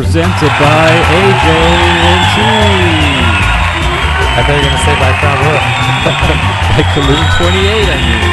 [0.00, 1.44] presented by AJ
[2.08, 2.40] and T.
[4.32, 5.36] I thought you were gonna say by Crown.
[6.72, 8.24] By Kaloon 28, I mean.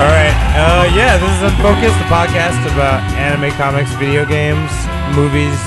[0.00, 0.32] All right.
[0.56, 4.70] Uh, yeah, this is Unfocused, the podcast about anime, comics, video games,
[5.14, 5.58] movies,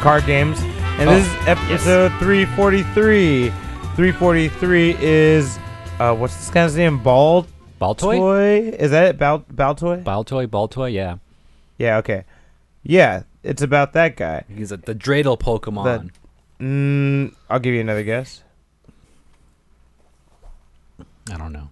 [0.00, 0.62] card games,
[0.98, 3.50] and this is episode 343.
[3.50, 5.58] 343 is
[6.00, 7.02] uh, what's this guy's name?
[7.02, 7.46] Bald
[7.78, 8.16] Baltoy?
[8.16, 8.58] Toy?
[8.74, 9.18] Is that it?
[9.18, 10.02] Bal Baltoy?
[10.02, 11.16] Baltoy, Baltoy, yeah.
[11.76, 11.98] yeah.
[11.98, 12.24] Okay.
[12.84, 14.44] Yeah, it's about that guy.
[14.54, 16.10] He's a, the dreidel Pokemon.
[16.60, 18.42] Mm, I'll give you another guess.
[21.30, 21.70] I don't know.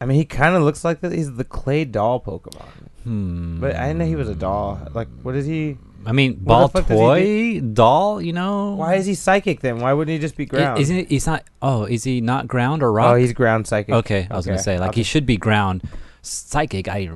[0.00, 1.12] I mean, he kind of looks like that.
[1.12, 2.68] He's the clay doll Pokemon.
[3.04, 3.60] Hmm.
[3.60, 4.80] But I didn't know he was a doll.
[4.92, 5.78] Like, what is he?
[6.04, 8.74] I mean, What the fuck does he Baltoy doll, you know?
[8.74, 9.80] Why is he psychic then?
[9.80, 10.80] Why wouldn't he just be ground?
[10.80, 13.12] Isn't he, he's not, oh, is he not ground or rock?
[13.12, 13.92] Oh, he's ground psychic.
[13.94, 15.82] Okay, I was gonna say like I'll he should be ground
[16.22, 16.86] psychic.
[16.86, 17.10] I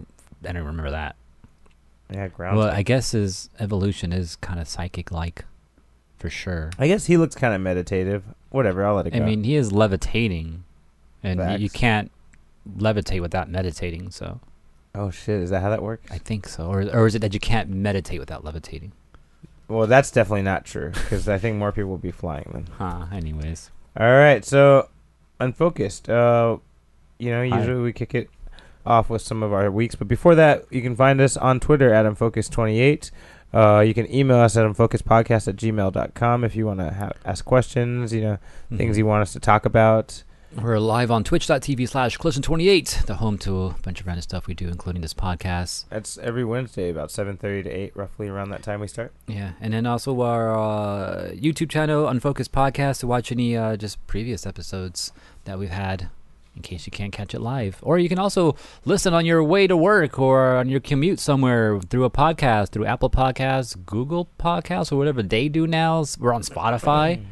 [0.45, 1.15] I don't remember that.
[2.12, 2.56] Yeah, ground.
[2.58, 2.69] Well.
[2.70, 5.44] I guess his evolution is kind of psychic like,
[6.19, 6.70] for sure.
[6.78, 8.25] I guess he looks kind of meditative.
[8.50, 9.16] Whatever, I'll let it go.
[9.19, 10.64] I mean, he is levitating,
[11.22, 12.11] and y- you can't
[12.77, 14.11] levitate without meditating.
[14.11, 14.41] So
[14.94, 16.11] oh shit, is that how that works?
[16.11, 18.92] I think so, or or is it that you can't meditate without levitating?
[19.69, 22.66] Well, that's definitely not true because I think more people will be flying then.
[22.78, 23.06] Huh.
[23.12, 24.88] Anyways, All right, so
[25.38, 26.08] unfocused.
[26.11, 26.56] Uh,
[27.19, 28.31] you know, usually we kick it
[28.91, 31.95] off with some of our weeks, but before that, you can find us on Twitter
[31.95, 33.11] at unfocused28.
[33.53, 37.45] Uh, you can email us at unfocusedpodcast at gmail.com if you want to ha- ask
[37.45, 38.39] questions, you know,
[38.77, 40.23] things you want us to talk about.
[40.61, 44.55] We're live on twitch.tv slash collision28, the home to a bunch of random stuff we
[44.55, 45.85] do, including this podcast.
[45.91, 49.13] That's every Wednesday, about 7.30 to 8, roughly around that time we start.
[49.29, 54.05] Yeah, and then also our uh, YouTube channel, Unfocused Podcast, to watch any uh, just
[54.09, 55.13] previous episodes
[55.45, 56.09] that we've had
[56.56, 57.79] in case you can't catch it live.
[57.83, 61.81] Or you can also listen on your way to work or on your commute somewhere
[61.81, 66.05] through a podcast, through Apple Podcasts, Google Podcasts, or whatever they do now.
[66.19, 67.25] We're on Spotify.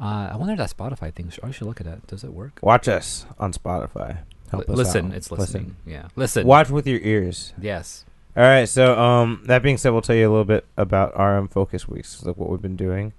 [0.00, 2.06] Uh, I wonder if that Spotify thing, I should look at that.
[2.06, 2.60] Does it work?
[2.62, 4.18] Watch us on Spotify.
[4.50, 5.14] Help Li- us listen, out.
[5.16, 5.76] it's listening.
[5.84, 6.46] Yeah, listen.
[6.46, 7.52] Watch with your ears.
[7.60, 8.04] Yes.
[8.36, 8.68] All right.
[8.68, 11.88] So, um, that being said, we'll tell you a little bit about our um, focus
[11.88, 13.12] weeks, like what we've been doing.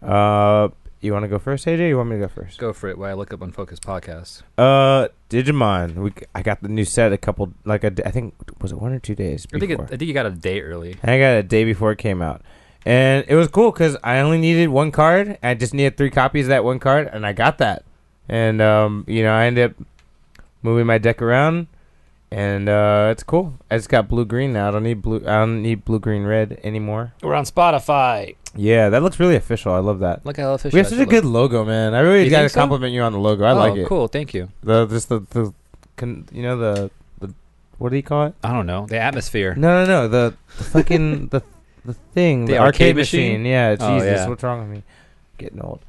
[0.00, 0.68] Uh,
[1.02, 1.80] you want to go first, AJ?
[1.80, 2.58] Or you want me to go first?
[2.58, 4.42] Go for it while I look up Unfocused Podcast.
[4.56, 5.96] Uh, Digimon.
[5.96, 8.92] We I got the new set a couple like a I think was it one
[8.92, 9.80] or two days I think, it.
[9.80, 10.96] I think you got a day early.
[11.02, 12.42] I got it a day before it came out,
[12.86, 15.38] and it was cool because I only needed one card.
[15.42, 17.84] I just needed three copies of that one card, and I got that.
[18.28, 19.86] And um, you know, I ended up
[20.62, 21.66] moving my deck around,
[22.32, 23.52] and uh, it's cool.
[23.70, 24.68] I just got blue green now.
[24.68, 25.18] I don't need blue.
[25.18, 27.12] I don't need blue green red anymore.
[27.22, 28.36] We're on Spotify.
[28.56, 29.72] Yeah, that looks really official.
[29.74, 30.24] I love that.
[30.24, 31.92] Look how official We have such a good logo, man.
[31.94, 32.60] I really You got to think so?
[32.60, 33.44] compliment you on the logo.
[33.44, 33.86] I oh, like it.
[33.86, 34.08] cool.
[34.08, 34.48] Thank you.
[34.62, 35.52] The just the the,
[35.96, 37.34] con, you know the the
[37.76, 38.34] what do you call it?
[38.42, 38.86] I don't know.
[38.86, 39.54] The atmosphere.
[39.54, 40.08] No, no, no.
[40.08, 41.42] The, the fucking the
[41.84, 43.44] the thing, The arcade machine.
[43.44, 44.28] Yeah, Oh, Jesus, yeah.
[44.28, 44.84] what's wrong with me?
[45.36, 45.80] Getting old.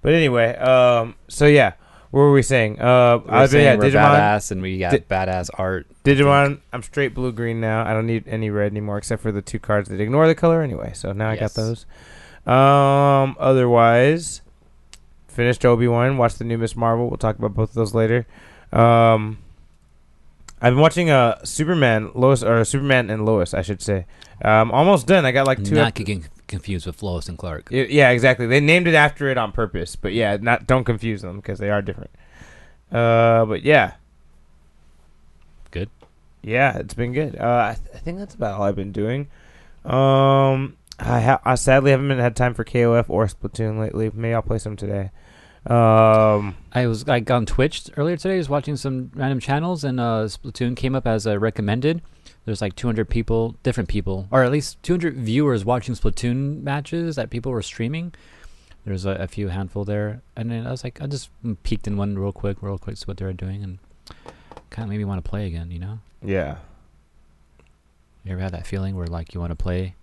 [0.00, 1.72] But anyway, um, so yeah,
[2.10, 2.80] what were we saying?
[2.80, 4.14] Uh, We're I was saying yeah, we're Digimon.
[4.16, 5.86] badass and we got Di- badass art.
[6.04, 6.60] Digimon.
[6.72, 7.84] I'm straight blue green now.
[7.86, 10.62] I don't need any red anymore, except for the two cards that ignore the color
[10.62, 10.92] anyway.
[10.94, 11.86] So now I got those.
[12.46, 14.42] Um, otherwise,
[15.28, 16.16] finished Obi Wan.
[16.16, 17.08] Watched the new Miss Marvel.
[17.08, 18.26] We'll talk about both of those later.
[18.72, 19.38] Um,
[20.60, 24.06] I've been watching uh Superman Lois or Superman and Lois, I should say.
[24.44, 25.24] Um, almost done.
[25.24, 25.74] I got like two.
[25.74, 27.68] Not ep- confused with Lois and Clark.
[27.70, 28.46] Yeah, exactly.
[28.46, 31.70] They named it after it on purpose, but yeah, not don't confuse them because they
[31.70, 32.10] are different.
[32.92, 33.94] Uh, but yeah,
[35.70, 35.88] Good.
[36.42, 37.36] Yeah, it's been good.
[37.38, 39.28] Uh, I, th- I think that's about all I've been doing.
[39.84, 44.10] Um, I, ha- I sadly haven't been, had time for KOF or Splatoon lately.
[44.12, 45.10] Maybe I'll play some today.
[45.66, 48.34] Um, I was like on Twitch earlier today.
[48.34, 52.02] I was watching some random channels, and uh, Splatoon came up as a recommended.
[52.50, 57.30] There's like 200 people, different people, or at least 200 viewers watching Splatoon matches that
[57.30, 58.12] people were streaming.
[58.84, 61.30] There's a, a few handful there, and then I was like, I just
[61.62, 63.78] peeked in one real quick, real quick, see what they were doing, and
[64.68, 65.70] kind of made me want to play again.
[65.70, 66.56] You know, yeah,
[68.24, 69.94] you ever had that feeling where like you want to play,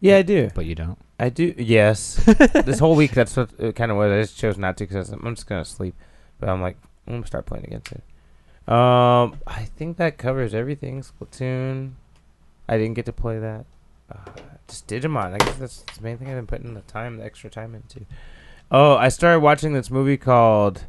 [0.00, 0.48] yeah, I do.
[0.54, 0.96] but you don't?
[1.20, 1.52] I do.
[1.58, 2.14] Yes,
[2.64, 4.10] this whole week that's what uh, it kind of was.
[4.10, 5.94] I just chose not to because I'm just gonna sleep.
[6.40, 8.02] But I'm like, I'm gonna start playing again it.
[8.68, 11.02] Um, I think that covers everything.
[11.02, 11.92] Splatoon.
[12.68, 13.64] I didn't get to play that.
[14.12, 14.30] Uh,
[14.68, 15.32] just Digimon.
[15.34, 18.04] I guess that's the main thing I've been putting the time, the extra time into.
[18.70, 20.84] Oh, I started watching this movie called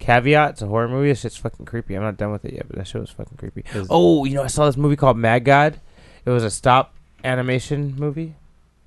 [0.00, 0.50] Caveat.
[0.50, 1.08] It's a horror movie.
[1.08, 1.94] This shit's fucking creepy.
[1.94, 3.64] I'm not done with it yet, but that show was fucking creepy.
[3.88, 5.78] Oh, you know, I saw this movie called Mad God.
[6.24, 8.34] It was a stop animation movie,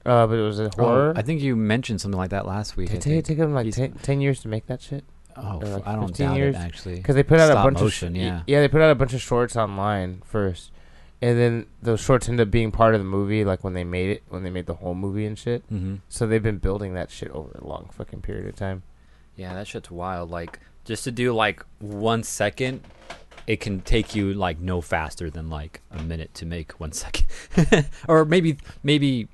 [0.06, 1.14] uh, but it was a Oh, horror.
[1.16, 2.90] I think you mentioned something like that last week.
[2.90, 5.06] Did it take, take them like 10, 10 years to make that shit?
[5.38, 6.56] Oh, like I don't 15 doubt years?
[6.56, 6.96] it actually.
[6.98, 8.42] Because they put out Stop a bunch motion, of sh- yeah.
[8.48, 10.72] yeah they put out a bunch of shorts online first,
[11.22, 14.10] and then those shorts end up being part of the movie, like when they made
[14.10, 15.64] it, when they made the whole movie and shit.
[15.72, 15.96] Mm-hmm.
[16.10, 18.84] So they've been building that shit over a long fucking period of time.
[19.36, 20.30] Yeah, that shit's wild.
[20.30, 22.82] Like just to do like one second,
[23.48, 27.26] it can take you like no faster than like a minute to make one second,
[28.08, 29.28] or maybe maybe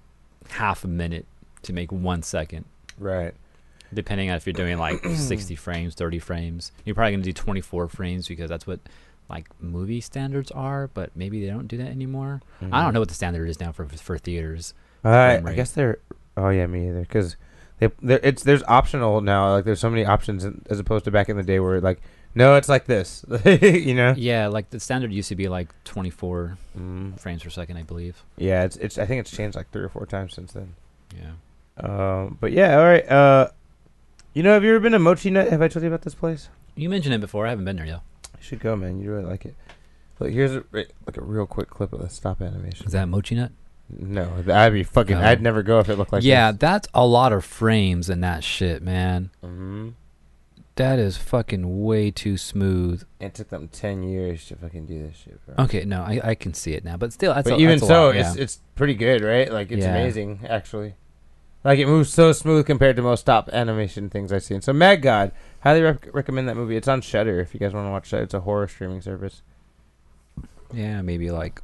[0.51, 1.25] half a minute
[1.63, 2.65] to make one second,
[2.97, 3.33] Right.
[3.93, 6.71] Depending on if you're doing like 60 frames, 30 frames.
[6.85, 8.79] You're probably gonna do 24 frames because that's what
[9.29, 10.87] like movie standards are.
[10.87, 12.41] But maybe they don't do that anymore.
[12.71, 14.73] I don't know what the standard is now for for theaters.
[15.03, 15.99] Uh, I guess they're.
[16.37, 17.01] Oh yeah, me either.
[17.01, 17.35] Because
[17.79, 19.53] they, it's there's optional now.
[19.53, 22.01] Like there's so many options in, as opposed to back in the day where like
[22.35, 23.25] no, it's like this.
[23.45, 24.13] you know.
[24.15, 27.19] Yeah, like the standard used to be like 24 Mm.
[27.19, 28.23] frames per second, I believe.
[28.37, 28.97] Yeah, it's it's.
[28.97, 30.75] I think it's changed like three or four times since then.
[31.17, 31.31] Yeah.
[31.83, 33.07] Um, but yeah, all right.
[33.09, 33.49] Uh,
[34.33, 35.49] you know, have you ever been to Mochi Nut?
[35.49, 36.49] Have I told you about this place?
[36.75, 37.45] You mentioned it before.
[37.47, 38.01] I haven't been there yet.
[38.37, 38.99] You should go, man.
[39.01, 39.55] You really like it.
[40.19, 42.85] Look, here's a, like a real quick clip of the stop animation.
[42.85, 43.51] Is that Mochi Nut?
[43.89, 45.17] No, I'd be fucking.
[45.17, 45.25] No.
[45.25, 46.23] I'd never go if it looked like.
[46.23, 46.59] yeah, This.
[46.59, 49.31] that's a lot of frames in that shit, man.
[49.41, 49.89] hmm
[50.75, 53.03] That is fucking way too smooth.
[53.19, 55.65] It took them ten years to fucking do this shit, bro.
[55.65, 57.87] Okay, no, I, I can see it now, but still, that's but a, even that's
[57.87, 58.43] so, lot, it's yeah.
[58.43, 59.51] it's pretty good, right?
[59.51, 59.95] Like it's Yeah.
[59.95, 60.93] amazing, actually.
[61.63, 64.61] Like it moves so smooth compared to most stop animation things I've seen.
[64.61, 66.77] So Mad God, highly rec- recommend that movie.
[66.77, 68.21] It's on Shudder if you guys want to watch that.
[68.21, 69.41] It's a horror streaming service.
[70.73, 71.61] yeah, maybe like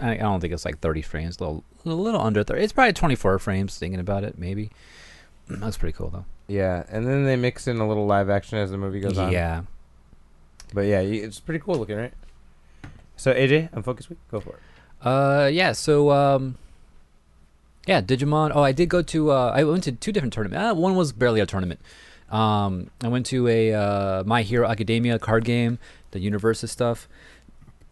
[0.00, 2.62] I, I don't think it's like 30 frames, a little, a little under 30.
[2.62, 3.78] It's probably 24 frames.
[3.78, 4.70] Thinking about it, maybe.
[5.48, 6.24] That's pretty cool though.
[6.48, 9.30] Yeah, and then they mix in a little live action as the movie goes on.
[9.30, 9.62] Yeah,
[10.74, 12.12] but yeah, it's pretty cool looking, right?
[13.16, 14.18] So AJ, I'm focused week.
[14.30, 14.60] Go for it.
[15.06, 15.72] Uh, yeah.
[15.72, 16.56] So, um,
[17.90, 18.52] yeah, Digimon.
[18.54, 19.32] Oh, I did go to.
[19.32, 20.62] Uh, I went to two different tournaments.
[20.62, 21.80] Uh, one was barely a tournament.
[22.30, 25.80] Um, I went to a uh, My Hero Academia card game,
[26.12, 27.08] the UniVersus stuff.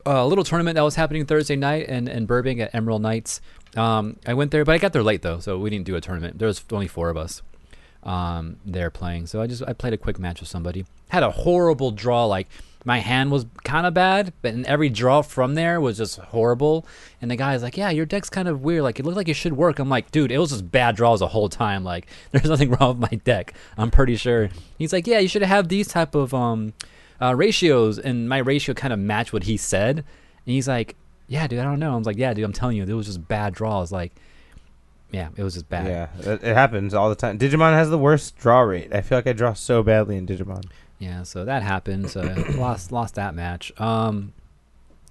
[0.06, 3.40] a little tournament that was happening Thursday night in, in Burbank at Emerald Knights.
[3.76, 6.00] Um, I went there, but I got there late though, so we didn't do a
[6.00, 6.38] tournament.
[6.38, 7.42] There was only four of us
[8.04, 10.86] um, there playing, so I just I played a quick match with somebody.
[11.08, 12.24] Had a horrible draw.
[12.26, 12.46] Like
[12.84, 16.86] my hand was kind of bad, but in every draw from there was just horrible.
[17.20, 18.82] And the guy's like, "Yeah, your deck's kind of weird.
[18.82, 21.20] Like it looked like it should work." I'm like, "Dude, it was just bad draws
[21.20, 21.84] the whole time.
[21.84, 23.54] Like there's nothing wrong with my deck.
[23.76, 24.48] I'm pretty sure."
[24.78, 26.72] He's like, "Yeah, you should have these type of um,
[27.20, 29.98] uh, ratios," and my ratio kind of matched what he said.
[29.98, 30.04] And
[30.44, 30.94] he's like,
[31.26, 33.06] "Yeah, dude, I don't know." I was like, "Yeah, dude, I'm telling you, it was
[33.06, 33.90] just bad draws.
[33.90, 34.12] Like,
[35.10, 37.38] yeah, it was just bad." Yeah, it happens all the time.
[37.38, 38.94] Digimon has the worst draw rate.
[38.94, 40.64] I feel like I draw so badly in Digimon.
[40.98, 42.10] Yeah, so that happened.
[42.10, 42.20] So
[42.56, 43.72] lost lost that match.
[43.80, 44.32] Um,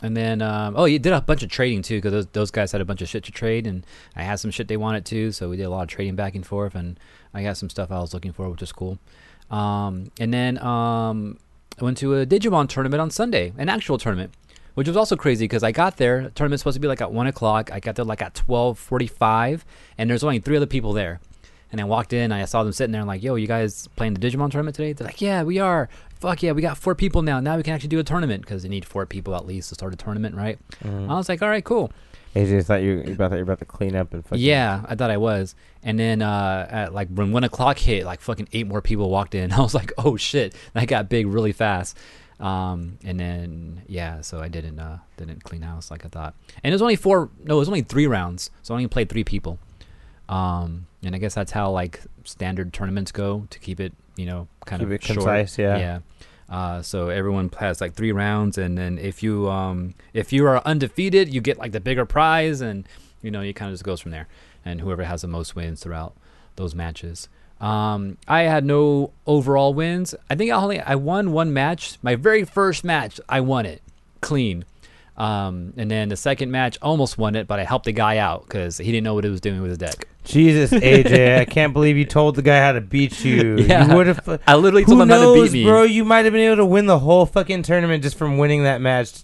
[0.01, 2.72] and then um, oh, you did a bunch of trading too because those, those guys
[2.72, 3.86] had a bunch of shit to trade, and
[4.16, 5.31] I had some shit they wanted too.
[5.31, 7.00] So we did a lot of trading back and forth, and
[7.34, 9.00] I got some stuff I was looking for, which is cool.
[9.50, 11.38] Um, and then um,
[11.80, 14.33] I went to a Digimon tournament on Sunday, an actual tournament,
[14.75, 16.24] which was also crazy because I got there.
[16.24, 17.72] The tournament's supposed to be like at one o'clock.
[17.72, 19.66] I got there like at twelve forty-five,
[19.98, 21.22] and there's only three other people there.
[21.72, 24.14] And I walked in, I saw them sitting there, and like, "Yo, you guys playing
[24.14, 27.22] the Digimon tournament today?" They're like, "Yeah, we are." Fuck yeah, we got four people
[27.22, 27.40] now.
[27.40, 29.75] Now we can actually do a tournament because they need four people at least to
[29.75, 30.58] start a tournament, right?
[30.84, 31.10] Mm.
[31.10, 31.92] I was like, "All right, cool."
[32.36, 34.96] AJ thought you you about that you're about to clean up and fucking Yeah, I
[34.96, 35.56] thought I was.
[35.84, 39.36] And then uh, at like when one o'clock hit, like fucking eight more people walked
[39.36, 39.52] in.
[39.54, 41.97] I was like, "Oh shit!" That got big really fast.
[42.40, 46.36] Um, and then yeah, so I didn't uh, didn't clean house like I thought.
[46.64, 47.30] And it was only four.
[47.44, 48.52] No, it was only three rounds.
[48.62, 49.59] So I only played three people.
[50.30, 54.48] Um, and I guess that's how like standard tournaments go to keep it, you know,
[54.66, 55.18] kind Keep of it short.
[55.19, 55.78] concise, yeah.
[55.78, 56.00] Yeah.
[56.50, 60.62] Uh, so everyone has like three rounds, and then if you um, if you are
[60.66, 62.88] undefeated, you get like the bigger prize, and
[63.22, 64.28] you know, it kind of just goes from there.
[64.64, 66.16] And whoever has the most wins throughout
[66.56, 67.30] those matches.
[67.60, 70.14] Um, I had no overall wins.
[70.30, 71.98] I think I only I won one match.
[72.02, 73.81] My very first match, I won it
[74.22, 74.64] clean.
[75.18, 78.44] Um, and then the second match, almost won it, but I helped the guy out
[78.46, 80.07] because he didn't know what he was doing with his deck.
[80.28, 83.56] Jesus, AJ, I can't believe you told the guy how to beat you.
[83.68, 83.88] Yeah.
[83.90, 84.42] You would have.
[84.46, 85.64] I literally told him how to beat me.
[85.64, 85.84] bro?
[85.84, 88.81] You might have been able to win the whole fucking tournament just from winning that
[88.81, 89.24] match.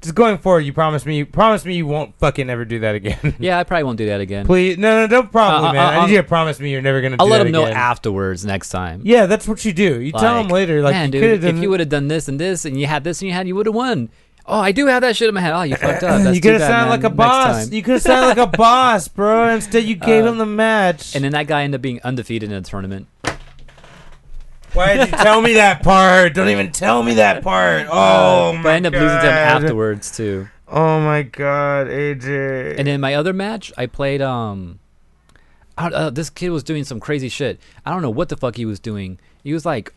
[0.00, 1.16] Just going forward, you promise me.
[1.16, 3.36] You promise me you won't fucking ever do that again.
[3.38, 4.46] Yeah, I probably won't do that again.
[4.46, 5.86] Please, no, no, don't promise Uh, me, man.
[5.86, 7.16] uh, I need uh, you to promise me you're never gonna.
[7.20, 9.02] I'll do let him know afterwards next time.
[9.04, 10.00] Yeah, that's what you do.
[10.00, 12.26] You tell Like, him later, like man, you dude, if you would have done this
[12.26, 14.10] and this, and you had this and you had, you would have won.
[14.44, 15.52] Oh, I do have that shit in my head.
[15.52, 16.22] Oh, you fucked up.
[16.22, 17.70] That's you could have sounded like a boss.
[17.70, 19.48] You could have sounded like a boss, bro.
[19.54, 21.14] Instead, you gave Uh, him the match.
[21.14, 23.06] And then that guy ended up being undefeated in the tournament.
[24.74, 26.32] Why did you tell me that part?
[26.34, 27.86] Don't even tell me that part.
[27.90, 30.48] Oh my but I ended up losing to him afterwards too.
[30.66, 32.78] Oh my god, AJ.
[32.78, 34.22] And then my other match, I played.
[34.22, 34.78] Um,
[35.76, 37.60] I uh, this kid was doing some crazy shit.
[37.84, 39.18] I don't know what the fuck he was doing.
[39.44, 39.92] He was like,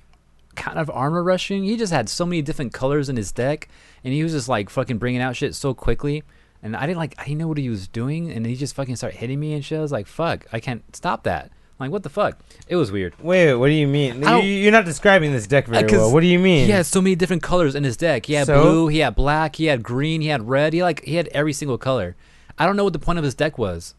[0.56, 1.64] kind of armor rushing.
[1.64, 3.68] He just had so many different colors in his deck,
[4.04, 6.24] and he was just like fucking bringing out shit so quickly.
[6.64, 7.14] and I didn't like.
[7.20, 9.64] I didn't know what he was doing, and he just fucking started hitting me and
[9.64, 9.78] shit.
[9.78, 12.40] I was like, "Fuck, I can't stop that." Like, what the fuck?
[12.70, 13.14] It was weird.
[13.22, 14.22] Wait, what do you mean?
[14.24, 16.14] You- You're not describing this deck very well.
[16.14, 16.66] What do you mean?
[16.68, 18.26] He had so many different colors in his deck.
[18.28, 18.62] He had So?
[18.64, 20.72] blue, he had black, he had green, he had red.
[20.72, 22.16] He like he had every single color.
[22.58, 23.94] I don't know what the point of his deck was.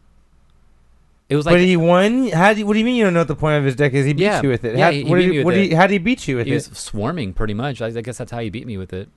[1.29, 2.29] It was like but he won.
[2.29, 3.75] How do you, what do you mean you don't know what the point of his
[3.75, 4.05] deck is?
[4.05, 4.41] He beat Yeah.
[4.41, 4.77] you with it.
[4.77, 5.69] Yeah, how, he- he what beat did me with what did it.
[5.69, 6.75] he, how did he beat you with he was it?
[6.77, 7.81] swarming pretty much.
[7.81, 9.09] I, I guess that's how he beat me with it.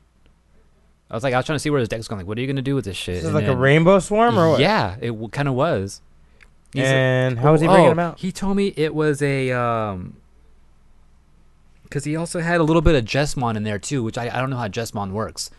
[1.08, 2.18] I was like, I was trying to see where his deck's going.
[2.20, 3.14] Like, what are you gonna do with this shit?
[3.16, 4.60] This is And like a then- rainbow swarm or what?
[4.60, 6.00] Yeah, it w- kind of was.
[6.72, 8.18] He's a- And how was he bringing oh, him out?
[8.20, 10.16] He told me it was a um
[11.84, 14.40] because he also had a little bit of Jesmon in there too, which I, I
[14.40, 15.50] don't know how Jesmon works.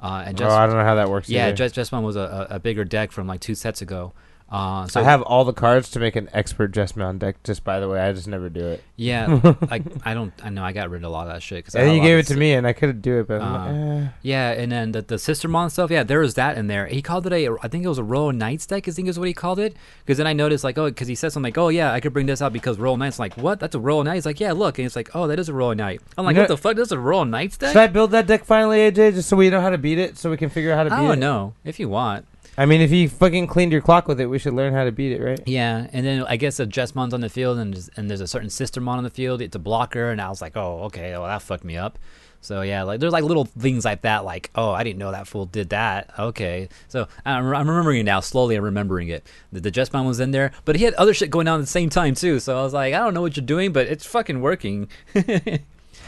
[0.00, 1.28] Uh, and oh, I don't know how that works.
[1.28, 1.64] yeah, either.
[1.64, 4.12] Jes- Jesmon was a, a, a bigger deck from like two sets ago.
[4.48, 7.42] Uh, so I have all the cards to make an expert Jesmon deck.
[7.42, 8.84] Just by the way, I just never do it.
[8.94, 11.58] yeah, like I don't I know I got rid of a lot of that shit
[11.64, 13.66] because And you gave it to me, and I couldn't do it, but I'm Uh,
[13.98, 14.08] like, eh.
[14.22, 16.86] Yeah, and then the, the Sistermon stuff, yeah, there was that in there.
[16.86, 19.18] He called it a, I think it was a Royal Knights deck, I think is
[19.18, 19.74] what he called it.
[20.04, 22.12] Because then I noticed, like, oh, because he said something like, oh, yeah, I could
[22.12, 23.18] bring this out because Royal Knights.
[23.18, 23.58] I'm like, what?
[23.58, 24.14] That's a Royal Knight?
[24.14, 24.78] He's like, yeah, look.
[24.78, 26.00] And it's like, oh, that is a Royal Knight.
[26.16, 26.76] I'm like, You what know- the fuck?
[26.76, 27.72] This is a Royal Knights deck?
[27.72, 30.16] should I build that deck finally, AJ, just so we know how to beat it,
[30.16, 31.20] so we can figure out how to I beat don't it?
[31.20, 31.54] know.
[31.64, 32.26] If you want.
[32.58, 34.92] I mean, if you fucking cleaned your clock with it, we should learn how to
[34.92, 35.40] beat it, right?
[35.46, 38.26] Yeah, and then I guess a Jesmon's on the field, and there's- and there's a
[38.26, 39.42] certain Sistermon on the field.
[39.42, 41.98] It's a blocker, and I was like, oh, okay, well that fucked me up.
[42.40, 45.26] So yeah, like there's like little things like that, like oh, I didn't know that
[45.26, 46.10] fool did that.
[46.18, 48.20] Okay, so I'm, I'm remembering it now.
[48.20, 49.26] Slowly, I'm remembering it.
[49.52, 51.66] The, the Jesmon was in there, but he had other shit going on at the
[51.66, 52.38] same time too.
[52.38, 54.88] So I was like, I don't know what you're doing, but it's fucking working.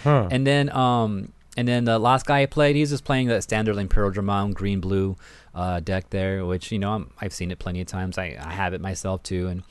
[0.05, 0.29] Huh.
[0.31, 3.75] And then um and then the last guy I played, he's just playing that standard
[3.77, 5.17] Imperialdramon green blue
[5.59, 8.17] uh, deck there, which you know I'm, I've seen it plenty of times.
[8.17, 9.63] I, I have it myself too, and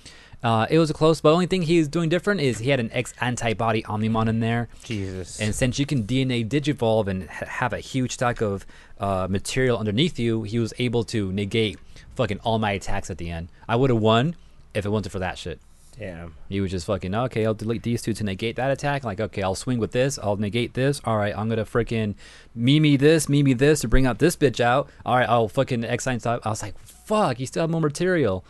[0.44, 1.22] uh, it was a close.
[1.22, 4.42] But the only thing he's doing different is he had an X antibody Omnimon in
[4.42, 5.40] there, Jesus.
[5.40, 8.66] and since you can DNA Digivolve and ha- have a huge stack of
[9.00, 11.80] uh, material underneath you, he was able to negate
[12.16, 13.48] fucking all my attacks at the end.
[13.70, 14.36] I would have won
[14.74, 15.62] if it wasn't for that shit.
[16.00, 16.36] Damn.
[16.48, 17.46] He was just fucking okay.
[17.46, 19.04] I'll delete these two to negate that attack.
[19.04, 20.20] Like okay, I'll swing with this.
[20.22, 21.02] I'll negate this.
[21.06, 22.14] All right, I'm gonna freaking
[22.54, 24.90] Mimi this, Mimi this to bring out this bitch out.
[25.06, 26.46] All right, I'll fucking X sign stop.
[26.46, 28.46] I was like, fuck, you still have more material.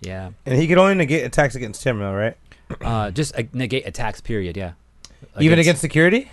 [0.00, 2.36] Yeah, And he could only negate attacks against him, though, right?
[2.80, 4.20] uh, just uh, negate attacks.
[4.20, 4.56] Period.
[4.56, 4.72] Yeah.
[5.38, 6.30] Even against security?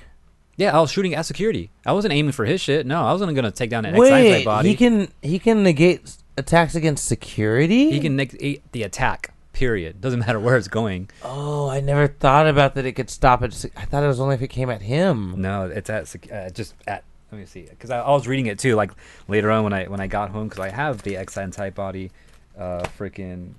[0.58, 1.70] Yeah, I was shooting at security.
[1.86, 2.86] I wasn't aiming for his shit.
[2.86, 4.70] No, I wasn't gonna take down an Wait, body.
[4.70, 7.92] he can he can negate attacks against security?
[7.92, 9.34] he can negate the attack.
[9.60, 10.00] Period.
[10.00, 11.10] Doesn't matter where it's going.
[11.22, 12.86] Oh, I never thought about that.
[12.86, 13.66] It could stop it.
[13.76, 15.42] I thought it was only if it came at him.
[15.42, 17.04] No, it's at uh, just at.
[17.30, 18.76] Let me see, because I, I was reading it too.
[18.76, 18.92] Like
[19.28, 22.10] later on when I when I got home, because I have the X type body,
[22.58, 23.56] uh, freaking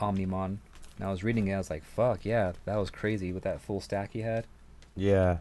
[0.00, 0.56] Omnimon.
[0.96, 1.54] And I was reading it.
[1.54, 4.44] I was like, "Fuck yeah, that was crazy with that full stack he had."
[4.96, 5.36] Yeah.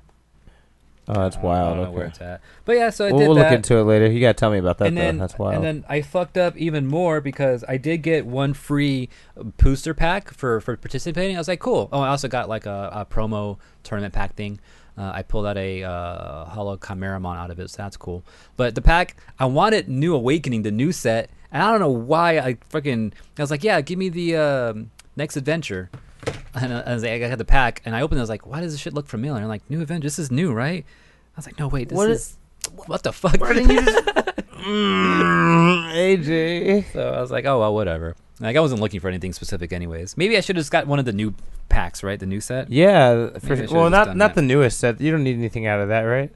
[1.10, 1.74] Oh, that's wild.
[1.74, 2.10] I don't know where okay.
[2.10, 2.90] it's at, but yeah.
[2.90, 3.44] So I We'll, did we'll that.
[3.46, 4.12] look into it later.
[4.12, 4.88] You gotta tell me about that.
[4.90, 5.02] and though.
[5.02, 5.56] then that's wild.
[5.56, 10.34] and then I fucked up even more because I did get one free booster pack
[10.34, 11.38] for for participating.
[11.38, 11.88] I was like, cool.
[11.94, 14.60] Oh, I also got like a, a promo tournament pack thing.
[14.98, 18.24] Uh, I pulled out a uh, Hollow Chimeramon out of it, so that's cool.
[18.56, 22.40] But the pack, I wanted New Awakening, the new set, and I don't know why
[22.40, 23.14] I fucking.
[23.38, 25.90] I was like, yeah, give me the um, next adventure.
[26.60, 28.22] And I, I was like, I got the pack, and I opened it.
[28.22, 29.36] I was like, why does this shit look familiar?
[29.36, 30.08] And I'm like, new adventure.
[30.08, 30.84] This is new, right?
[30.88, 32.38] I was like, no, wait, this What is.
[32.88, 33.40] What the fuck?
[33.40, 34.06] Why didn't you just?
[34.06, 36.92] mm, AJ.
[36.92, 38.16] So I was like, oh well, whatever.
[38.42, 40.18] Like I wasn't looking for anything specific, anyways.
[40.18, 41.34] Maybe I should have just got one of the new
[41.70, 42.20] packs, right?
[42.20, 42.70] The new set.
[42.70, 44.36] Yeah, for, well, not not that.
[44.36, 45.00] the newest set.
[45.00, 46.32] You don't need anything out of that, right?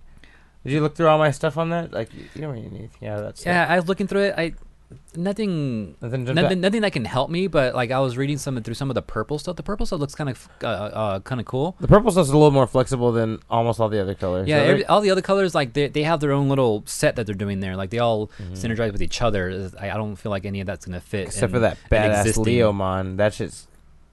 [0.64, 1.92] Did you look through all my stuff on that?
[1.92, 3.38] Like, you you don't need anything out of that.
[3.38, 3.48] Set.
[3.52, 4.36] Yeah, I was looking through it.
[4.38, 4.54] I
[5.16, 5.96] nothing.
[6.02, 8.90] Nothing Nothing, nothing that can help me, but like I was reading some through some
[8.90, 9.56] of the purple stuff.
[9.56, 11.76] The purple stuff looks kind of uh, uh, kind of cool.
[11.80, 14.48] The purple stuff's a little more flexible than almost all the other colors.
[14.48, 17.26] Yeah, every, all the other colors like they, they have their own little set that
[17.26, 17.76] they're doing there.
[17.76, 18.52] Like they all Mhm.
[18.58, 19.70] synergize with each other.
[19.80, 21.28] I, I don't feel like any of that's gonna fit.
[21.28, 23.18] except for that badass Leomon.
[23.18, 23.68] That shit's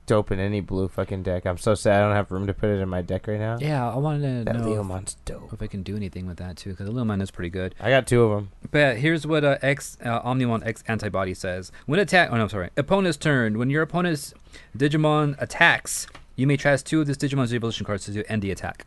[0.09, 1.47] dope in any blue fucking deck.
[1.47, 3.59] I'm so sad I don't have room to put it in my deck right now.
[3.61, 5.53] Yeah, I wanted to that know if, dope.
[5.53, 7.75] if I can do anything with that too, because the Leomon is pretty good.
[7.79, 8.51] I got two of them.
[8.73, 12.71] But here's what uh, X uh, Omnimon X antibody says: When attack, oh no, sorry,
[12.77, 13.59] opponent's turn.
[13.59, 14.35] When your opponent's
[14.77, 18.51] Digimon attacks, you may trash two of this Digimon's evolution cards to do end the
[18.51, 18.87] attack.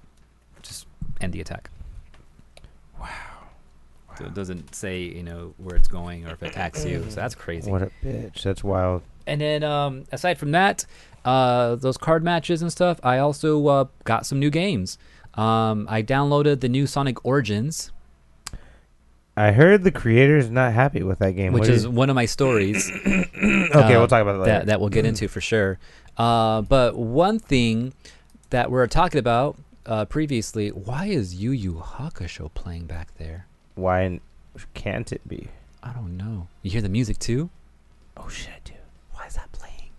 [0.63, 0.88] Just
[1.22, 1.70] end the attack.
[3.00, 3.08] Wow.
[4.18, 7.06] So it doesn't say you know where it's going or if it attacks you.
[7.10, 7.70] So that's crazy.
[7.70, 8.42] What a bitch.
[8.42, 9.04] That's wild.
[9.28, 10.86] And then um, aside from that,
[11.25, 14.98] uh, those card matches and stuff, I also uh, got some new games.
[15.36, 17.92] Um, I downloaded the new Sonic Origins,
[19.36, 21.54] I heard the creator's not happy with that game.
[21.54, 22.92] which is you- one of my stories.
[23.06, 23.98] okay.
[23.98, 24.46] we'll talk about that later.
[24.46, 25.80] that that we'll get into for sure.
[26.18, 27.94] Uh, but one thing
[28.50, 33.48] that we are talking about uh, previously, why is Yu Yu Hakusho playing back there?
[33.75, 34.20] Why
[34.74, 35.48] can't it be?
[35.82, 36.48] I don't know.
[36.62, 37.50] You hear the music too?
[38.18, 38.74] Oh shit, I do.
[39.13, 39.90] Why is that playing?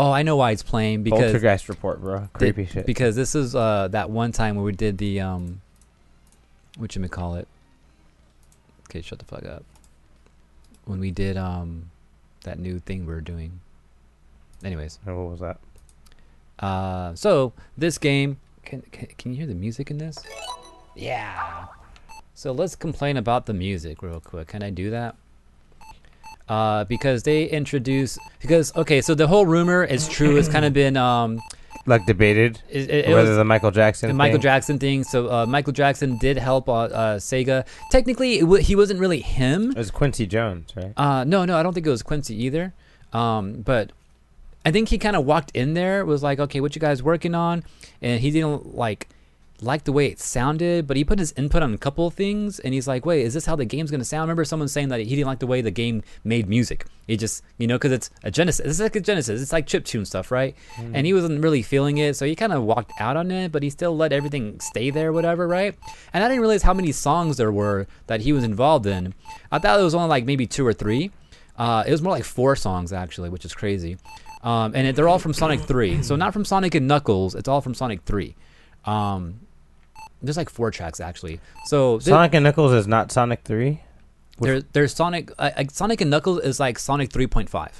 [0.00, 2.26] Oh, I know why it's playing because Poltergeist report, bro.
[2.32, 2.86] Creepy shit.
[2.86, 5.60] because this is uh that one time where we did the um
[6.78, 7.46] what you call it
[8.88, 9.62] okay shut the fuck up.
[10.86, 11.90] When we did um
[12.44, 13.60] that new thing we are doing.
[14.64, 14.98] Anyways.
[15.06, 15.58] Oh, what was that?
[16.60, 20.16] uh so this game can, can can you hear the music in this?
[20.96, 21.66] Yeah.
[22.32, 24.48] So let's complain about the music real quick.
[24.48, 25.14] Can i do that
[26.50, 30.72] uh because they introduce because okay so the whole rumor is true it's kind of
[30.72, 31.40] been um
[31.86, 34.08] Like debated it, it, it whether was, the Michael Jackson.
[34.08, 35.02] the Michael thing- Jackson thing.
[35.04, 37.64] So uh, Michael Jackson did help uh, uh, Sega.
[37.90, 39.70] Technically, it w- he wasn't really him.
[39.70, 40.92] It was Quincy Jones, right?
[40.96, 42.74] Uh, no, no, I don't think it was Quincy either.
[43.14, 43.92] Um, but
[44.66, 47.34] I think he kind of walked in there, was like, okay, what you guys working
[47.34, 47.64] on?
[48.02, 49.08] And he didn't like
[49.62, 52.58] like the way it sounded, but he put his input on a couple of things,
[52.60, 54.22] and he's like, wait, is this how the game's gonna sound?
[54.22, 56.86] I remember someone saying that he didn't like the way the game made music.
[57.06, 58.66] He just, you know, because it's a Genesis.
[58.66, 59.42] It's like a Genesis.
[59.42, 60.54] It's like chip tune stuff, right?
[60.94, 63.62] And he wasn't really feeling it, so he kind of walked out on it, but
[63.62, 65.74] he still let everything stay there, whatever, right?
[66.12, 69.14] And I didn't realize how many songs there were that he was involved in.
[69.50, 71.10] I thought it was only like maybe two or three.
[71.56, 73.98] Uh, it was more like four songs actually, which is crazy.
[74.42, 76.02] Um, and it, they're all from Sonic 3.
[76.02, 78.34] So not from Sonic and Knuckles, it's all from Sonic 3.
[78.86, 79.40] Um,
[80.22, 81.40] there's like four tracks actually.
[81.66, 83.80] So Sonic and Knuckles is not Sonic Three.
[84.38, 85.30] there, there's Sonic.
[85.38, 87.70] Uh, Sonic and Knuckles is like Sonic 3.5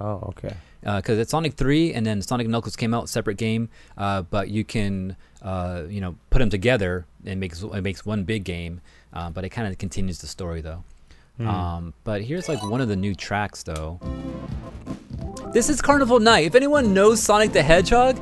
[0.00, 0.54] Oh, okay.
[0.80, 4.48] because it's Sonic 3 and then Sonic and Knuckles came out separate game, uh, but
[4.48, 8.80] you can uh, you know put them together and makes it makes one big game.
[9.12, 10.82] Uh, but it kind of continues the story though.
[11.36, 11.48] Hmm.
[11.48, 14.00] Um, but here's like one of the new tracks though.
[15.52, 16.46] This is Carnival Night.
[16.46, 18.18] If anyone knows Sonic the Hedgehog,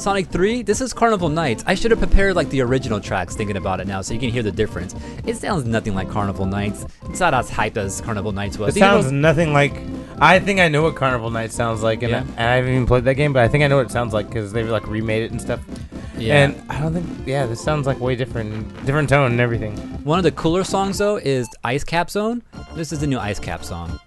[0.00, 1.62] Sonic 3, this is Carnival Nights.
[1.66, 4.30] I should have prepared like the original tracks thinking about it now so you can
[4.30, 4.94] hear the difference.
[5.26, 6.86] It sounds nothing like Carnival Nights.
[7.10, 8.74] It's not as hyped as Carnival Nights was.
[8.74, 9.74] It Even sounds nothing like.
[10.18, 12.20] I think I know what Carnival Nights sounds like, and, Yeah.
[12.20, 13.92] I, and I haven't even played that game, but I think I know what it
[13.92, 15.60] sounds like because they've like remade it and stuff.
[16.16, 16.44] yeah.
[16.44, 19.76] And I don't think, yeah, this sounds like way different, different tone and everything.
[20.04, 22.42] One of the cooler songs though is Ice Cap Zone.
[22.74, 24.00] This is the new Ice Cap song.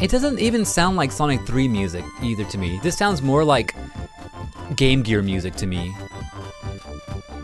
[0.00, 2.78] It doesn't even sound like Sonic 3 music either to me.
[2.82, 3.74] This sounds more like
[4.76, 5.94] Game Gear music to me.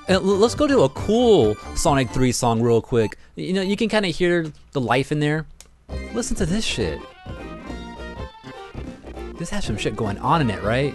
[0.08, 3.16] Uh, let's go to a cool Sonic 3 song real quick.
[3.36, 5.46] You know, you can kind of hear the life in there.
[6.12, 7.00] Listen to this shit.
[9.38, 10.94] This has some shit going on in it, right?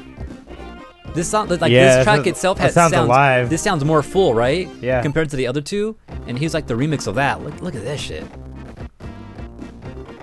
[1.14, 3.50] This sound like Yeah, this track sounds- itself has sounds alive.
[3.50, 4.70] This sounds more full, right?
[4.82, 5.02] Yeah.
[5.02, 5.96] Compared to the other two,
[6.28, 7.44] and he's like the remix of that.
[7.44, 8.24] Look, look at this shit.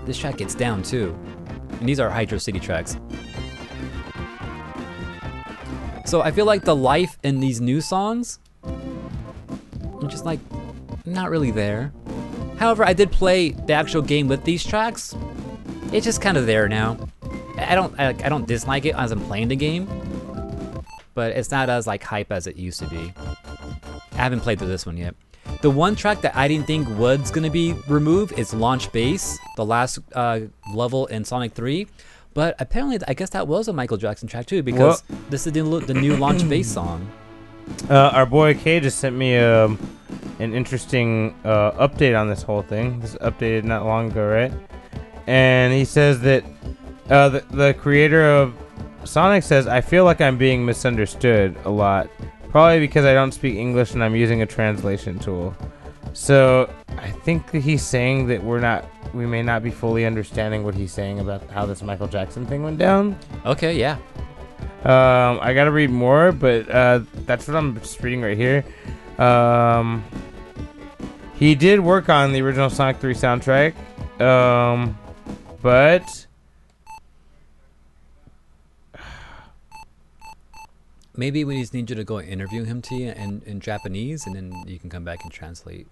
[0.05, 1.19] This track gets down too,
[1.81, 2.99] and these are Hydro City tracks.
[6.05, 10.41] So I feel like the life in these new songs, I'm just like
[11.07, 11.93] not really there.
[12.59, 15.17] However, I did play the actual game with these tracks.
[15.93, 16.99] It's just kind of there now.
[17.57, 19.89] I don't I, I don't dislike it as I'm playing the game,
[21.15, 23.13] but it's not as like hype as it used to be.
[24.13, 25.15] I haven't played through this one yet.
[25.63, 29.65] The one track that I didn't think was gonna be removed is Launch Base, the
[29.65, 30.41] last uh,
[30.75, 31.87] level in Sonic 3.
[32.35, 35.63] But apparently, I guess that was a Michael Jackson track too, because this is the,
[35.63, 37.11] the new Launch Base song.
[37.89, 39.79] Uh, our boy Kay just sent me um,
[40.39, 43.01] an interesting uh, update on this whole thing.
[43.01, 44.53] This updated not long ago, right?
[45.27, 46.45] And he says that
[47.09, 48.55] uh, the, the creator of
[49.05, 52.11] Sonic says, I feel like I'm being misunderstood a lot.
[52.55, 55.57] Probably because I don't speak English and I'm using a translation tool.
[56.13, 60.63] So I think that he's saying that we're not, we may not be fully understanding
[60.63, 63.19] what he's saying about how this Michael Jackson thing went down.
[63.45, 63.97] Okay, yeah.
[64.85, 68.65] Um, I gotta read more, but uh, that's what I'm just reading right here.
[69.19, 70.05] Um,
[71.35, 73.75] he did work on the original Sonic 3 soundtrack,
[74.21, 74.97] um,
[75.61, 76.24] but
[81.17, 84.35] Maybe we just need you to go interview him to you in, in Japanese, and
[84.35, 85.87] then you can come back and translate.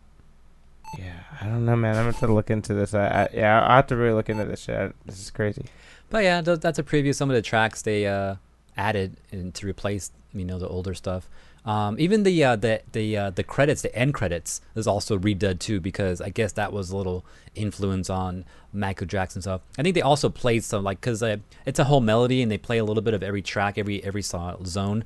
[0.98, 1.90] yeah, I don't know, man.
[1.96, 2.92] I'm gonna have to look into this.
[2.92, 4.76] I, I yeah, I have to really look into this shit.
[4.76, 5.66] I- This is crazy.
[6.10, 7.10] But yeah, th- that's a preview.
[7.10, 8.36] of Some of the tracks they uh,
[8.76, 9.16] added
[9.54, 11.28] to replace, you know, the older stuff.
[11.64, 15.60] Um, even the uh, the the uh, the credits, the end credits, is also redone
[15.60, 19.60] too because I guess that was a little influence on Michael Jackson stuff.
[19.78, 22.58] I think they also played some like because uh, it's a whole melody and they
[22.58, 25.04] play a little bit of every track, every every song, zone,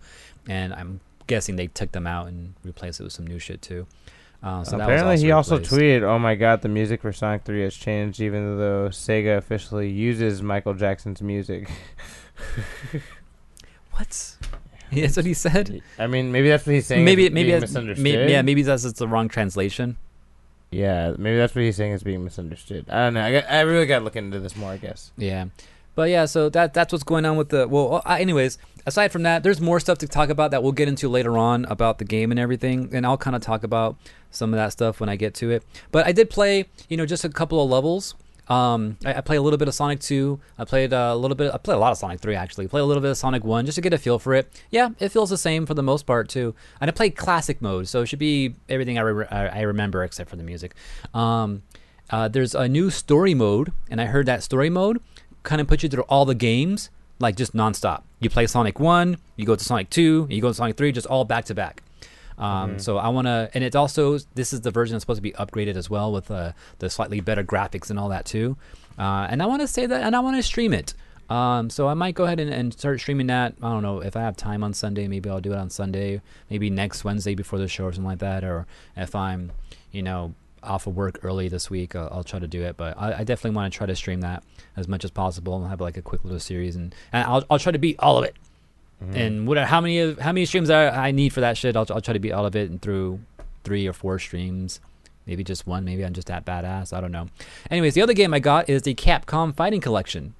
[0.48, 3.86] and I'm guessing they took them out and replaced it with some new shit too.
[4.42, 5.74] Uh, so that was Apparently, he also replaced.
[5.74, 9.90] tweeted, "Oh my God, the music for Sonic 3 has changed, even though Sega officially
[9.90, 11.68] uses Michael Jackson's music."
[13.92, 14.36] What?
[14.92, 15.82] That's what he said.
[15.98, 17.04] I mean, maybe that's what he's saying.
[17.04, 18.04] maybe maybe being that's, misunderstood.
[18.04, 19.96] may, yeah maybe that's just the wrong translation.
[20.70, 22.86] Yeah, maybe that's what he's saying is being misunderstood.
[22.88, 23.22] I don't know.
[23.22, 24.72] I, got, I really got to look into this more.
[24.72, 25.12] I guess.
[25.16, 25.46] Yeah,
[25.94, 27.66] but yeah, so that that's what's going on with the.
[27.66, 30.88] Well, uh, anyways, aside from that, there's more stuff to talk about that we'll get
[30.88, 33.96] into later on about the game and everything, and I'll kind of talk about
[34.30, 35.62] some of that stuff when I get to it.
[35.90, 38.14] But I did play, you know, just a couple of levels.
[38.48, 40.38] Um, I, I played a little bit of Sonic 2.
[40.58, 41.52] I played uh, a little bit.
[41.52, 42.68] I played a lot of Sonic 3 actually.
[42.68, 44.48] Played a little bit of Sonic 1 just to get a feel for it.
[44.70, 46.54] Yeah, it feels the same for the most part too.
[46.80, 50.30] And I played classic mode, so it should be everything I, re- I remember except
[50.30, 50.74] for the music.
[51.12, 51.62] Um,
[52.10, 55.00] uh, there's a new story mode, and I heard that story mode
[55.42, 58.02] kind of puts you through all the games like just nonstop.
[58.20, 61.06] You play Sonic 1, you go to Sonic 2, you go to Sonic 3, just
[61.06, 61.82] all back to back.
[62.38, 65.22] Um, So I want to, and it's also this is the version that's supposed to
[65.22, 68.56] be upgraded as well with uh, the slightly better graphics and all that too.
[68.98, 70.94] Uh, and I want to say that, and I want to stream it.
[71.28, 73.54] Um, so I might go ahead and, and start streaming that.
[73.60, 75.08] I don't know if I have time on Sunday.
[75.08, 76.20] Maybe I'll do it on Sunday.
[76.48, 78.44] Maybe next Wednesday before the show or something like that.
[78.44, 79.50] Or if I'm,
[79.90, 82.76] you know, off of work early this week, I'll, I'll try to do it.
[82.76, 84.44] But I, I definitely want to try to stream that
[84.76, 86.76] as much as possible and have like a quick little series.
[86.76, 88.36] And, and I'll, I'll try to beat all of it.
[89.00, 91.76] And what how many how many streams I, I need for that shit?
[91.76, 93.20] I'll, I'll try to beat all of it and through
[93.62, 94.80] three or four streams.
[95.26, 95.84] Maybe just one.
[95.84, 96.96] Maybe I'm just that badass.
[96.96, 97.28] I don't know.
[97.70, 100.34] Anyways, the other game I got is the Capcom Fighting Collection.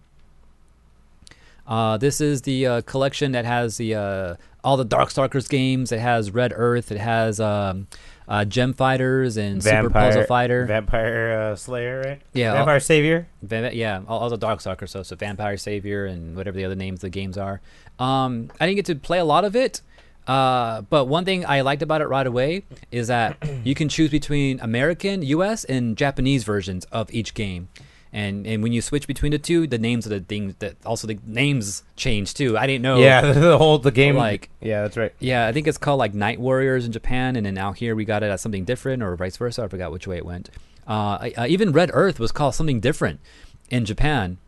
[1.67, 5.91] Uh, this is the uh, collection that has the uh, all the Darkstalkers games.
[5.91, 6.93] It has Red Earth.
[6.93, 7.89] It has um,
[8.29, 10.65] uh, Gem Fighters and Super Puzzle Fighter.
[10.67, 12.23] Vampire uh, Slayer, right?
[12.33, 13.29] Yeah, all- Vampire Savior.
[13.43, 14.89] Va- yeah, all, all the Darkstalkers.
[14.91, 17.61] So, so Vampire Savior and whatever the other names of the games are.
[17.99, 19.81] Um, I didn't get to play a lot of it,
[20.27, 24.11] uh, but one thing I liked about it right away is that you can choose
[24.11, 27.69] between American, U.S., and Japanese versions of each game.
[28.17, 31.07] And, and when you switch between the two, the names of the things that also
[31.07, 32.57] the names change too.
[32.57, 32.99] I didn't know.
[32.99, 34.17] Yeah, the whole the game.
[34.17, 35.13] Like- yeah, that's right.
[35.19, 38.07] Yeah, I think it's called like Night Warriors in Japan, and then out here we
[38.07, 39.65] got it as something different, or vice versa.
[39.65, 40.49] I forgot which way it went.
[40.89, 43.21] Uh, I, uh, even Red Earth was called something different
[43.69, 44.39] in Japan,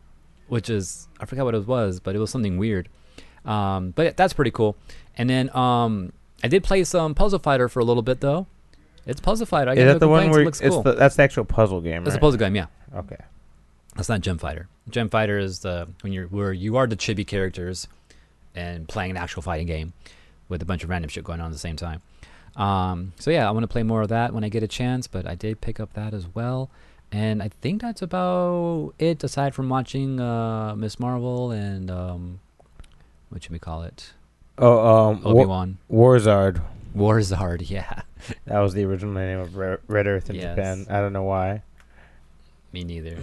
[0.47, 2.89] which is I forgot what it was, but it was something weird.
[3.45, 4.77] Um, but that's pretty cool.
[5.15, 6.11] And then um,
[6.43, 8.47] I did play some Puzzle Fighter for a little bit though.
[9.05, 9.69] It's Puzzle Fighter.
[9.69, 10.81] I Is that the one where it cool.
[10.81, 12.65] the, that's the actual puzzle game, It's a puzzle game, yeah.
[12.95, 13.17] Okay.
[13.99, 14.69] That's not Gem Fighter.
[14.89, 17.85] Gem Fighter is the when you're where you are the chibi characters
[18.55, 19.91] and playing an actual fighting game
[20.47, 22.01] with a bunch of random shit going on at the same time.
[22.55, 25.05] Um, so yeah, I want to play more of that when I get a chance,
[25.07, 26.69] but I did pick up that as well.
[27.11, 32.39] And I think that's about it aside from watching uh, Miss Marvel and um,
[33.27, 34.13] what should we call it?
[34.57, 35.77] Oh, um, Obi War, Wan.
[35.91, 36.61] Warzard.
[36.95, 38.03] Warzard, yeah.
[38.45, 40.55] That was the original name of Red Earth in Yes.
[40.55, 40.85] Japan.
[40.89, 41.63] I don't know why.
[42.71, 43.15] Me neither.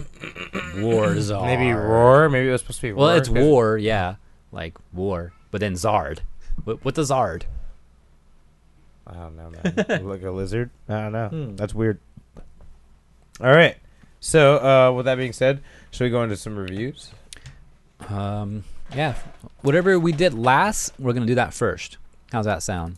[0.75, 1.47] Warzard.
[1.47, 2.29] Maybe Roar.
[2.29, 2.93] Maybe it was supposed to be.
[2.93, 4.17] Well, Roar, it's war, yeah,
[4.53, 6.21] like war, but then Zard.
[6.65, 7.43] What, what the Zard?
[9.07, 10.07] I don't know, man.
[10.09, 10.71] like a lizard.
[10.89, 11.29] I don't know.
[11.29, 11.57] Hmm.
[11.57, 12.01] That's weird.
[13.41, 13.77] All right.
[14.19, 15.61] So, uh, with that being said,
[15.93, 17.13] should we go into some reviews?
[18.09, 19.15] Um, yeah,
[19.63, 21.99] whatever we did last, we're gonna do that first.
[22.33, 22.97] How's that sound?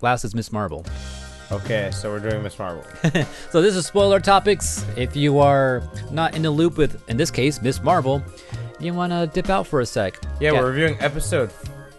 [0.00, 0.84] Last is Miss Marvel.
[1.52, 2.84] Okay, so we're doing Miss Marvel.
[3.50, 4.84] So this is spoiler topics.
[4.96, 5.82] If you are
[6.12, 8.22] not in the loop with, in this case, Miss Marvel,
[8.78, 10.18] you wanna dip out for a sec.
[10.40, 10.60] Yeah, Yeah.
[10.60, 11.50] we're reviewing episode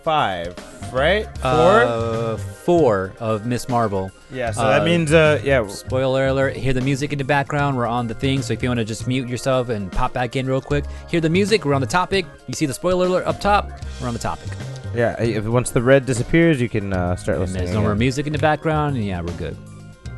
[0.04, 0.56] five,
[0.94, 1.26] right?
[1.40, 1.84] Four.
[1.84, 4.10] Uh, four of Miss Marvel.
[4.32, 4.52] yeah.
[4.52, 5.68] So uh, that means, uh, yeah.
[5.68, 7.76] Spoiler alert, hear the music in the background.
[7.76, 10.38] We're on the thing, so if you want to just mute yourself and pop back
[10.38, 11.66] in real quick, hear the music.
[11.66, 12.26] We're on the topic.
[12.48, 13.70] You see the spoiler alert up top.
[14.00, 14.48] We're on the topic.
[14.94, 15.22] Yeah.
[15.22, 17.64] If once the red disappears, you can uh, start And listening.
[17.66, 19.56] there's no more music in the background, and yeah, we're good.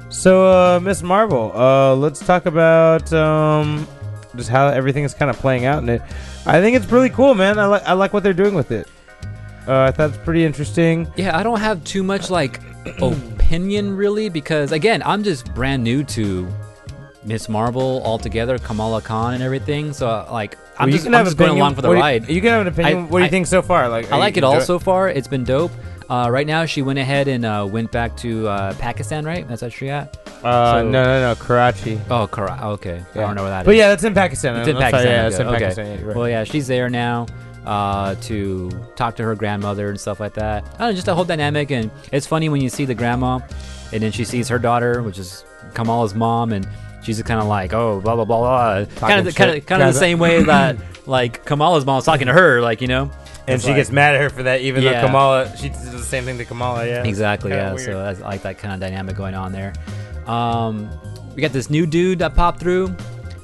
[0.09, 3.87] So, uh, Miss Marvel, uh, let's talk about um,
[4.35, 6.01] just how everything is kind of playing out in it.
[6.45, 7.57] I think it's really cool, man.
[7.57, 8.87] I like I like what they're doing with it.
[9.67, 11.07] Uh, I thought it's pretty interesting.
[11.15, 12.59] Yeah, I don't have too much like
[13.01, 16.47] opinion really because again, I'm just brand new to
[17.23, 19.93] Miss Marvel altogether, Kamala Khan and everything.
[19.93, 22.29] So like, I'm Well, just, I'm have just going along for the you- ride.
[22.29, 22.97] You can have an opinion.
[22.97, 23.87] I- what do you I- think so far?
[23.89, 25.07] Like, I like it all so far.
[25.09, 25.71] It's been dope.
[26.09, 29.47] Uh, right now, she went ahead and uh, went back to uh, Pakistan, right?
[29.47, 30.17] That's where she at.
[30.43, 31.99] Uh, so- no, no, no, Karachi.
[32.09, 33.01] Oh, Kara- okay.
[33.15, 33.65] I don't know where that is.
[33.65, 34.57] But yeah, that's in Pakistan.
[34.57, 35.63] It's in Pakistan, Yeah, it's in okay, okay.
[35.65, 35.99] Pakistan.
[35.99, 36.15] yeah, right.
[36.15, 37.27] Well, yeah, she's there now
[37.65, 40.65] uh, to talk to her grandmother and stuff like that.
[40.65, 41.71] I don't know, just the whole dynamic.
[41.71, 43.39] And it's funny when you see the grandma,
[43.93, 46.67] and then she sees her daughter, which is Kamala's mom, and
[47.03, 48.85] she's kind of like, oh, blah blah blah blah.
[48.97, 52.27] Kind of, kind of, kind of the same way that like Kamala's mom mom's talking
[52.27, 53.11] to her, like you know.
[53.45, 55.01] and It's she like- gets mad at her for that, even Yeah.
[55.01, 56.87] though Kamala, she does the same thing to Kamala.
[56.87, 57.51] Yeah, Exactly.
[57.51, 57.73] Yeah.
[57.73, 57.85] weird.
[57.85, 59.73] So that's, I like that kind of dynamic going on there.
[60.25, 60.89] Um,
[61.35, 62.95] we got this new dude that popped through.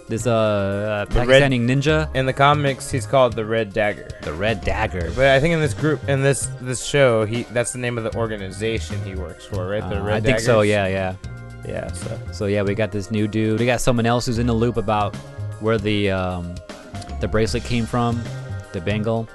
[0.08, 4.08] This uh, red- Pakistani ninja, In the comics, he's called the Red Dagger.
[4.24, 5.12] the Red Dagger.
[5.16, 8.04] But I think in this group, in this this show, he that's the name of
[8.06, 9.88] the organization he works for, right?
[9.88, 10.62] The Uh, Red I think so.
[10.62, 11.14] Yeah, yeah.
[11.68, 11.92] Yeah.
[11.92, 13.60] So So yeah, we got this new dude.
[13.60, 15.16] We got someone else who's in the loop about
[15.60, 16.56] where the um,
[17.20, 18.22] the bracelet came from,
[18.74, 19.28] the bangle.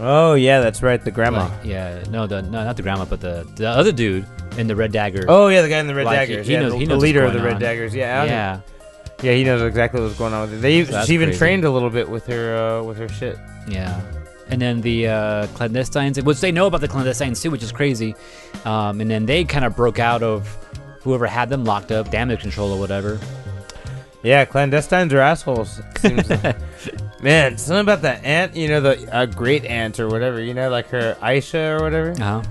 [0.00, 1.02] Oh yeah, that's right.
[1.02, 1.48] The grandma.
[1.48, 4.26] Like, yeah, no, the no, not the grandma, but the the other dude
[4.58, 5.24] in the red dagger.
[5.28, 6.46] oh yeah, the guy in the Red Like, he- Daggers.
[6.46, 7.60] he yeah, knows- the, he the knows what's leader of the Red on.
[7.60, 7.94] Daggers.
[7.94, 8.24] Yeah.
[8.24, 8.60] Yeah,
[9.22, 10.62] Yeah, he knows exactly what's going on with it.
[10.62, 11.38] They So she even crazy.
[11.38, 13.38] trained a little bit with her uh, with her shit.
[13.68, 14.00] yeah.
[14.48, 18.14] And then the uh, clandestines, which they know about the clandestines too, which is crazy.
[18.66, 20.46] Um, and then they kind of broke out of
[21.02, 23.18] whoever had them locked up, damage control or whatever.
[24.22, 25.80] Yeah, clandestines are assholes.
[25.98, 26.56] Seems like.
[27.22, 30.70] Man, something about that aunt, you know, the uh, great aunt or whatever, you know,
[30.70, 32.10] like her Aisha or whatever.
[32.12, 32.42] Uh-huh.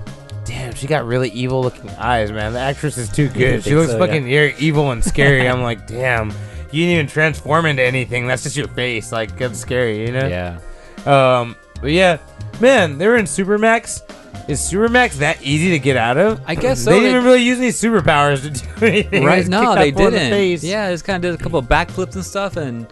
[0.44, 2.54] Damn, she got really evil looking eyes, man.
[2.54, 3.62] The actress is too good.
[3.62, 5.46] She looks so, fucking e- evil and scary.
[5.46, 6.30] I'm like, damn,
[6.70, 8.26] you didn't even transform into anything.
[8.26, 9.12] That's just your face.
[9.12, 10.26] Like, that's scary, you know?
[10.26, 10.58] Yeah.
[11.04, 12.18] Um, but yeah,
[12.60, 14.02] man, they were in Supermax.
[14.48, 16.40] Is Supermax that easy to get out of?
[16.46, 16.90] I guess so.
[16.90, 19.24] They didn't even really use any superpowers to do anything.
[19.24, 19.46] Right?
[19.46, 20.30] No, they the didn't.
[20.30, 20.64] face.
[20.64, 22.86] Yeah, just kind of did a couple of backflips and stuff, and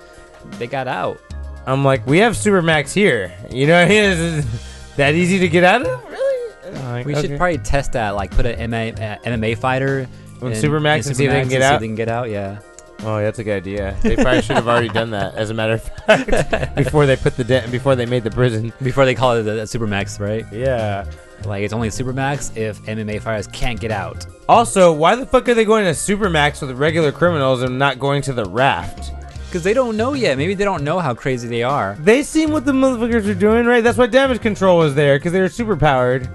[0.58, 1.20] they got out.
[1.66, 3.32] I'm like, we have Supermax here.
[3.50, 4.04] You know, what I mean?
[4.04, 4.50] Is it
[4.96, 6.04] that easy to get out of?
[6.08, 6.52] Really?
[6.84, 7.28] Like, We okay.
[7.28, 10.08] should probably test that, like put an MMA, uh, MMA fighter
[10.40, 11.70] On in- Supermax and see if they can get out?
[11.70, 12.30] See if they can get out.
[12.30, 12.60] Yeah.
[13.02, 13.96] Oh, that's a good idea.
[14.02, 17.34] They probably should have already done that, as a matter of fact, before they put
[17.36, 18.72] the de- before they made the prison.
[18.82, 20.44] Before they call it a, a Supermax, right?
[20.52, 21.10] Yeah.
[21.44, 24.26] Like it's only Supermax if MMA fighters can't get out.
[24.48, 28.22] Also, why the fuck are they going to Supermax with regular criminals and not going
[28.22, 29.12] to the raft?
[29.46, 30.38] Because they don't know yet.
[30.38, 31.96] Maybe they don't know how crazy they are.
[32.00, 33.83] They seen what the motherfuckers are doing, right?
[33.83, 36.29] That's why damage control was there because they were super powered.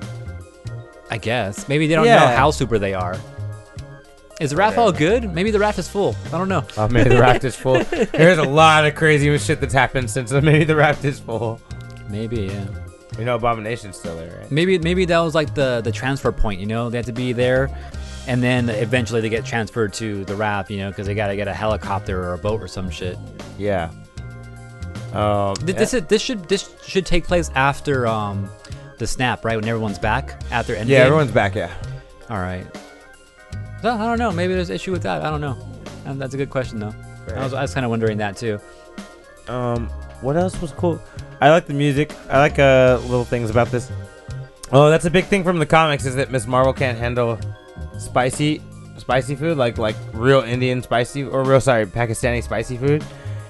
[1.10, 1.70] I guess.
[1.70, 3.16] Maybe they don't know how super they are.
[4.42, 5.34] Is the raft all good?
[5.34, 6.14] Maybe the raft is full.
[6.26, 6.66] I don't know.
[6.76, 7.82] Oh, maybe the raft is full.
[8.12, 10.44] There's a lot of crazy shit that's happened since then.
[10.44, 11.62] Maybe the raft is full.
[12.10, 12.66] Maybe, yeah.
[13.18, 14.52] You know, Abomination's still there, right?
[14.52, 16.60] Maybe maybe that was like the the transfer point.
[16.60, 17.70] You know, they have to be there,
[18.28, 20.70] and then eventually they get transferred to the raft.
[20.70, 23.18] You know, because they gotta get a helicopter or a boat or some shit.
[23.58, 23.90] Yeah.
[25.14, 28.50] Um, Th- This is this should this should take place after um
[28.98, 29.56] the snap, right?
[29.56, 30.88] When everyone's back after Endgame.
[30.90, 31.56] yeah, everyone's back.
[31.56, 31.74] Yeah.
[32.30, 32.66] All right.
[33.82, 34.32] So, I don't know.
[34.32, 35.22] Maybe there's an issue with that.
[35.22, 35.58] I don't know.
[36.06, 36.94] Um, that's a good question though.
[37.36, 38.60] I was, I was kind of wondering that too.
[39.48, 39.88] Um,
[40.22, 41.00] what else was cool?
[41.42, 42.14] I like the music.
[42.30, 43.92] I like uh little things about this.
[44.72, 47.40] Oh, that's a big thing from the comics is that Miss Marvel can't handle
[47.98, 48.62] spicy
[48.98, 53.04] spicy food like like real Indian spicy or real sorry Pakistani spicy food,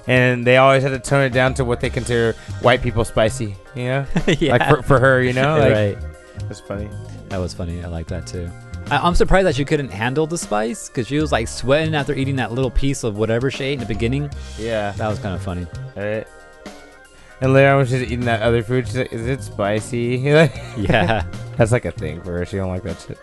[0.06, 3.56] and they always had to tone it down to what they consider white people spicy.
[3.74, 4.52] You know, yeah.
[4.52, 5.98] like for, for her, you know, like right.
[6.40, 6.90] that's funny.
[7.28, 7.82] That was funny.
[7.82, 8.50] I like that too.
[8.90, 12.14] I, I'm surprised that she couldn't handle the spice because she was like sweating after
[12.14, 14.30] eating that little piece of whatever she ate in the beginning.
[14.58, 14.92] Yeah.
[14.92, 15.66] That was kind of funny.
[15.96, 16.26] Right.
[17.40, 20.16] And later on, when she's eating that other food, she's like, "Is it spicy?"
[20.78, 21.24] Yeah.
[21.56, 22.46] that's like a thing for her.
[22.46, 23.18] She don't like that shit.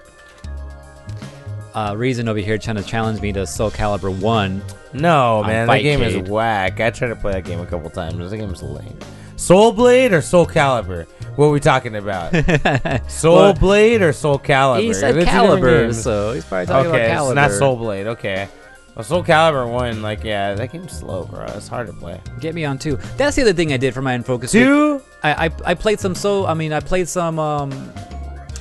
[1.74, 4.62] uh, Reason over here trying to challenge me to Soul Calibur 1.
[4.94, 6.80] No, On man, that game is whack.
[6.80, 8.30] I tried to play that game a couple times.
[8.30, 8.98] That game is lame.
[9.36, 11.08] Soul Blade or Soul Calibur?
[11.36, 12.32] What are we talking about?
[13.10, 14.82] Soul Well, Blade or Soul Calibur?
[14.84, 17.30] he said They're two different Calibur, so he's probably talking okay, about Calibur.
[17.30, 18.08] it's not Soul Blade.
[18.08, 18.48] Okay.
[18.96, 21.46] Well, Soul Calibur one, like, yeah, that game's slow, bro.
[21.46, 22.22] It's hard to play.
[22.40, 22.98] Get me on two.
[23.18, 24.42] That's the other thing I did for my Infocus.
[24.54, 24.64] week.
[24.64, 25.02] Two?
[25.24, 27.72] I, I I played some so I mean I played some um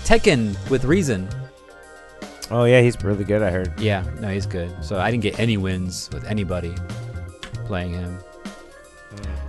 [0.05, 1.29] Tekken with Reason.
[2.51, 3.43] Oh yeah, he's really good.
[3.43, 3.79] I heard.
[3.81, 4.73] Yeah, no, he's good.
[4.85, 6.75] So I didn't get any wins with anybody
[7.67, 8.19] playing him.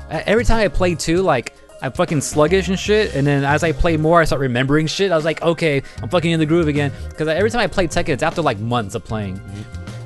[0.09, 3.63] Uh, Every time I play two, like I'm fucking sluggish and shit, and then as
[3.63, 5.11] I play more, I start remembering shit.
[5.11, 6.91] I was like, okay, I'm fucking in the groove again.
[7.09, 9.39] Because every time I play Tekken, it's after like months of playing.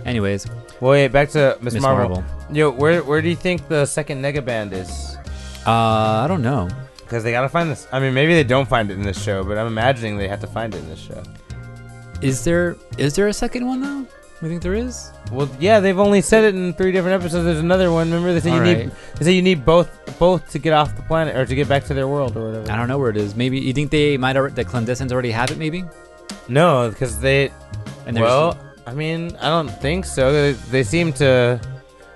[0.06, 2.22] Anyways, Well, wait, back to Miss Marvel.
[2.22, 2.56] Marvel.
[2.56, 5.18] Yo, where where do you think the second Nega Band is?
[5.66, 6.70] Uh, I don't know.
[6.98, 7.88] Because they gotta find this.
[7.92, 10.42] I mean, maybe they don't find it in this show, but I'm imagining they have
[10.42, 11.24] to find it in this show.
[12.22, 14.06] Is there is there a second one though?
[14.42, 15.12] You think there is?
[15.32, 17.46] Well, yeah, they've only said it in three different episodes.
[17.46, 18.12] There's another one.
[18.12, 21.02] Remember, they say you need they say you need both both to get off the
[21.04, 22.72] planet or to get back to their world or whatever.
[22.72, 23.36] I don't know where it is.
[23.36, 25.58] Maybe you think they might alre- the clandestines already have it?
[25.58, 25.86] Maybe.
[26.48, 27.52] No, because they.
[28.06, 28.58] And well,
[28.88, 30.32] I mean, I don't think so.
[30.32, 31.60] They, they seem to.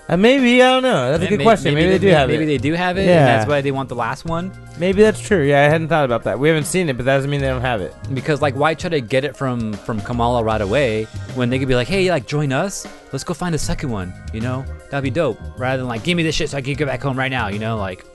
[0.09, 1.11] Uh, maybe I don't know.
[1.11, 1.73] That's a good May- question.
[1.73, 2.47] Maybe, they, do have maybe it.
[2.47, 3.19] Maybe they do have it, Yeah.
[3.19, 4.51] and that's why they want the last one.
[4.77, 5.43] maybe that's true.
[5.43, 6.37] Yeah, I hadn't thought about that.
[6.39, 7.93] We haven't seen it, but that doesn't mean they don't have it.
[8.13, 11.03] Because like, why try to get it from from Kamala right away
[11.35, 12.85] when they could be like, hey, like join us.
[13.13, 14.13] Let's go find a second one.
[14.33, 15.39] You know, that'd be dope.
[15.57, 17.47] Rather than like, give me this shit so I can get back home right now.
[17.49, 18.05] You know, like.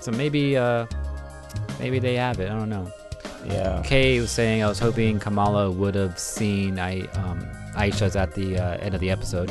[0.00, 0.86] So maybe uh,
[1.78, 2.50] maybe they have it.
[2.50, 2.90] I don't know.
[3.46, 3.80] Yeah.
[3.84, 8.58] Kay was saying I was hoping Kamala would have seen I um Aisha's at the
[8.58, 9.50] uh, end of the episode.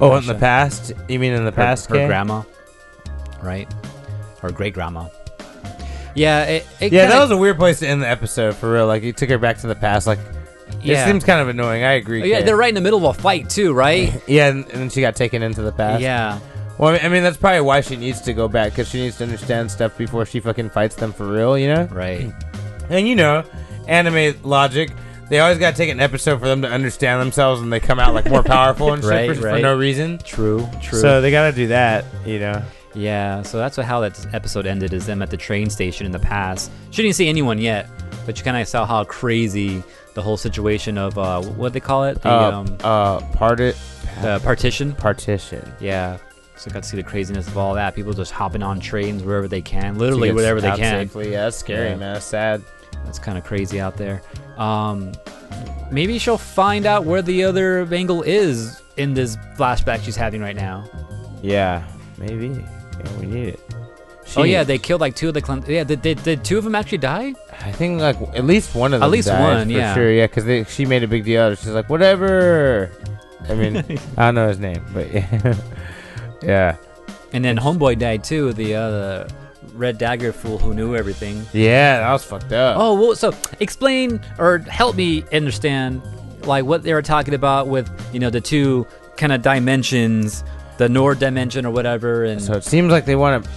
[0.00, 0.92] Oh, in the past?
[1.08, 1.88] You mean in the her, past?
[1.88, 2.06] her Kay?
[2.06, 2.42] grandma,
[3.42, 3.72] right?
[4.40, 5.06] Her great grandma.
[6.14, 8.72] Yeah, it, it Yeah, kinda- that was a weird place to end the episode for
[8.72, 8.86] real.
[8.86, 10.06] Like you took her back to the past.
[10.06, 10.18] Like
[10.82, 11.02] yeah.
[11.02, 11.84] it seems kind of annoying.
[11.84, 12.22] I agree.
[12.22, 12.44] Oh, yeah, Kay.
[12.46, 14.12] they're right in the middle of a fight too, right?
[14.28, 16.02] Yeah, and, and then she got taken into the past.
[16.02, 16.38] yeah,
[16.78, 19.00] Well, I mean, I mean, that's probably why she needs to go back because she
[19.00, 21.56] needs to understand stuff before she fucking fights them for real.
[21.58, 21.84] You know.
[21.92, 22.32] right.
[22.90, 23.44] And you know,
[23.88, 24.90] anime logic.
[25.28, 27.98] They always got to take an episode for them to understand themselves, and they come
[27.98, 29.62] out like more powerful and shit Right, for, for right.
[29.62, 30.18] no reason.
[30.18, 30.98] True, true.
[31.00, 32.04] So they got to do that.
[32.26, 32.62] You know.
[32.94, 34.92] yeah, so that's how that episode ended.
[34.92, 36.70] Is them at the train station in the past.
[36.90, 37.88] She didn't see anyone yet,
[38.26, 39.82] but you kind of saw how crazy
[40.14, 43.72] the whole situation of uh, what they call it, the uh, um, uh, parti-
[44.22, 44.92] the partition.
[44.92, 45.72] partition.
[45.80, 46.18] Yeah.
[46.56, 47.96] So you got to see the craziness of all that.
[47.96, 51.08] People just hopping on trains wherever they can, literally get wherever they can.
[51.08, 51.32] Safely.
[51.32, 51.96] Yeah, that's scary, Yeah.
[51.96, 52.12] man.
[52.14, 52.62] That's sad.
[53.04, 54.22] That's kind of crazy out there.
[54.56, 55.12] Um,
[55.90, 60.56] maybe she'll find out where the other bangle is in this flashback she's having right
[60.56, 60.84] now.
[61.42, 61.84] Yeah,
[62.18, 62.48] maybe.
[62.48, 63.60] Yeah, we need it.
[64.36, 65.64] oh She- yeah, they killed like two of the clan.
[65.66, 67.34] Yeah, did, did, did two of them actually die?
[67.60, 69.04] I think like at least one of them.
[69.06, 69.94] At least one, for yeah.
[69.94, 70.10] sure.
[70.12, 71.42] Yeah, because she made a big deal.
[71.42, 71.58] out of.
[71.58, 72.90] She's like, whatever.
[73.48, 73.76] I mean,
[74.16, 75.54] I don't know his name, but yeah,
[76.42, 76.76] yeah,
[77.32, 78.52] And then Homeboy died too.
[78.54, 79.28] The uh,
[79.74, 81.44] Red Dagger fool who knew everything.
[81.52, 81.98] yeah.
[82.00, 82.76] That was fucked up.
[82.78, 86.02] Oh, well, so explain or help me understand
[86.44, 90.44] like what they were talking about with you know the two kind of dimensions,
[90.78, 93.50] the Noor dimension or whatever, and So it seems like they want to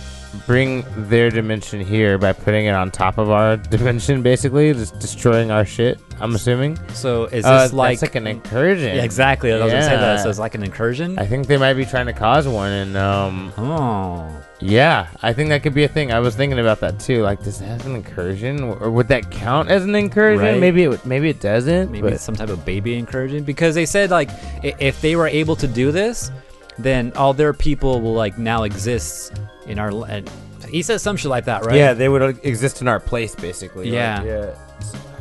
[0.45, 5.51] bring their dimension here by putting it on top of our dimension, basically, just destroying
[5.51, 5.99] our shit.
[6.19, 6.77] I'm assuming.
[6.93, 8.95] so is this Uh, like, like an incursion?
[8.95, 9.51] yeah, exactly?
[9.53, 10.15] I was gonna say that.
[10.17, 10.23] Yeah.
[10.23, 11.17] So it's like an incursion.
[11.19, 15.49] I think they might be trying to cause one, and um, oh, yeah, I think
[15.49, 16.11] that could be a thing.
[16.11, 17.21] I was thinking about that too.
[17.21, 20.43] Like, does that have an incursion, or would that count as an incursion?
[20.43, 20.59] Right.
[20.59, 21.91] Maybe it, maybe it doesn't.
[21.91, 24.29] maybe but- it's some type of baby incursion because they said like
[24.63, 26.31] if they were able to do this,
[26.79, 29.33] then all their people will like now exist
[29.67, 29.89] in our.
[29.89, 30.29] l- And
[30.69, 31.75] he says some shit like that, right?
[31.75, 33.89] Yeah, they would uh, exist in our place, basically.
[33.89, 34.17] Yeah.
[34.19, 34.55] Like, yeah.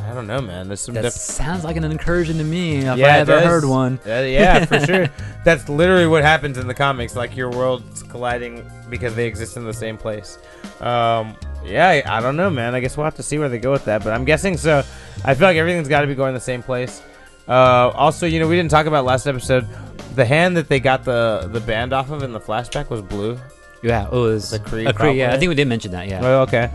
[0.09, 0.69] I don't know, man.
[0.69, 2.77] There's some That def- sounds like an incursion to me.
[2.79, 3.99] If Yeah, I it ever heard one.
[4.07, 5.09] Uh, yeah, for sure.
[5.45, 7.17] That's literally what happens in the comics.
[7.17, 10.39] Like your worlds colliding because they exist in the same place.
[10.81, 12.75] Um, yeah, I I don't know, man.
[12.77, 14.05] I guess we'll have to see where they go with that.
[14.05, 14.85] But I'm guessing so.
[15.25, 17.03] I feel like everything's got to be going the same place.
[17.49, 19.67] Uh, also, you know, we didn't talk about last episode.
[20.15, 23.39] The hand that they got the the band off of in the flashback was blue.
[23.87, 25.17] Yeah, oh, it was The Kree a Kree.
[25.17, 26.09] Yeah, I think we did mention that.
[26.09, 26.21] Yeah.
[26.23, 26.71] Oh, okay.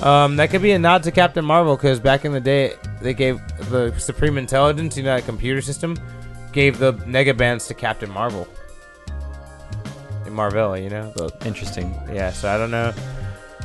[0.00, 3.14] Um, that could be a nod to Captain Marvel because back in the day, they
[3.14, 3.40] gave
[3.70, 5.96] the Supreme Intelligence, you know, that computer system,
[6.52, 8.48] gave the Nega bands to Captain Marvel.
[10.26, 11.12] In Marvel, you know.
[11.16, 11.94] The, Interesting.
[12.12, 12.92] yeah, so I don't know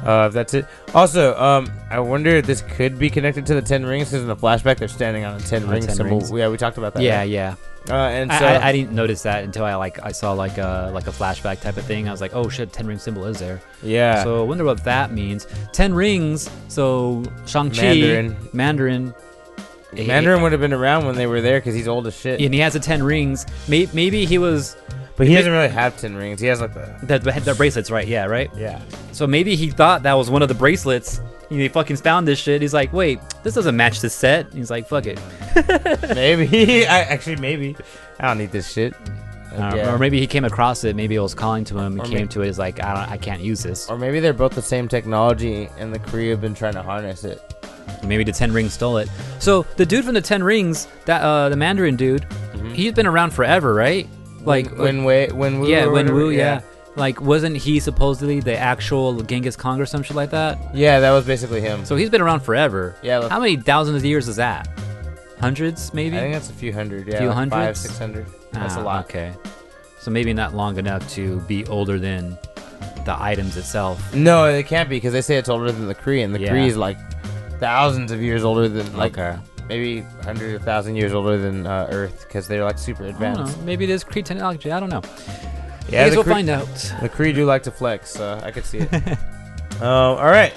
[0.06, 0.68] uh, if that's it.
[0.94, 4.28] Also, um, I wonder if this could be connected to the Ten Rings because in
[4.28, 6.18] the flashback they're standing on a Ten On Ring 10 symbol.
[6.20, 6.32] rings.
[6.32, 7.04] Yeah, we talked about that.
[7.04, 7.30] Yeah, right?
[7.30, 7.56] yeah.
[7.90, 10.58] Uh, and I, so I, I didn't notice that until I like I saw like
[10.58, 12.08] a like a flashback type of thing.
[12.08, 13.62] I was like, oh shit, ten ring symbol is there.
[13.82, 15.48] yeah, So I wonder what that means.
[15.74, 16.50] Ten rings.
[16.70, 18.38] So Shang Chi, Mandarin.
[18.54, 19.14] Mandarin,
[19.94, 22.40] Mandarin would have been around when they were there because he's old as shit.
[22.42, 23.46] and he has the ten rings.
[23.68, 24.78] May, maybe he was
[25.16, 26.40] But he doesn't really have Ten Rings.
[26.42, 28.08] He has like the the, the the bracelets, right?
[28.08, 28.50] Yeah, right.
[28.56, 28.82] yeah.
[29.12, 31.22] So maybe he thought that was one of the bracelets.
[31.52, 32.62] And he fucking found this shit.
[32.64, 34.52] He's like, wait, this doesn't match this set.
[34.54, 35.20] He's like, fuck it.
[36.16, 36.88] Maybe.
[36.88, 37.76] I actually maybe.
[38.20, 38.94] I don't need this shit.
[39.54, 39.94] Uh, Yeah.
[39.94, 40.96] Or maybe he came across it.
[40.96, 41.94] Maybe it was calling to him.
[41.98, 42.48] He Or came may- to it.
[42.48, 43.88] He's like, I, don't, I can't use this.
[43.88, 47.24] Or maybe they're both the same technology, and the Kree have been trying to harness
[47.24, 47.40] it.
[48.04, 49.10] Maybe the Ten Rings stole it.
[49.40, 52.26] So the dude from the Ten Rings, that uh, the Mandarin dude,
[52.74, 54.08] he's been around forever, right?
[54.46, 56.62] Like, when Wei, when Wu, yeah, or when whatever, Wu, yeah.
[56.96, 60.60] Like, wasn't he supposedly the actual Genghis Khan or some shit like that?
[60.76, 61.86] yeah, that was basically him.
[61.86, 62.96] So he's been around forever.
[63.02, 64.68] Yeah, look- How many thousands of years is that?
[65.40, 66.16] Hundreds, maybe.
[66.18, 67.08] I think that's a few hundred.
[67.08, 67.80] Yeah, Few like five, hundreds?
[67.80, 68.26] six hundred.
[68.52, 69.06] That's a Ah, lot.
[69.06, 69.34] Okay.
[70.00, 72.38] So maybe not long enough to be older than
[73.06, 74.14] the items itself.
[74.14, 76.52] No, it can't be because they say it's older than the Kree, and the Yeah.
[76.54, 76.98] Kree is like
[77.60, 79.38] thousands of years older than like okay.
[79.74, 83.58] Maybe 100,000 years older than uh, Earth because they're like super advanced.
[83.58, 83.64] know.
[83.64, 84.72] Maybe it is Kree technology.
[84.72, 85.02] I don't know.
[85.90, 86.68] Yeah, we'll Kree- find out.
[87.02, 88.94] The Kree do like to flex, so I could see it.
[89.82, 90.54] um, all right.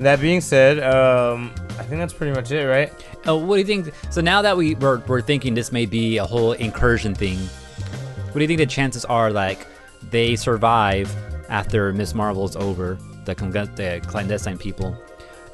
[0.00, 2.92] That being said, um, I think that's pretty much it, right?
[3.26, 3.94] Oh, what do you think?
[4.10, 8.34] So now that we we're, we're thinking this may be a whole incursion thing, what
[8.34, 9.66] do you think the chances are like
[10.10, 11.14] they survive
[11.48, 14.96] after Miss Marvel's over the, the clandestine people,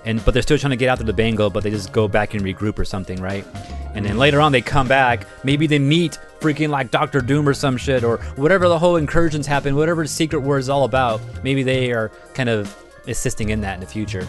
[0.06, 2.08] and but they're still trying to get out to the bangle, but they just go
[2.08, 3.44] back and regroup or something, right?
[3.94, 7.54] And then later on they come back, maybe they meet freaking like Doctor Doom or
[7.54, 11.20] some shit or whatever the whole incursions happen, whatever the secret war is all about.
[11.42, 12.74] Maybe they are kind of
[13.08, 14.26] assisting in that in the future.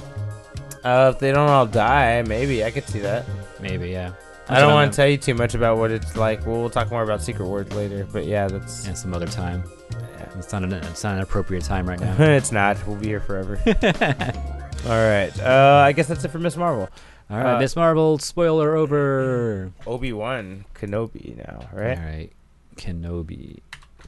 [0.84, 3.26] Uh, if they don't all die, maybe I could see that.
[3.60, 4.12] Maybe, yeah.
[4.50, 6.46] I don't want to tell you too much about what it's like.
[6.46, 8.08] Well, we'll talk more about Secret Wars later.
[8.10, 9.64] But yeah, that's Yeah, some other time.
[9.92, 10.30] yeah.
[10.38, 12.16] It's not an it's not an appropriate time right now.
[12.20, 12.78] it's not.
[12.88, 13.60] We'll be here forever.
[14.86, 15.32] All right.
[15.40, 16.90] Uh, I guess that's it for Miss Marvel.
[17.30, 19.72] All right, Uh, Miss Marvel spoiler over.
[19.86, 21.98] Obi Wan Kenobi now, right?
[21.98, 22.30] All right,
[22.78, 23.60] Kenobi,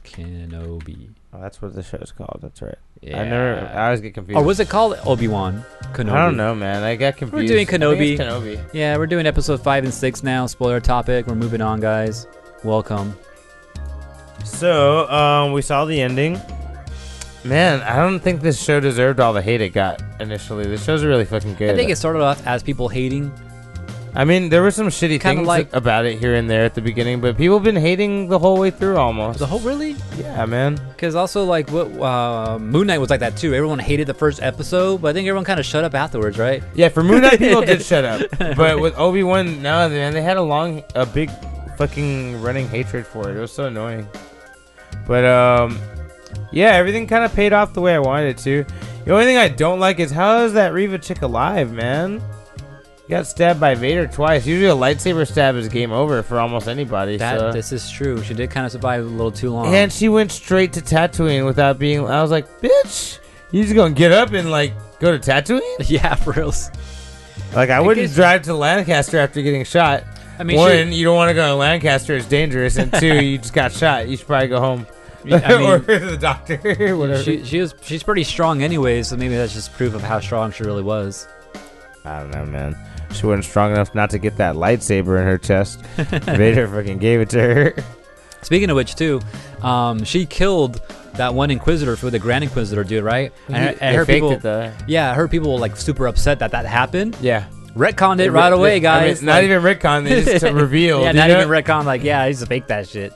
[0.04, 1.10] Kenobi.
[1.32, 2.38] Oh, that's what the show's called.
[2.40, 2.76] That's right.
[3.02, 3.20] Yeah.
[3.20, 3.70] I never.
[3.74, 4.38] I always get confused.
[4.38, 6.12] or was it called Obi Wan Kenobi?
[6.12, 6.82] I don't know, man.
[6.82, 7.42] I got confused.
[7.42, 8.16] We're doing Kenobi.
[8.16, 8.58] Kenobi.
[8.72, 10.46] Yeah, we're doing episode five and six now.
[10.46, 11.26] Spoiler topic.
[11.26, 12.26] We're moving on, guys.
[12.64, 13.14] Welcome.
[14.44, 16.40] So, um, we saw the ending.
[17.44, 20.64] Man, I don't think this show deserved all the hate it got initially.
[20.66, 21.70] The show's really fucking good.
[21.70, 23.32] I think it started off as people hating.
[24.12, 26.74] I mean, there were some shitty Kinda things like- about it here and there at
[26.74, 29.38] the beginning, but people have been hating the whole way through almost.
[29.38, 29.94] The whole really?
[30.18, 30.78] yeah, man.
[30.88, 33.54] Because also like what uh, Moon Knight was like that too.
[33.54, 36.62] Everyone hated the first episode, but I think everyone kind of shut up afterwards, right?
[36.74, 38.22] Yeah, for Moon Knight, people did shut up,
[38.56, 41.30] but with Obi Wan, no, man, they had a long, a big,
[41.78, 43.36] fucking running hatred for it.
[43.36, 44.08] It was so annoying.
[45.06, 45.78] But um,
[46.52, 48.64] yeah, everything kind of paid off the way I wanted it to.
[49.04, 52.22] The only thing I don't like is how is that Reva chick alive, man?
[53.08, 54.46] Got stabbed by Vader twice.
[54.46, 57.16] Usually a lightsaber stab is game over for almost anybody.
[57.16, 57.50] That so.
[57.50, 58.22] this is true.
[58.22, 59.74] She did kind of survive a little too long.
[59.74, 62.06] And she went straight to Tatooine without being.
[62.06, 63.18] I was like, bitch,
[63.50, 65.60] you just gonna get up and like go to Tatooine?
[65.90, 66.54] yeah, for real.
[67.52, 70.04] Like I, I wouldn't guess- drive to Lancaster after getting shot.
[70.38, 72.76] I mean, One, you don't want to go to Lancaster; it's dangerous.
[72.76, 74.08] And two, you just got shot.
[74.08, 74.99] You should probably go home she,
[75.30, 76.56] I or mean, to the doctor,
[76.96, 77.22] whatever.
[77.22, 80.52] she, she was she's pretty strong anyway, so maybe that's just proof of how strong
[80.52, 81.26] she really was.
[82.04, 82.76] I don't know, man.
[83.12, 85.80] She wasn't strong enough not to get that lightsaber in her chest.
[85.96, 87.74] Vader fucking gave it to her.
[88.42, 89.20] Speaking of which, too,
[89.62, 90.80] um, she killed
[91.14, 93.32] that one Inquisitor for the Grand Inquisitor dude, right?
[93.48, 94.72] And, I- I They faked people, it though.
[94.86, 97.16] yeah, I heard people like super upset that that happened.
[97.20, 97.44] Yeah,
[97.74, 99.22] Retconned it right away, they- I mean, guys.
[99.22, 101.02] not like- even retconned, They just revealed.
[101.02, 101.36] yeah, you not know?
[101.42, 101.84] even retconned.
[101.84, 103.12] Like, yeah, I used to fake that shit.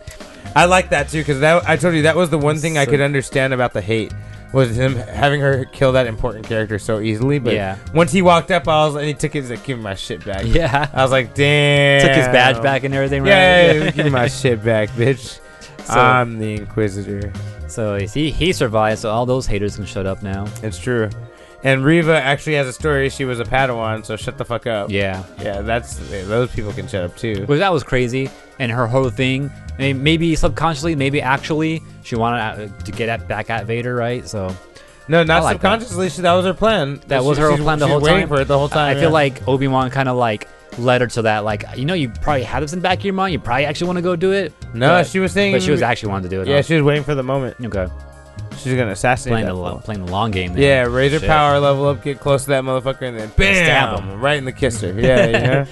[0.57, 2.87] I like that too because that I told you that was the one thing I
[2.87, 4.13] could understand about the hate
[4.53, 7.41] was him having her kill that important character so easily.
[7.41, 7.77] But Yeah.
[7.93, 10.25] once he walked up, I was and he took his like, give me my shit
[10.25, 10.43] back.
[10.47, 12.01] Yeah, I was like, damn.
[12.07, 13.27] took his badge back and everything.
[13.27, 13.33] Yeah,
[13.67, 13.77] right?
[13.77, 15.41] yeah, yeah, give me my shit back, bitch.
[15.85, 17.33] So- I'm the Inquisitor.
[17.67, 19.01] So he he survived.
[19.01, 20.47] So all those haters can shut up now.
[20.63, 21.11] It's true.
[21.65, 23.09] And Reva actually has a story.
[23.09, 24.91] She was a Padawan, so shut the fuck up.
[24.91, 25.97] Yeah, Yeah, that's
[26.29, 27.45] those people can shut up too.
[27.47, 28.31] but that was crazy.
[28.61, 33.51] And her whole thing, maybe subconsciously, maybe actually, she wanted uh, to get at, back
[33.51, 34.27] at Vader, right?
[34.29, 34.55] So
[35.09, 35.71] No, not like that.
[35.79, 36.11] subconsciously.
[36.11, 37.01] She, that was her plan.
[37.09, 38.29] That was her plan the whole time?
[38.29, 38.91] for it the whole time.
[38.91, 39.01] I yeah.
[39.01, 40.49] feel like Obi Wan kind of like
[40.79, 41.45] led her to that.
[41.45, 43.33] Like, you know, you probably had this in the back of your mind.
[43.33, 44.53] You probably actually want to go do it.
[44.75, 45.53] no, but- she was saying.
[45.55, 46.49] But she was actually wanting to do it.
[46.49, 46.63] Yeah, huh?
[46.63, 47.57] she was waiting for the moment.
[47.65, 47.89] okay.
[48.59, 50.57] She's gonna assassinate Playing that the, lo- playing the long game.
[50.57, 51.29] Yeah, raise her Shit.
[51.29, 54.21] power level up, get close to that motherfucker, and then bam, Stab him.
[54.21, 54.93] right in the kisser.
[54.99, 55.67] Yeah, yeah.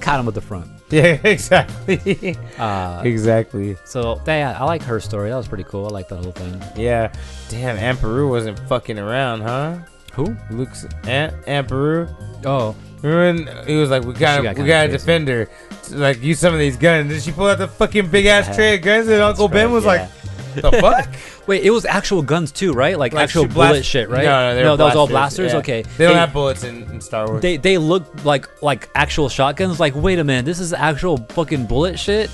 [0.00, 0.70] Caught him with the front.
[0.90, 3.76] yeah, exactly, Uh, exactly.
[3.84, 5.30] so yeah, I like her story.
[5.30, 5.86] That was pretty cool.
[5.86, 6.62] I like that whole thing.
[6.76, 7.12] Yeah,
[7.48, 9.78] damn, Aunt Beru wasn't fucking around, huh?
[10.14, 10.36] Who?
[10.50, 12.08] Luke's aunt, Aunt Beru.
[12.44, 15.48] Oh, Remember when he was like, "We gotta, got we gotta defend her."
[15.90, 17.10] Like, use some of these guns.
[17.10, 18.54] Then she pulled out the fucking big ass Yeah.
[18.54, 20.08] tray of guns, and Uncle Ben was yeah.
[20.54, 21.08] like, "The fuck."
[21.46, 22.98] wait, it was actual guns too, right?
[22.98, 24.24] Like, Like, actual blast- bullet shit, right?
[24.24, 25.58] No, no, they were that was all blasters, yeah.
[25.58, 27.42] Okay, They don't have bullets in, in Star Wars.
[27.42, 29.78] They they look like like actual shotguns.
[29.80, 32.30] Like, wait a minute, this is actual fucking bullet shit.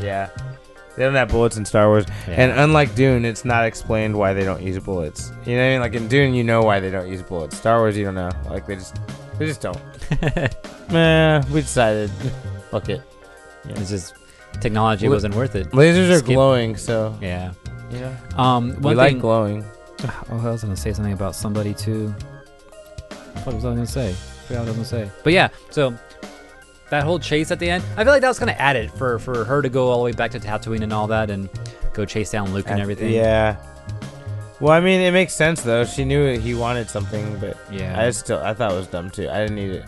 [0.00, 0.28] yeah,
[0.96, 2.04] they don't have bullets in Star Wars.
[2.28, 2.34] Yeah.
[2.34, 5.32] And unlike Dune, it's not explained why they don't use bullets.
[5.46, 5.80] You know what I mean?
[5.80, 7.56] Like in Dune, you know why they don't use bullets.
[7.56, 8.30] Star Wars, you don't know.
[8.48, 8.96] Like they just,
[9.38, 9.78] they just don't.
[10.90, 12.10] Man, we decided,
[12.70, 13.02] fuck it.
[13.66, 14.14] It's just
[14.60, 15.70] technology Li- wasn't worth it.
[15.70, 16.26] Lasers are Skip.
[16.26, 17.52] glowing, so Yeah.
[17.90, 18.16] Know.
[18.36, 18.68] Um.
[18.76, 19.64] We One like glowing.
[20.04, 22.14] oh, I was gonna say something about somebody too.
[23.44, 24.10] What was I gonna say?
[24.10, 25.10] I forgot what I was gonna say.
[25.22, 25.96] But yeah, so
[26.90, 29.18] that whole chase at the end, I feel like that was kind of added for
[29.18, 31.48] for her to go all the way back to Tatooine and all that, and
[31.92, 33.12] go chase down Luke and everything.
[33.12, 33.56] Yeah.
[34.60, 35.84] Well, I mean, it makes sense though.
[35.84, 38.00] She knew he wanted something, but Yeah.
[38.00, 39.28] I still, I thought it was dumb too.
[39.28, 39.84] I didn't need it.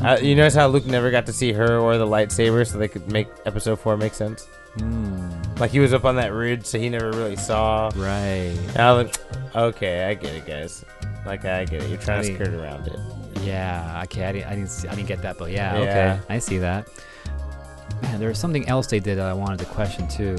[0.00, 2.88] Uh, you notice how Luke never got to see her or the lightsaber, so they
[2.88, 4.44] could make Episode Four make sense.
[4.78, 7.90] Hmm, Like he was up on that ridge, so he never really saw.
[7.96, 8.56] right.
[8.68, 10.84] And I was like, okay, I get it, guys.
[11.24, 11.88] Like I get it.
[11.90, 12.98] You're trying I to mean- skirt around it.
[13.42, 14.02] Yeah.
[14.04, 14.24] Okay.
[14.24, 14.46] I didn't.
[14.48, 14.70] I didn't.
[14.70, 15.74] See, I didn't get that, but yeah.
[15.78, 15.82] Yeah.
[16.18, 16.20] Okay.
[16.34, 16.88] I see that.
[18.02, 20.36] Man, there was something else they did that I wanted to question too.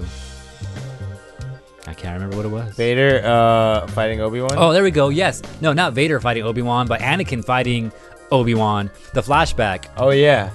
[1.85, 2.73] I can't remember what it was.
[2.75, 4.51] Vader uh, fighting Obi Wan.
[4.55, 5.09] Oh, there we go.
[5.09, 5.41] Yes.
[5.59, 7.91] No, not Vader fighting Obi Wan, but Anakin fighting
[8.31, 8.89] Obi Wan.
[9.13, 9.87] The flashback.
[9.97, 10.49] Oh yeah,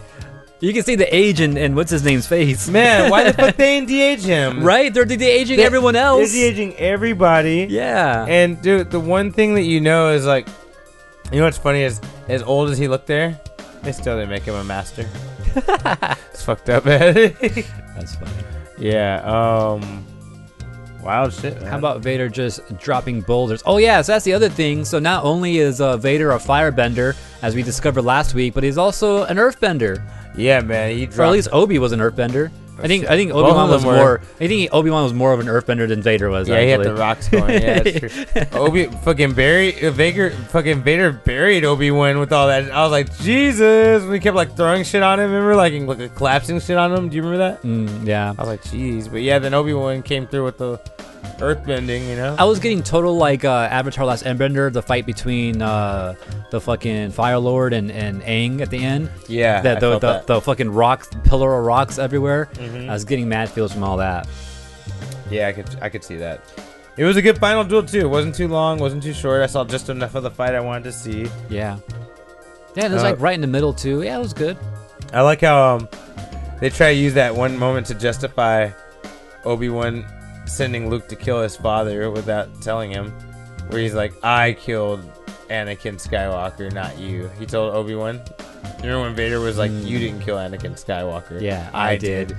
[0.61, 2.69] You can see the age and, and what's his name's face.
[2.69, 3.11] man.
[3.11, 4.65] Why the fuck they ain't de-age him?
[4.65, 4.93] right?
[4.93, 6.33] They're de aging They- everyone else.
[6.33, 7.69] They're de-aging everybody.
[7.71, 8.25] yeah.
[8.27, 10.49] And dude, the one thing that you know is like,
[11.31, 13.39] you know what's funny is, as old as he looked there,
[13.83, 15.09] they still didn't make him a master.
[15.55, 17.15] it's fucked up, man.
[17.95, 18.33] That's funny.
[18.79, 19.21] yeah.
[19.25, 20.05] Um.
[21.03, 21.55] Wild shit.
[21.61, 21.71] Man.
[21.71, 23.63] How about Vader just dropping boulders?
[23.65, 24.85] Oh yeah, so that's the other thing.
[24.85, 28.79] So not only is uh, Vader a firebender, as we discovered last week, but he's
[28.79, 30.03] also an earthbender.
[30.37, 30.97] Yeah, man.
[30.97, 31.19] He dropped.
[31.19, 32.51] Or at least Obi was an earthbender.
[32.81, 33.97] I think I think Obi Wan was were.
[33.97, 34.21] more.
[34.41, 36.49] I think Obi Wan was more of an earthbender than Vader was.
[36.49, 37.63] yeah, he had the rocks going.
[37.63, 38.43] Yeah, that's true.
[38.59, 40.31] Obi fucking buried uh, Vader.
[40.31, 42.71] Fucking Vader buried Obi Wan with all that.
[42.71, 44.05] I was like, Jesus.
[44.05, 45.31] We kept like throwing shit on him.
[45.31, 47.09] Remember, like, like collapsing shit on him.
[47.09, 47.63] Do you remember that?
[47.63, 48.35] Mm, yeah.
[48.37, 49.11] I was like, jeez.
[49.11, 50.79] But yeah, then Obi Wan came through with the
[51.41, 52.09] earth bending.
[52.09, 52.37] You know.
[52.39, 56.15] I was getting total like uh, Avatar: Last Airbender, the fight between uh,
[56.51, 59.11] the fucking Fire Lord and and Aang at the end.
[59.29, 59.61] yeah.
[59.61, 60.27] The, felt the, that.
[60.27, 62.49] the fucking rocks, pillar of rocks everywhere.
[62.55, 62.89] Mhm.
[62.89, 64.27] I was getting mad feels from all that.
[65.31, 66.41] Yeah, I could I could see that.
[66.97, 68.01] It was a good final duel too.
[68.01, 69.41] It wasn't too long, wasn't too short.
[69.43, 71.29] I saw just enough of the fight I wanted to see.
[71.49, 71.79] Yeah.
[72.75, 74.03] Yeah, it was Uh, like right in the middle too.
[74.03, 74.57] Yeah, it was good.
[75.13, 75.89] I like how um,
[76.61, 78.71] they try to use that one moment to justify
[79.45, 80.05] Obi Wan
[80.49, 83.11] sending Luke to kill his father without telling him,
[83.69, 85.01] where he's like, "I killed
[85.51, 88.21] Anakin Skywalker, not you." He told Obi Wan.
[88.79, 89.87] You remember when Vader was like, Mm.
[89.87, 92.29] "You didn't kill Anakin Skywalker." Yeah, I, I did.
[92.29, 92.37] did.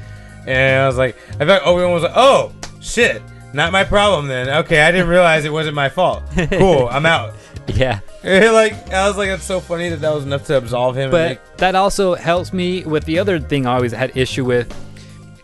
[0.47, 2.51] And I was like, I thought Obi Wan was like, "Oh
[2.81, 4.47] shit." Not my problem then.
[4.47, 6.21] Okay, I didn't realize it wasn't my fault.
[6.51, 7.33] Cool, I'm out.
[7.75, 7.99] Yeah.
[8.23, 11.03] like I was like, it's so funny that that was enough to absolve him.
[11.03, 14.43] and But make- that also helps me with the other thing I always had issue
[14.45, 14.71] with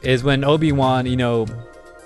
[0.04, 1.46] is when Obi Wan, you know,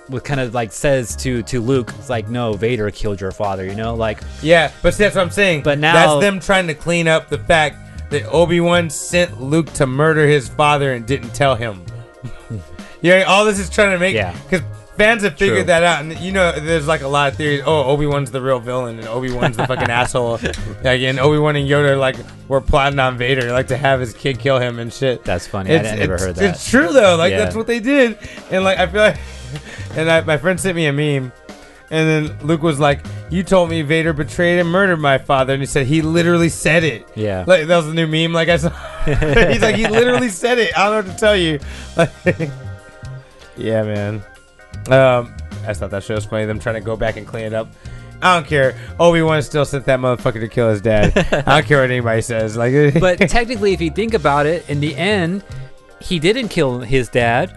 [0.10, 3.66] was kind of like says to to Luke, it's like, no, Vader killed your father,
[3.66, 5.64] you know, like yeah, but see, that's what I'm saying.
[5.64, 7.78] But now- that's them trying to clean up the fact
[8.12, 11.86] that Obi Wan sent Luke to murder his father and didn't tell him.
[13.02, 14.36] yeah, all this is trying to make Yeah.
[14.50, 14.62] because
[14.98, 15.64] fans have figured True.
[15.66, 17.62] that out, and you know, there's like a lot of theories.
[17.66, 20.40] Oh, Obi Wan's the real villain, and Obi Wan's the fucking asshole.
[20.84, 24.14] Like, and Obi Wan and Yoda like were plotting on Vader, like to have his
[24.14, 25.24] kid kill him and shit.
[25.24, 25.72] that's funny.
[25.74, 26.56] I, I never heard that.
[26.56, 27.16] It's true though.
[27.16, 27.38] Like Yeah.
[27.40, 28.18] that's what they did,
[28.52, 29.18] and like I feel like,
[29.96, 31.32] and I, my friend sent me a meme,
[31.92, 35.62] and then Luke was like, "You told me Vader betrayed and murdered my father," and
[35.62, 37.08] he said he literally said it.
[37.16, 37.46] Yeah.
[37.48, 38.34] Like that was the new meme.
[38.34, 38.70] Like I saw,
[39.06, 40.78] he's like he literally said it.
[40.78, 41.60] I don't know what to tell you.
[41.98, 42.12] Like,
[43.58, 44.24] yeah, man.
[44.90, 45.36] Um,
[45.68, 46.46] I thought that show was funny.
[46.46, 47.68] Them trying to go back and clean it up.
[48.22, 48.76] I don't care.
[49.00, 51.18] Obi Wan still sent that motherfucker to kill his dad.
[51.18, 52.58] I don't care what anybody says.
[52.58, 55.44] Like, but technically, if you think about it, in the end,
[56.02, 57.56] he didn't kill his dad.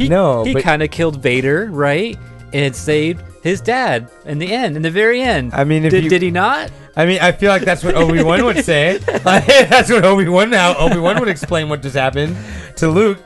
[0.00, 2.16] He, No, he but- kind of killed Vader, right?
[2.52, 5.52] And it saved his dad in the end, in the very end.
[5.54, 6.70] I mean, if did, you- did he not?
[6.96, 8.98] I mean, I feel like that's what Obi Wan would say.
[9.24, 12.36] Like, that's what Obi Wan how Obi Wan would explain what just happened
[12.76, 13.18] to Luke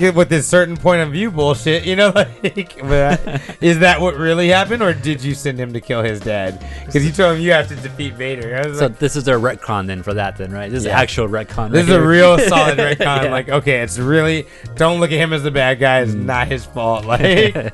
[0.00, 1.84] with this certain point of view bullshit.
[1.84, 2.76] You know, like,
[3.62, 6.64] is that what really happened, or did you send him to kill his dad?
[6.84, 8.62] Because you told him you have to defeat Vader.
[8.74, 10.70] So like, this is their retcon then for that then, right?
[10.70, 11.70] This is actual retcon.
[11.70, 13.24] this is right a real solid retcon.
[13.24, 13.30] Yeah.
[13.30, 16.00] Like, okay, it's really don't look at him as the bad guy.
[16.00, 17.04] It's not his fault.
[17.04, 17.70] Like, okay,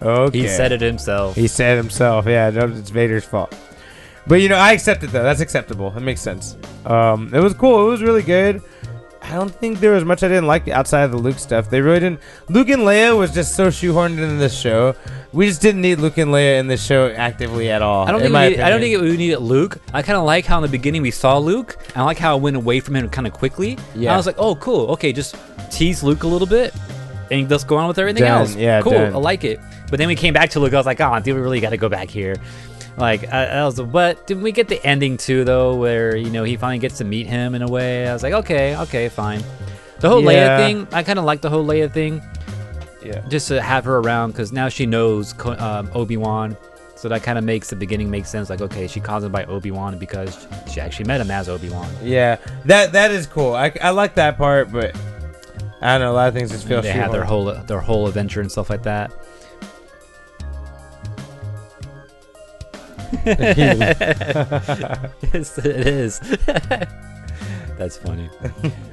[0.00, 0.34] Mm.
[0.34, 1.34] He said it himself.
[1.34, 2.26] He said it himself.
[2.26, 3.54] Yeah, no, it's Vader's fault.
[4.26, 5.22] But you know, I accept it though.
[5.22, 5.92] That's acceptable.
[5.96, 6.56] It makes sense.
[6.84, 7.86] Um, it was cool.
[7.86, 8.62] It was really good.
[9.28, 11.68] I don't think there was much I didn't like outside of the Luke stuff.
[11.68, 12.20] They really didn't.
[12.48, 14.94] Luke and Leia was just so shoehorned into this show.
[15.34, 18.08] We just didn't need Luke and Leia in this show actively at all.
[18.08, 19.78] I don't in think we need, I don't think we needed Luke.
[19.92, 21.76] I kind of like how in the beginning we saw Luke.
[21.94, 23.76] I like how it went away from him kind of quickly.
[23.94, 24.14] Yeah.
[24.14, 24.86] I was like, oh, cool.
[24.92, 25.36] Okay, just
[25.70, 26.74] tease Luke a little bit,
[27.30, 28.40] and just go on with everything Done.
[28.40, 28.56] else.
[28.56, 28.92] Yeah, cool.
[28.92, 29.12] done.
[29.12, 29.60] I like it.
[29.90, 30.72] But then we came back to Luke.
[30.72, 32.36] I was like, oh, dude, we really got to go back here.
[32.98, 36.42] Like, I, I was, but didn't we get the ending too, though, where you know
[36.44, 38.08] he finally gets to meet him in a way?
[38.08, 39.42] I was like, okay, okay, fine.
[40.00, 40.58] The whole Yeah.
[40.58, 42.20] Leia thing, I kind of like the whole Leia thing
[43.04, 43.20] Yeah.
[43.28, 46.56] just to have her around because now she knows um, Obi Wan,
[46.96, 48.50] so that kind of makes the beginning make sense.
[48.50, 51.70] Like, okay, she calls him by Obi Wan because she actually met him as Obi
[51.70, 51.88] Wan.
[52.02, 52.36] Yeah.
[52.64, 53.54] That that is cool.
[53.54, 54.96] I, I like that part, but
[55.80, 56.12] I don't know.
[56.12, 58.68] A lot of things just feel They had their whole their whole adventure and stuff
[58.70, 59.12] like that.
[63.24, 63.98] yes,
[65.58, 66.20] it is.
[67.78, 68.28] That's funny.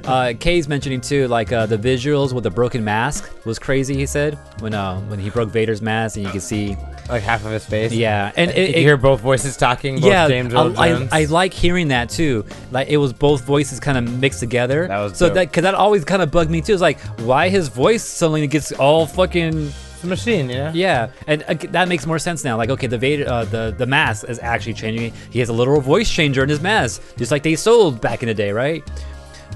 [0.03, 3.95] Uh, Kay's mentioning too, like uh, the visuals with the broken mask was crazy.
[3.95, 6.78] He said when uh, when he broke Vader's mask and you could see,
[7.09, 7.91] like half of his face.
[7.91, 9.95] yeah, and You it, it, hear both voices talking.
[9.95, 11.09] Both yeah, James I, Earl I, Jones.
[11.11, 12.45] I like hearing that too.
[12.70, 14.88] Like it was both voices kind of mixed together.
[14.88, 15.36] That was so dope.
[15.36, 16.74] that because that always kind of bugged me too.
[16.74, 19.72] It's like why his voice suddenly gets all fucking
[20.05, 20.71] machine, know.
[20.73, 22.57] yeah, and uh, that makes more sense now.
[22.57, 25.13] Like okay, the Vader, uh, the the mask is actually changing.
[25.29, 28.27] He has a literal voice changer in his mask, just like they sold back in
[28.27, 28.83] the day, right?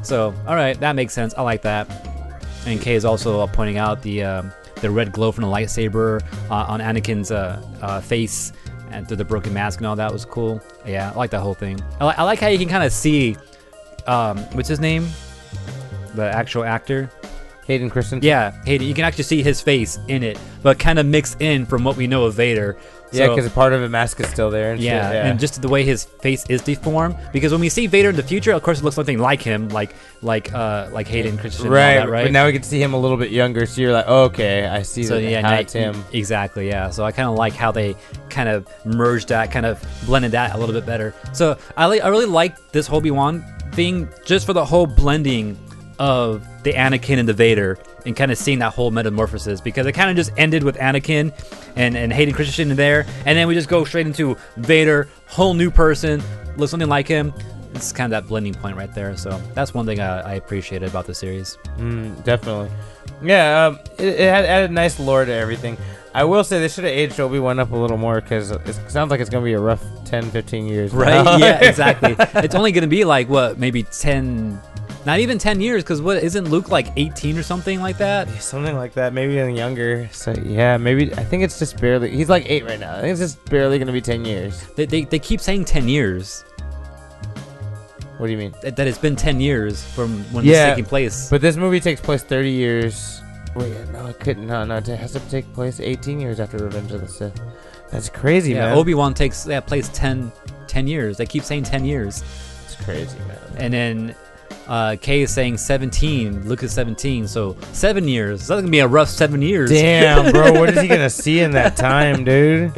[0.01, 1.33] So all right, that makes sense.
[1.37, 1.87] I like that.
[2.65, 6.21] And Kay is also uh, pointing out the um, the red glow from the lightsaber
[6.49, 8.53] uh, on Anakin's uh, uh, face
[8.91, 10.61] and through the broken mask and all that was cool.
[10.85, 11.79] Yeah, I like that whole thing.
[11.99, 13.37] I, li- I like how you can kind of see
[14.07, 15.07] um, what's his name,
[16.15, 17.09] the actual actor.
[17.69, 18.27] Hayden Christensen.
[18.27, 18.87] Yeah, Hayden.
[18.87, 21.95] You can actually see his face in it, but kind of mixed in from what
[21.97, 22.77] we know of Vader.
[23.11, 24.71] Yeah, So- because part of the mask is still there.
[24.71, 25.27] And yeah, yeah.
[25.27, 27.15] and just the way his face is deformed.
[27.31, 29.69] Because when we see Vader in the future, of course, it looks something like him,
[29.69, 29.91] like
[30.23, 32.23] like uh like Hayden Christensen, Right, that, right?
[32.25, 34.65] But now we can see him a little bit younger, so you're like, oh, okay,
[34.65, 36.03] I see so that, yeah, how now- it's him.
[36.11, 36.89] Exactly, yeah.
[36.89, 37.95] So I kind of like how they
[38.31, 41.13] kind of merged that, kind of blended that a little bit better.
[41.33, 44.87] So I li- I really like this whole Obi Wan thing just for the whole
[44.87, 45.55] blending
[45.99, 49.91] of the Anakin and the Vader and kind of seeing that whole metamorphosis because it
[49.91, 51.33] kind of just ended with Anakin
[51.75, 55.53] and, and Hayden Christensen in there and then we just go straight into Vader, whole
[55.53, 56.23] new person,
[56.55, 57.33] looks something like him.
[57.73, 59.15] It's kind of that blending point right there.
[59.15, 61.57] So that's one thing I, I appreciated about the series.
[61.77, 62.71] Mm, definitely.
[63.21, 65.77] Yeah, um, it, it had added nice lore to everything.
[66.13, 68.73] I will say they should have aged Obi Wan up a little more because it
[68.89, 70.91] sounds like it's going to be a rough 10, 15 years.
[70.91, 71.23] Right?
[71.39, 72.15] yeah, exactly.
[72.17, 74.59] It's only going to be like what, maybe 10
[75.05, 78.29] not even 10 years cuz what isn't Luke like 18 or something like that?
[78.41, 80.09] Something like that, maybe even younger.
[80.11, 82.09] So yeah, maybe I think it's just barely.
[82.11, 82.95] He's like eight right now.
[82.95, 84.67] I think it's just barely going to be ten years.
[84.75, 86.43] They, they, they keep saying 10 years.
[88.17, 88.53] What do you mean?
[88.61, 91.29] That, that it's been 10 years from when Yeah, it's taking place.
[91.29, 93.21] But this movie takes place thirty years.
[93.55, 94.45] Wait, no, it couldn't.
[94.45, 97.39] No, no, it has to take place eighteen years after Revenge of the Sith.
[97.91, 98.77] That's crazy, yeah, man.
[98.77, 100.31] Obi-Wan takes yeah, place 10
[100.67, 101.17] 10 years.
[101.17, 102.23] They keep saying 10 years.
[102.65, 103.39] it's crazy, man.
[103.57, 104.15] And then
[104.69, 106.47] uh, Kay is saying 17.
[106.47, 107.27] Luke is 17.
[107.27, 108.39] So 7 years.
[108.39, 109.69] That's going to be a rough 7 years.
[109.69, 112.71] Damn, bro, what is he gonna see in that time, dude?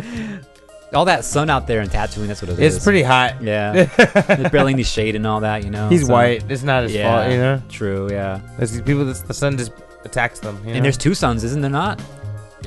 [0.93, 2.75] All that sun out there and Tatooine, that's what it is.
[2.75, 3.41] It's pretty hot.
[3.41, 3.83] Yeah.
[4.27, 5.87] There's barely any shade and all that, you know.
[5.89, 6.43] He's so- white.
[6.49, 7.11] It's not his Yeah.
[7.21, 7.61] fault, you know.
[7.69, 8.41] True, yeah.
[8.57, 9.71] There's people that the sun just
[10.03, 10.57] attacks them.
[10.63, 10.73] You know?
[10.77, 12.01] And there's two suns, isn't there not?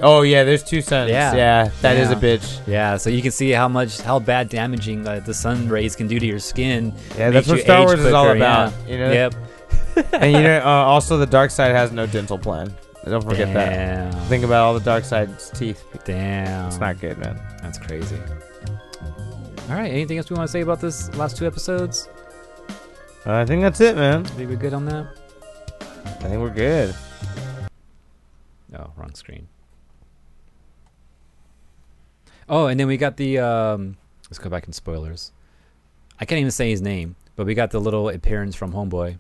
[0.03, 1.11] Oh yeah, there's two suns.
[1.11, 1.34] Yeah.
[1.34, 2.16] Yeah, that is Yeah.
[2.16, 2.61] a bitch.
[2.66, 6.07] Yeah, so you can see how much how bad damaging uh, the sun rays can
[6.09, 6.92] do to your skin.
[7.16, 8.72] Yeah, that's what you Star age Wars is all about.
[8.86, 8.92] yeah.
[8.92, 9.12] You know.
[9.12, 9.34] Yep.
[10.14, 12.74] and you know, uh, also the dark side has no dental plan.
[13.05, 14.14] Don't forget that.
[14.28, 15.84] Think about all the dark side's teeth.
[16.05, 16.68] Damn.
[16.68, 17.38] It's not good, man.
[17.62, 18.18] That's crazy.
[19.68, 19.90] All right.
[19.92, 22.09] Anything else we want to say about this last two episodes?
[23.26, 24.24] Uh, I think that's it, man.
[24.24, 25.07] Think we're good on that?
[26.07, 26.95] I think we're good.
[28.76, 29.47] Oh, wrong screen.
[32.49, 33.97] Oh, and then we got the um
[34.28, 35.32] let's go back in spoilers.
[36.20, 39.18] I can't even say his name, but we got the little appearance from Homeboy.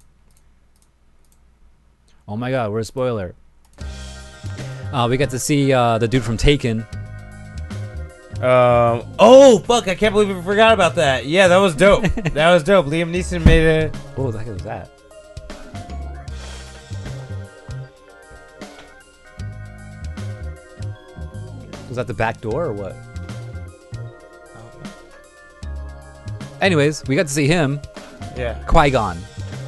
[2.26, 3.34] Oh my god, we're a spoiler.
[4.92, 6.86] Uh, we got to see uh, the dude from Taken.
[8.36, 9.04] Um.
[9.18, 9.88] Oh fuck!
[9.88, 11.26] I can't believe we forgot about that.
[11.26, 12.02] Yeah, that was dope.
[12.34, 12.86] that was dope.
[12.86, 13.88] Liam Neeson made a.
[14.16, 14.90] What the heck was that?
[21.88, 22.96] Was that the back door or what?
[26.60, 27.80] Anyways, we got to see him,
[28.36, 28.54] Yeah.
[28.66, 29.16] Qui Gon.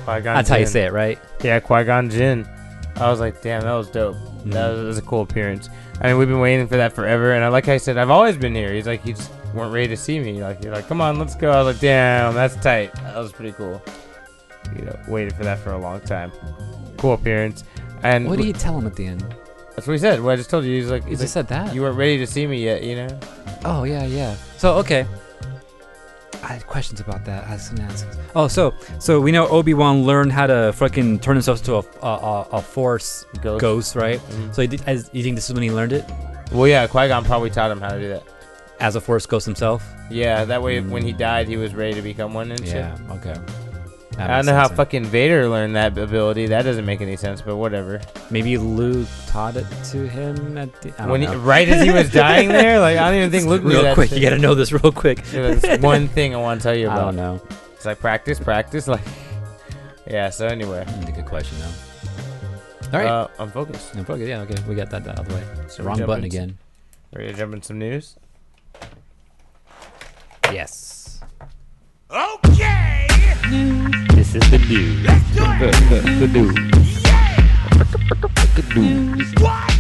[0.05, 0.35] Qui Gon.
[0.35, 1.19] That's how you say it, right?
[1.43, 2.49] Yeah, Qui Gon Jinn.
[2.97, 4.15] I was like, damn, that was dope.
[4.47, 4.71] That, Mhm.
[4.71, 5.69] was, that was a cool appearance.
[6.01, 7.33] I mean, we've been waiting for that forever.
[7.33, 8.73] And I like I said, I've always been here.
[8.73, 10.43] He's like, you just weren't ready to see me.
[10.43, 11.51] Like, you're like, come on, let's go.
[11.51, 12.93] I was like, damn, that's tight.
[12.95, 13.83] That was pretty cool.
[14.77, 16.33] You know, waited for that for a long time.
[16.97, 17.65] Cool appearance.
[18.03, 19.25] And What did he tell him at the end?
[19.75, 20.23] that's what he said.
[20.23, 20.75] What I just told you.
[20.75, 21.75] He's like, He he's like, said that.
[21.75, 23.21] you weren't ready to see me yet, you know?
[23.65, 24.35] Oh yeah, yeah.
[24.57, 25.07] So okay,
[26.43, 27.45] I had questions about that.
[27.45, 28.17] I had some answers.
[28.35, 31.85] Oh, so so we know Obi Wan learned how to fucking turn himself into a
[32.03, 33.61] a, a, a Force Ghost.
[33.61, 34.21] ghost, right?
[34.21, 34.55] Mhm.
[34.55, 36.05] So he did, as, you think this is when he learned it
[36.53, 38.23] Well, yeah, Qui Gon probably taught him how to do that.
[38.79, 39.83] as a Force ghost himself?
[40.11, 40.91] Yeah, that way Mm.
[40.91, 42.77] when he died, he was ready to become one and shit.
[42.77, 42.97] Yeah.
[43.11, 43.35] Okay.
[44.17, 44.77] That I don't know how sense then.
[44.77, 46.47] fucking Vader learned that ability.
[46.47, 48.01] That doesn't make any sense, but whatever.
[48.31, 50.89] Maybe Luke taught it to him at the.
[50.95, 53.47] I don't When he, right as he was dying there, like I don't even think
[53.47, 54.19] Luke knew real that quick, shit.
[54.19, 55.19] you gotta know this real quick.
[55.33, 56.99] Yeah, That's one thing I want to tell you about.
[56.99, 57.17] I about.
[57.17, 57.17] don't
[57.51, 57.57] know.
[57.75, 59.03] It's like practice, practice, like.
[60.07, 60.31] Yeah.
[60.31, 62.97] So anyway, Mm, Good question though.
[62.99, 63.07] All right.
[63.11, 63.95] uh, I'm focused.
[63.97, 64.29] I'm focused.
[64.29, 65.43] yeah, okay, we got that out of the way.
[65.69, 66.59] So we Wrong button into- again.
[67.15, 68.17] Ready to jump in some news?
[70.53, 71.21] Yes.
[72.11, 73.07] Okay,
[74.33, 75.07] This is the news.
[75.07, 76.17] let's do it.
[78.57, 79.33] The news.
[79.41, 79.77] What?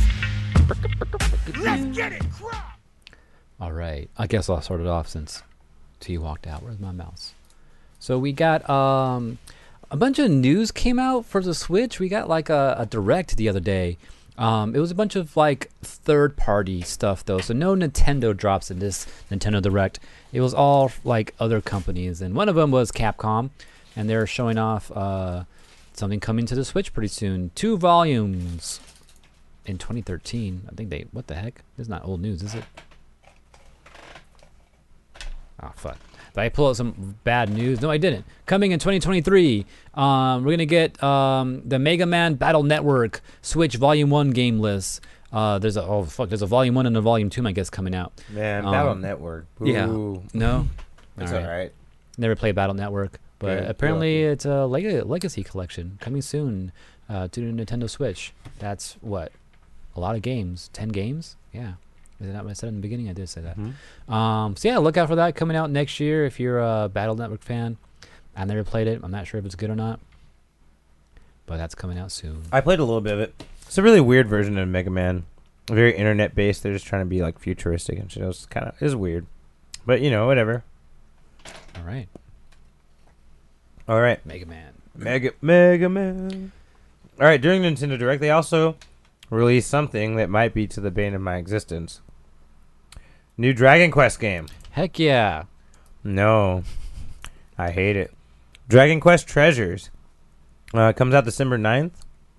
[1.59, 2.79] Let's get it, crop.
[3.61, 4.09] All right.
[4.17, 5.43] I guess I'll start it off since
[5.99, 6.63] T walked out.
[6.63, 7.35] Where's my mouse?
[7.99, 9.39] So we got um
[9.91, 11.99] a bunch of news came out for the Switch.
[11.99, 13.99] We got like a, a direct the other day.
[14.39, 18.71] Um, it was a bunch of like third party stuff though, so no Nintendo drops
[18.71, 19.99] in this Nintendo Direct.
[20.33, 23.51] It was all like other companies, and one of them was Capcom,
[23.97, 25.45] and they're showing off uh,
[25.95, 27.51] something coming to the Switch pretty soon.
[27.55, 28.79] Two volumes
[29.65, 30.69] in 2013.
[30.71, 31.07] I think they.
[31.13, 31.63] What the heck?
[31.77, 32.65] This is not old news, is it?
[35.63, 35.99] Oh fuck.
[36.35, 37.81] Did I pull out some bad news?
[37.81, 38.27] No, I didn't.
[38.45, 44.11] Coming in 2023, um, we're gonna get um, the Mega Man Battle Network Switch Volume
[44.11, 45.01] One game list.
[45.33, 47.71] Uh, there's a oh fuck, there's a Volume One and a Volume Two, I guess,
[47.71, 48.13] coming out.
[48.31, 49.47] Man, Um, Battle Network.
[49.63, 49.87] yeah.
[49.87, 50.69] No,
[51.19, 51.49] It's All all right.
[51.59, 51.73] right.
[52.19, 54.33] never played Battle Network, but apparently lucky.
[54.33, 56.73] it's a leg- legacy collection coming soon
[57.09, 58.33] uh, to the Nintendo Switch.
[58.59, 59.33] That's what
[59.95, 61.37] a lot of games, ten games.
[61.53, 61.75] Yeah,
[62.21, 63.09] is that not what I said in the beginning?
[63.09, 63.57] I did say that.
[63.59, 64.13] Mhm.
[64.13, 66.25] Um, so yeah, look out for that coming out next year.
[66.25, 67.77] If you're a Battle Network fan,
[68.37, 69.01] I never played it.
[69.03, 70.01] I'm not sure if it's good or not,
[71.47, 72.43] but that's coming out soon.
[72.53, 73.45] I played a little bit of it.
[73.67, 75.25] It's a really weird version of Mega Man.
[75.69, 76.63] Very internet based.
[76.63, 78.23] They're just trying to be like futuristic and shit.
[78.23, 79.27] It was kind of is weird,
[79.85, 80.63] but you know whatever.
[81.77, 82.09] All right,
[83.89, 84.73] All right, Mega Man.
[84.97, 86.53] Mega Mega Man.
[87.21, 88.77] All right, during Nintendo Direct, they also
[89.31, 92.01] released something that might be to the bane of my existence.
[93.37, 94.47] New Dragon Quest game.
[94.71, 95.45] Heck yeah!
[96.03, 96.65] No,
[97.59, 98.13] I hate it.
[98.69, 99.91] Dragon Quest Treasures
[100.75, 101.93] uh, comes out December 9th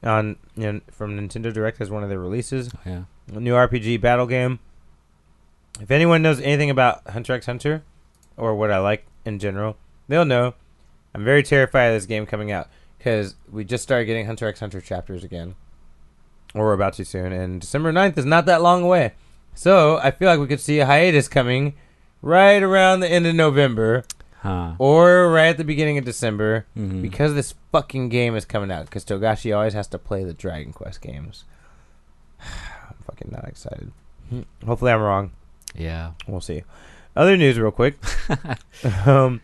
[0.03, 2.69] on you know, from Nintendo Direct as one of their releases.
[2.73, 3.03] Oh, yeah.
[3.33, 4.59] A new RPG battle game.
[5.81, 7.83] If anyone knows anything about Hunter x Hunter
[8.35, 9.77] or what I like in general,
[10.07, 10.55] they'll know
[11.17, 14.59] I'm very terrified of this game coming out because we just started getting Hunter x
[14.59, 15.55] Hunter chapters again.
[16.53, 19.13] Or we're about to soon, and December 9th is not that long away.
[19.55, 21.73] So I feel like we could see a hiatus coming
[22.21, 24.05] right around the end of November
[24.41, 24.73] Huh.
[24.77, 27.01] or right at the beginning of December Mhm.
[27.01, 28.85] because this fucking game is coming out.
[28.85, 31.43] Because Togashi always has to play the Dragon Quest games.
[32.39, 33.91] I'm fucking not excited.
[34.65, 35.31] Hopefully, I'm wrong.
[35.75, 36.11] yeah.
[36.27, 36.63] We'll see.
[37.15, 37.97] Other news, real quick.
[39.07, 39.41] um,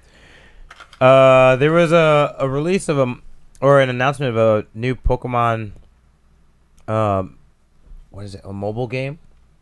[1.04, 3.16] uh, there was a, a release of a
[3.62, 5.72] or an announcement of a new Pokemon.
[6.88, 7.38] Um,
[8.10, 8.42] what is it?
[8.44, 9.20] A mobile game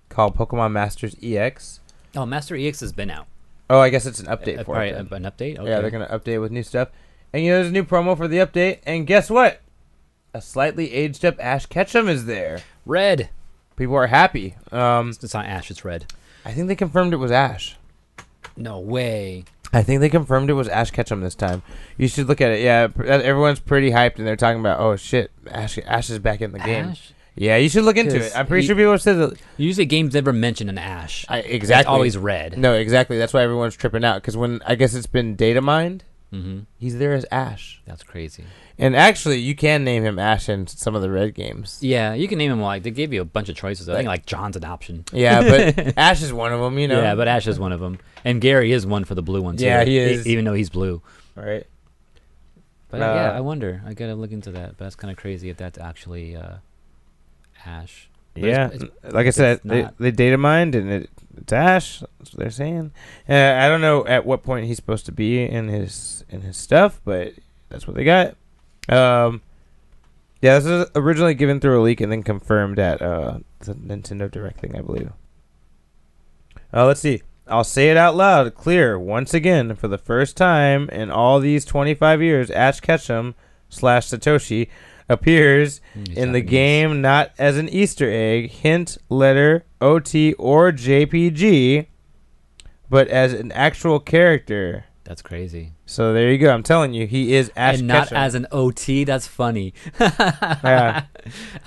[0.10, 1.80] called Pokemon Masters EX.
[2.16, 3.28] Oh, Master EX has been out.
[3.70, 5.10] Oh, I guess it's an update Uh, for probably it.
[5.10, 5.24] then.
[5.26, 5.58] an update.
[5.60, 5.70] Okay.
[5.70, 6.90] Yeah, they're gonna update with new stuff.
[7.32, 8.80] And you know, there's a new promo for the update.
[8.86, 9.62] And guess what?
[10.34, 12.62] A slightly aged up Ash Ketchum is there.
[12.86, 13.30] red.
[13.78, 14.56] People are happy.
[14.72, 15.72] Um, It's not Ash.
[15.72, 16.06] It's red.
[16.46, 17.78] I think they confirmed it was Ash.
[18.58, 19.46] No way.
[19.74, 21.62] I think they confirmed it was Ash Ketchum this time.
[21.98, 22.62] You should look at it.
[22.62, 26.42] Yeah, pr- everyone's pretty hyped, and they're talking about, oh shit, Ash, Ash is back
[26.42, 26.90] in the game.
[26.90, 27.14] Ash.
[27.36, 28.34] Yeah, you should look into it.
[28.36, 29.40] I'm pretty he- sure people have said that.
[29.56, 31.26] Usually, games never mention an Ash.
[31.30, 31.94] I, It's exactly.
[31.94, 32.58] always red.
[32.58, 33.18] No, exactly.
[33.18, 34.16] That's why everyone's tripping out.
[34.22, 36.04] Because when I guess it's been data mined,
[36.34, 36.60] Mm-hmm.
[36.78, 37.82] he's there as Ash.
[37.86, 38.46] That's crazy.
[38.82, 41.78] And actually, you can name him Ash in some of the red games.
[41.82, 43.88] Yeah, you can name him like they gave you a bunch of choices.
[43.88, 45.06] I think Like- John's adoption.
[45.14, 45.42] Yeah,
[45.76, 46.80] but Ash is one of them.
[46.80, 47.00] You know.
[47.02, 49.56] Yeah, but Ash is one of them, and Gary is one for the blue one
[49.58, 49.66] too.
[49.66, 50.28] Yeah, he e- is.
[50.28, 51.02] even though he's blue.
[51.36, 51.66] right.
[52.90, 53.82] But Uh, yeah, I wonder.
[53.86, 54.78] I gotta look into that.
[54.78, 56.56] But that's kind of crazy if that's actually uh,
[57.66, 58.10] Ash.
[58.34, 62.00] But Yeah, it's- it's- like I said, they, they data mined and it, it's Ash.
[62.18, 62.92] That's what they're saying.
[63.30, 66.58] Uh, I don't know at what point he's supposed to be in his in his
[66.58, 67.34] stuff, but
[67.70, 68.36] that's what they got.
[68.90, 69.42] Um,
[70.42, 74.30] yeah, this is originally given through a leak and then confirmed at uh, the Nintendo
[74.30, 75.12] Direct thing, I believe.
[76.74, 77.22] Uh, let's see.
[77.48, 81.66] I'll say it out loud, clear once again for the first time in all these
[81.66, 82.50] 25 years.
[82.50, 83.36] Ash Ketchum
[83.70, 84.70] slash Satoshi
[85.10, 90.72] appears Mm, he's in the game not as an Easter egg, hint, letter, OT, or
[90.72, 91.88] JPG,
[92.90, 94.86] but as an actual character.
[95.04, 95.74] That's crazy.
[95.92, 96.50] So there you go.
[96.54, 98.18] I'm telling you, he is Ash and not Ketchum.
[98.18, 99.04] as an OT.
[99.04, 99.74] That's funny.
[100.00, 101.04] yeah.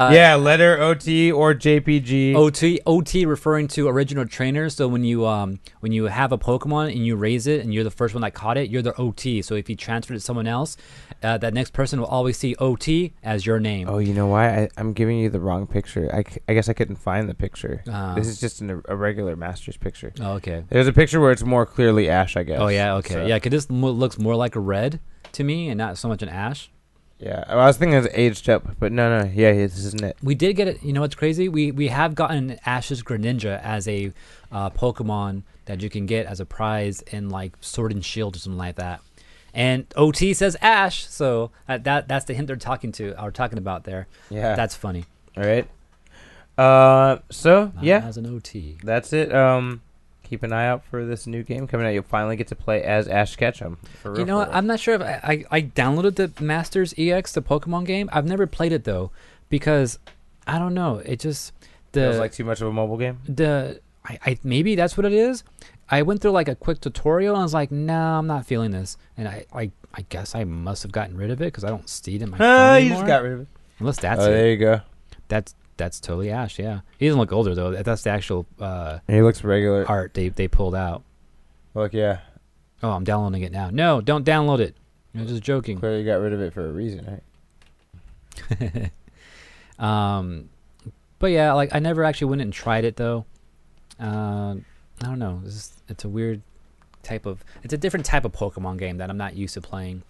[0.00, 2.34] Uh, yeah, letter, OT, or JPG.
[2.34, 4.68] OT OT referring to original trainer.
[4.68, 7.84] So when you um when you have a Pokemon and you raise it and you're
[7.84, 9.42] the first one that caught it, you're the OT.
[9.42, 10.76] So if you transfer it to someone else,
[11.22, 13.88] uh, that next person will always see OT as your name.
[13.88, 14.62] Oh, you know why?
[14.62, 16.10] I, I'm giving you the wrong picture.
[16.12, 17.84] I, c- I guess I couldn't find the picture.
[17.88, 18.14] Ah.
[18.16, 20.12] This is just an, a regular Masters picture.
[20.20, 20.64] Oh, okay.
[20.68, 22.58] There's a picture where it's more clearly Ash, I guess.
[22.58, 23.38] Oh yeah, okay, So, yeah.
[23.38, 25.00] Cause this mo- looks more like a red
[25.32, 26.70] to me, and not so much an ash.
[27.18, 27.44] Yeah.
[27.48, 29.30] I was thinking it's aged up, but no, no.
[29.32, 30.16] Yeah, this isn't it.
[30.22, 30.82] We did get it.
[30.82, 31.48] You know what's crazy?
[31.48, 34.12] We we have gotten Ash's Greninja as a
[34.52, 38.38] uh, Pokemon that you can get as a prize in like Sword and Shield or
[38.38, 39.00] something like that.
[39.54, 43.58] And OT says Ash, so uh, that that's the hint they're talking to or talking
[43.58, 44.06] about there.
[44.28, 44.54] Yeah.
[44.54, 45.04] That's funny.
[45.36, 45.68] All right.
[46.58, 48.76] Uh, so Not yeah, as an OT.
[48.84, 49.34] that's it.
[49.34, 49.82] Um,
[50.24, 51.90] keep an eye out for this new game coming out.
[51.90, 53.76] You'll finally get to play as Ash Ketchum.
[54.02, 54.48] For real, You know for what?
[54.48, 54.56] real.
[54.56, 58.08] I'm not sure if I, I I downloaded the Masters EX, the Pokemon game.
[58.12, 59.10] I've never played it though,
[59.48, 59.98] because
[60.46, 60.96] I don't know.
[61.04, 61.52] It just
[61.92, 63.20] the Feels like too much of a mobile game.
[63.28, 65.44] the I, I maybe that's what it is.
[65.88, 68.70] I went through like a quick tutorial and I was like, no, I'm not feeling
[68.70, 68.96] this.
[69.18, 71.88] And I, I, I guess I must have gotten rid of it because I don't
[71.88, 72.96] see it in my phone Ah, you anymore.
[72.98, 73.46] just got rid of it.
[73.80, 74.30] Unless that's oh, it.
[74.30, 74.80] there you go.
[75.28, 76.58] That's that's totally Ash.
[76.58, 77.70] Yeah, he doesn't look older though.
[77.72, 79.84] That's the actual uh, He looks regular.
[79.88, 81.02] art they they pulled out.
[81.74, 82.20] Look, yeah.
[82.82, 83.70] Oh, I'm downloading it now.
[83.70, 84.76] No, don't download it.
[85.14, 85.78] I'm just joking.
[85.78, 87.20] Clearly got rid of it for a reason,
[88.60, 88.90] right?
[89.78, 90.50] Um,
[91.18, 93.24] but yeah, like I never actually went and tried it though.
[94.00, 94.54] Uh,
[95.02, 95.40] I don't know.
[95.44, 96.42] It's, just- it's a weird
[97.02, 97.44] type of.
[97.64, 100.02] It's a different type of Pokemon game that I'm not used to playing.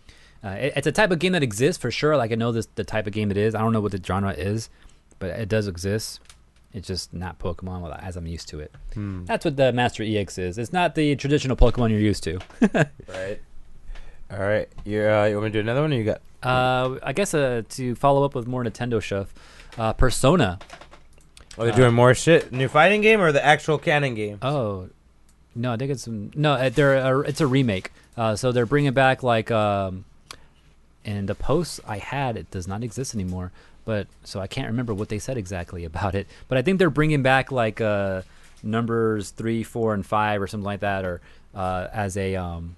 [0.44, 2.16] Uh, it, it's a type of game that exists for sure.
[2.16, 3.54] Like I know this the type of game it is.
[3.54, 4.68] I don't know what the genre is,
[5.28, 6.20] but it does exist.
[6.72, 8.72] It's just not Pokemon as I'm used to it.
[8.94, 9.24] Hmm.
[9.24, 10.58] That's what the Master EX is.
[10.58, 12.40] It's not the traditional Pokemon you're used to.
[13.08, 13.40] Right.
[14.30, 14.68] All right.
[14.84, 16.20] You uh, you want me to do another one, or you got?
[16.42, 19.32] Uh, I guess uh, to follow up with more Nintendo stuff,
[19.78, 20.58] uh, Persona.
[21.56, 22.50] Oh, they're Uh, doing more shit.
[22.52, 24.38] New fighting game or the actual canon game?
[24.42, 24.88] Oh,
[25.54, 26.52] no, I think it's no.
[26.54, 27.92] uh, They're a, it's a remake.
[28.16, 30.04] Uh, so they're bringing back like um,
[31.04, 33.52] and the posts I had it does not exist anymore.
[33.84, 36.26] But so I can't remember what they said exactly about it.
[36.48, 38.22] But I think they're bringing back like uh,
[38.62, 41.20] numbers three, four, and five or something like that, or
[41.54, 42.76] uh, as a um,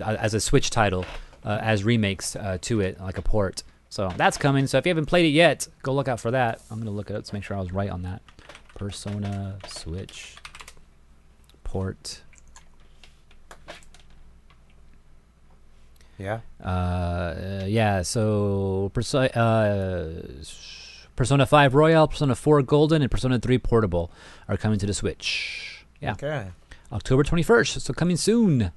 [0.00, 1.04] as a Switch title,
[1.44, 3.62] uh, as remakes uh, to it, like a port.
[3.88, 4.66] So that's coming.
[4.66, 6.62] So if you haven't played it yet, go look out for that.
[6.70, 8.22] I'm gonna look it up to make sure I was right on that.
[8.74, 10.36] Persona Switch
[11.64, 12.22] port.
[16.18, 16.40] Yeah.
[16.62, 18.02] Uh, uh, yeah.
[18.02, 20.10] So Perso- uh,
[21.16, 24.10] Persona 5 Royal, Persona 4 Golden, and Persona 3 Portable
[24.48, 25.84] are coming to the Switch.
[26.00, 26.12] Yeah.
[26.12, 26.46] Okay.
[26.92, 28.70] October 21st, so coming soon.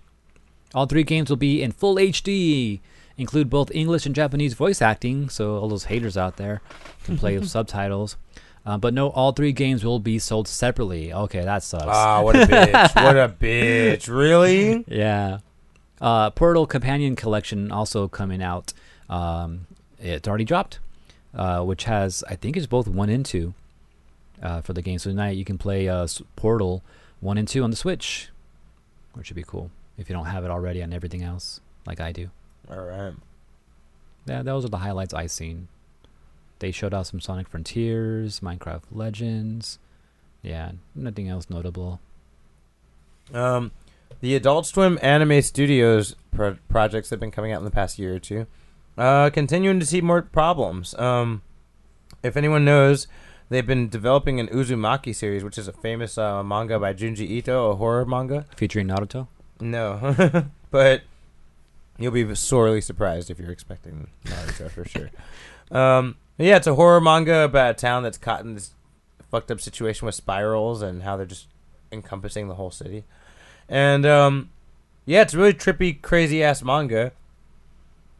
[0.74, 2.80] All three games will be in full HD,
[3.18, 6.62] include both English and Japanese voice acting, so all those haters out there
[7.04, 8.18] can play with subtitles.
[8.66, 11.14] Uh, but no, all three games will be sold separately.
[11.14, 11.86] Okay, that sucks.
[11.88, 12.96] Ah, what a bitch!
[13.04, 14.08] what a bitch!
[14.14, 14.84] Really?
[14.88, 15.40] yeah.
[16.06, 18.74] Uh, Portal Companion Collection also coming out.
[19.10, 19.66] Um,
[19.98, 20.78] it's already dropped,
[21.34, 23.56] uh, which has, I think is both 1 and 2
[24.40, 25.00] uh, for the game.
[25.00, 26.84] So tonight you can play uh, Portal
[27.22, 28.30] 1 and 2 on the Switch,
[29.14, 32.12] which would be cool if you don't have it already on everything else, like I
[32.12, 32.30] do.
[32.70, 33.14] All right.
[34.28, 35.70] Yeah, those are the highlights I've seen.
[36.60, 39.80] They showed off some Sonic Frontiers, Minecraft Legends.
[40.44, 42.00] Yeah, nothing else notable.
[43.34, 43.72] Um,
[44.22, 48.16] the Adult Swim Anime Studios pro- projects have been coming out in the past year
[48.16, 48.48] or two.
[48.98, 50.96] Uh, continuing to see more problems.
[50.96, 51.42] Um,
[52.24, 53.08] if anyone knows,
[53.50, 57.72] they've been developing an Uzumaki series, which is a famous uh, manga by Junji Ito,
[57.72, 58.46] a horror manga.
[58.56, 59.28] Featuring Naruto.
[59.60, 61.02] No, but
[61.98, 65.10] you'll be sorely surprised if you're expecting Naruto for sure.
[65.72, 68.72] Um, yeah, it's a horror manga about a town that's caught in this
[69.32, 71.48] fucked up situation with spirals and how they're just
[71.92, 73.04] encompassing the whole city.
[73.70, 74.50] And um,
[75.06, 77.12] yeah, it's a really trippy, crazy ass manga.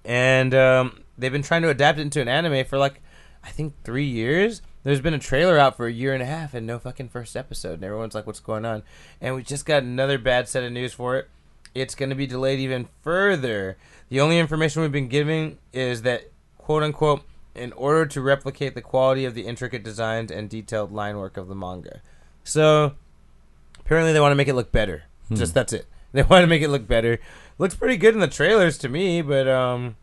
[0.04, 3.02] And um, they've been trying to adapt it into an anime for like
[3.44, 4.62] I think three years.
[4.84, 7.36] There's been a trailer out for a year and a half and no fucking first
[7.36, 8.84] episode, and everyone's like, "What's going on?"
[9.20, 11.30] And we just got another bad set of news for it.
[11.74, 13.78] It's going to be delayed even further.
[14.10, 17.24] The only information we've been given is that, quote unquote,
[17.56, 21.48] in order to replicate the quality of the intricate designs and detailed line work of
[21.48, 22.02] the manga.
[22.44, 22.94] So,
[23.80, 25.04] apparently, they want to make it look better.
[25.28, 25.36] Hmm.
[25.36, 25.88] Just that's it.
[26.16, 27.20] They want to make it look better.
[27.58, 29.98] Looks pretty good in the trailers to me, but um,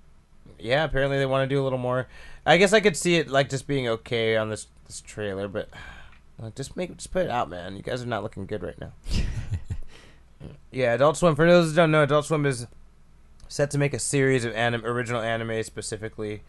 [0.58, 2.06] yeah, apparently they want to do a little more.
[2.44, 5.70] I guess I could see it like just being okay on this this trailer, but
[6.42, 7.76] uh, just make just put it out, man.
[7.76, 8.92] You guys are not looking good right now.
[10.70, 11.34] yeah, Adult Swim.
[11.34, 12.66] For those who don't know, Adult Swim is
[13.48, 16.42] set to make a series of anim- original anime specifically,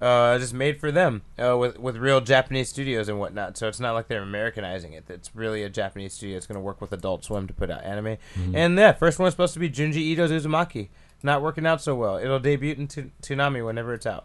[0.00, 3.56] uh, just made for them uh, with with real Japanese studios and whatnot.
[3.56, 5.04] So it's not like they're Americanizing it.
[5.08, 6.36] It's really a Japanese studio.
[6.36, 8.16] It's going to work with Adult Swim to put out anime.
[8.38, 8.54] Mhm.
[8.54, 10.88] And yeah, first one is supposed to be Junji Ito's Uzumaki.
[11.22, 12.16] Not working out so well.
[12.16, 14.24] It'll debut in Tu- Toonami whenever it's out.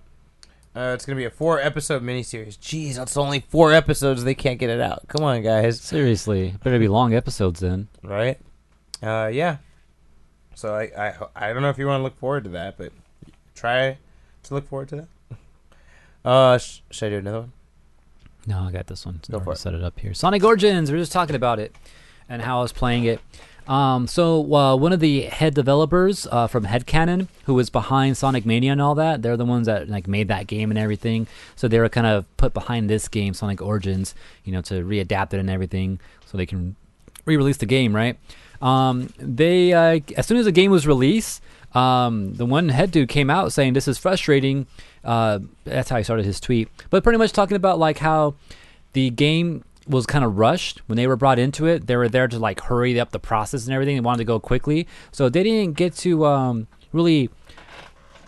[0.74, 2.58] Uh, it's gonna be a four episode miniseries.
[2.58, 4.24] Jeez, that's only four episodes.
[4.24, 5.08] They can't get it out.
[5.08, 5.80] Come on, guys.
[5.82, 7.88] Seriously, better be long episodes then.
[8.04, 8.40] Right?
[9.04, 9.58] Uh, yeah.
[10.54, 11.14] So I, I,
[11.50, 12.92] I don't know if you want to look forward to that, but
[13.56, 13.98] try
[14.44, 15.08] to look forward to that.
[16.26, 17.54] Uh, sh- should I do another one?
[18.48, 19.22] No, I got this one.
[19.30, 19.58] Go for it.
[19.58, 20.14] Set it up here.
[20.14, 20.92] Sonic Origins.
[20.92, 21.76] We are just talking about it
[22.28, 23.20] and how I was playing it.
[23.68, 28.46] Um, so uh, one of the head developers uh, from Headcannon, who was behind Sonic
[28.46, 31.26] Mania and all that, they're the ones that like made that game and everything.
[31.56, 34.14] So they were kind of put behind this game, Sonic Origins,
[34.44, 36.76] you know, to readapt it and everything, so they can
[37.26, 38.20] re-release the game, right?
[38.62, 41.42] Um, they uh, as soon as the game was released,
[41.74, 44.68] um, the one head dude came out saying this is frustrating.
[45.06, 48.36] Uh, that's how he started his tweet, but pretty much talking about like how
[48.94, 51.86] the game was kind of rushed when they were brought into it.
[51.86, 53.96] They were there to like hurry up the process and everything.
[53.96, 57.30] They wanted to go quickly, so they didn't get to um, really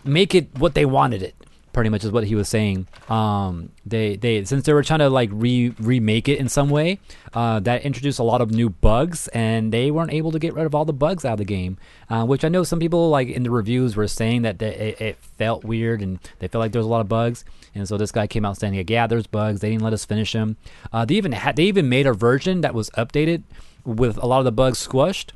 [0.04, 1.36] make it what they wanted it
[1.78, 2.88] pretty much is what he was saying.
[3.08, 6.98] Um, they they since they were trying to like re remake it in some way,
[7.36, 10.66] uh, that introduced a lot of new bugs, and they weren't able to get rid
[10.66, 11.78] of all the bugs out of the game.
[12.10, 15.02] Uh, which I know some people like in the reviews were saying that they, it,
[15.02, 17.46] it felt weird and they felt like there was a lot of bugs.
[17.76, 19.60] And so this guy came out saying yeah, there's bugs.
[19.60, 20.58] They didn't let us finish them.
[20.92, 23.44] Uh, they even had they even made a version that was updated
[23.86, 25.34] with a lot of the bugs squashed,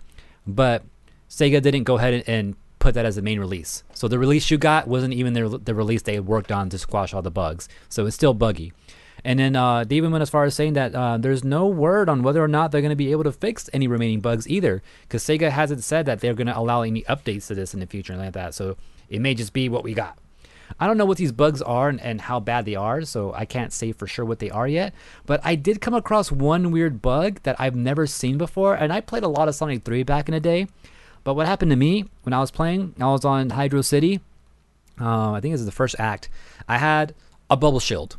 [0.48, 0.82] but
[1.30, 3.84] Sega didn't go ahead and put that as the main release.
[3.94, 7.22] So the release you got wasn't even the, release they worked on to squash all
[7.22, 7.70] the bugs.
[7.88, 8.74] So it's still buggy.
[9.24, 12.10] And then uh, they even went as far as saying that uh, there's no word
[12.10, 14.82] on whether or not they're going to be able to fix any remaining bugs either,
[15.04, 17.86] because Sega hasn't said that they're going to allow any updates to this in the
[17.86, 18.56] future and like that.
[18.56, 18.78] So
[19.10, 20.18] it may just be what we got.
[20.80, 23.46] I don't know what these bugs are and, and how bad they are, so I
[23.46, 24.96] can't say for sure what they are yet.
[25.28, 29.02] But I did come across one weird bug that I've never seen before, and I
[29.02, 30.68] played a lot of Sonic 3 back in the day.
[31.24, 34.22] But what happened to me when I was playing, I was on Hydro City.
[35.00, 36.30] Uh, I think this is the first act.
[36.68, 37.14] I had
[37.50, 38.18] a bubble shield.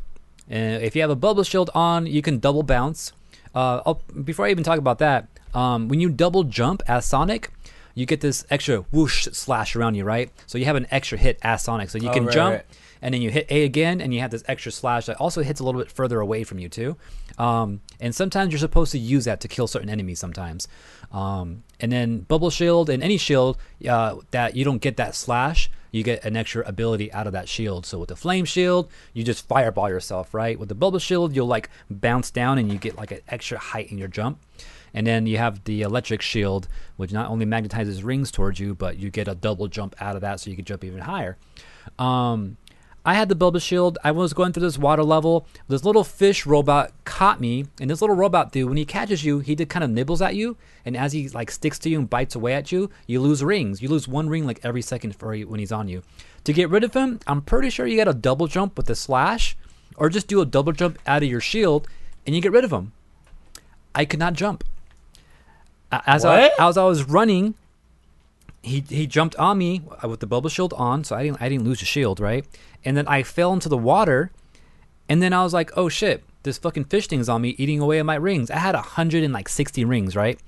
[0.49, 3.13] And if you have a bubble shield on, you can double bounce.
[3.55, 7.51] Uh, I'll, before I even talk about that, um, when you double jump as Sonic,
[7.95, 10.31] you get this extra whoosh slash around you, right?
[10.47, 11.89] So you have an extra hit as Sonic.
[11.89, 12.65] So you Oh, can right, jump, right.
[13.03, 15.59] and then you hit A again, and you have this extra slash that also hits
[15.59, 16.97] a little bit further away from you too.
[17.37, 20.19] Um, and sometimes you're supposed to use that to kill certain enemies.
[20.19, 20.67] Sometimes,
[21.11, 23.57] um, and then bubble shield and any shield
[23.89, 27.49] uh, that you don't get that slash, you get an extra ability out of that
[27.49, 27.85] shield.
[27.85, 30.57] So with the flame shield, you just fireball yourself, right?
[30.57, 33.91] With the bubble shield, you'll like bounce down and you get like an extra height
[33.91, 34.39] in your jump.
[34.93, 38.97] And then you have the electric shield, which not only magnetizes rings towards you, but
[38.97, 41.35] you get a double jump out of that, so you can jump even higher.
[41.99, 42.55] Um,
[43.05, 43.97] I had the Bubble Shield.
[44.03, 45.45] I was going through this water level.
[45.67, 49.39] This little fish robot caught me, and this little robot dude, when he catches you,
[49.39, 52.09] he did kind of nibbles at you, and as he like sticks to you and
[52.09, 53.81] bites away at you, you lose rings.
[53.81, 56.01] You lose one ring like every second for when he's on you.
[56.45, 58.95] To get rid of him, I'm pretty sure you got to double jump with the
[58.95, 59.57] slash,
[59.97, 61.87] or just do a double jump out of your shield,
[62.25, 62.93] and you get rid of him.
[63.93, 64.63] I could not jump.
[65.91, 67.55] A- As I, as I was running,
[68.63, 71.65] he he jumped on me with the bubble shield on, so I didn't I didn't
[71.65, 72.45] lose the shield, right?
[72.83, 74.31] And then I fell into the water,
[75.07, 77.99] and then I was like, oh shit, this fucking fish thing's on me, eating away
[77.99, 78.49] at my rings.
[78.49, 80.39] I had hundred and like sixty rings, right,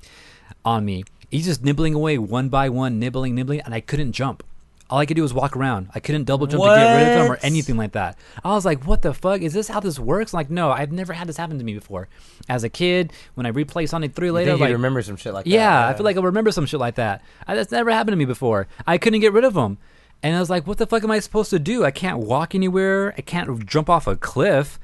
[0.64, 1.04] on me.
[1.30, 4.44] He's just nibbling away one by one, nibbling, nibbling, and I couldn't jump.
[4.88, 5.90] All I could do was walk around.
[5.96, 8.20] I couldn't double jump to get rid of them or anything like that.
[8.44, 9.42] I was like, what the fuck?
[9.42, 10.32] Is this how this works?
[10.32, 12.08] Like, no, I've never had this happen to me before.
[12.48, 15.34] As a kid, when I replay Sonic 3 You later, think like, remember some shit
[15.34, 15.90] like yeah, that?
[15.90, 17.24] I feel like I remember some shit like that.
[17.48, 18.68] I, that's never happened to me before.
[18.86, 19.80] I couldn't get rid of them.
[20.22, 21.84] And I was like, what the fuck am I supposed to do?
[21.84, 23.14] I can't walk anywhere.
[23.18, 24.80] I can't jump off a cliff.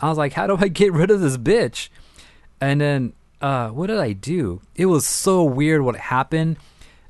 [0.00, 1.88] I was like, how do I get rid of this bitch?
[2.60, 4.62] And then, uh, what did I do?
[4.76, 6.56] It was so weird what happened.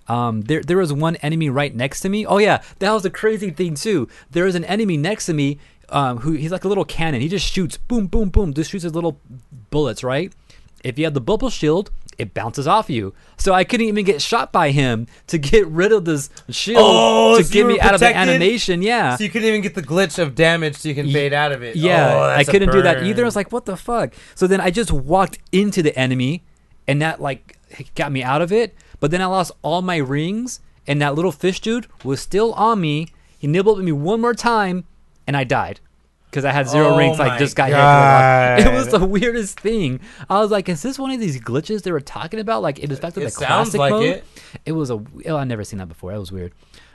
[0.09, 2.26] Um, there, there was one enemy right next to me.
[2.26, 4.09] Oh yeah, that was the crazy thing too.
[4.30, 5.59] There was an enemy next to me.
[5.88, 7.20] Um, who he's like a little cannon.
[7.20, 8.55] He just shoots, boom, boom, boom.
[8.55, 9.20] Just shoots his little
[9.70, 10.32] bullets, right?
[10.82, 13.14] If you have the bubble shield, it bounces off you.
[13.36, 17.36] So I couldn't even get shot by him to get rid of this shield Oh,
[17.38, 18.80] to so get me out of the animation.
[18.82, 19.16] Yeah.
[19.16, 21.62] So you couldn't even get the glitch of damage, so you can fade out of
[21.62, 21.76] it.
[21.76, 23.22] Yeah, Oh, I couldn't do that either.
[23.22, 24.14] I was like, what the fuck?
[24.34, 26.42] So then I just walked into the enemy,
[26.88, 27.59] and that like
[27.94, 28.74] got me out of it.
[29.03, 32.80] But then I lost all my rings, and that little fish dude was still on
[32.80, 33.09] me.
[33.36, 34.84] He nibbled at me one more time,
[35.26, 35.80] and I died
[36.30, 37.18] because I had zero Oh rings.
[37.18, 38.61] Like just got God.
[38.61, 38.68] hit.
[38.72, 39.98] It was the weirdest thing.
[40.30, 42.62] I was like, is this one of these glitches they were talking about?
[42.62, 44.05] Like it affected It the classic like mode.
[44.05, 44.24] it.
[44.64, 45.03] It was a.
[45.26, 46.12] Oh, I've never seen that before.
[46.12, 46.53] That was weird.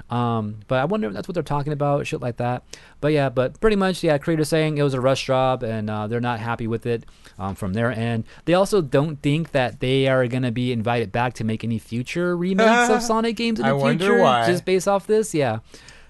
[0.09, 2.63] Um, but I wonder if that's what they're talking about, shit like that.
[3.01, 4.17] But yeah, but pretty much, yeah.
[4.17, 7.03] Creator's saying it was a rush job, and uh, they're not happy with it
[7.39, 8.23] um, from their end.
[8.45, 12.35] They also don't think that they are gonna be invited back to make any future
[12.35, 14.45] remakes of Sonic games in I the wonder future, why.
[14.47, 15.33] just based off this.
[15.33, 15.59] Yeah,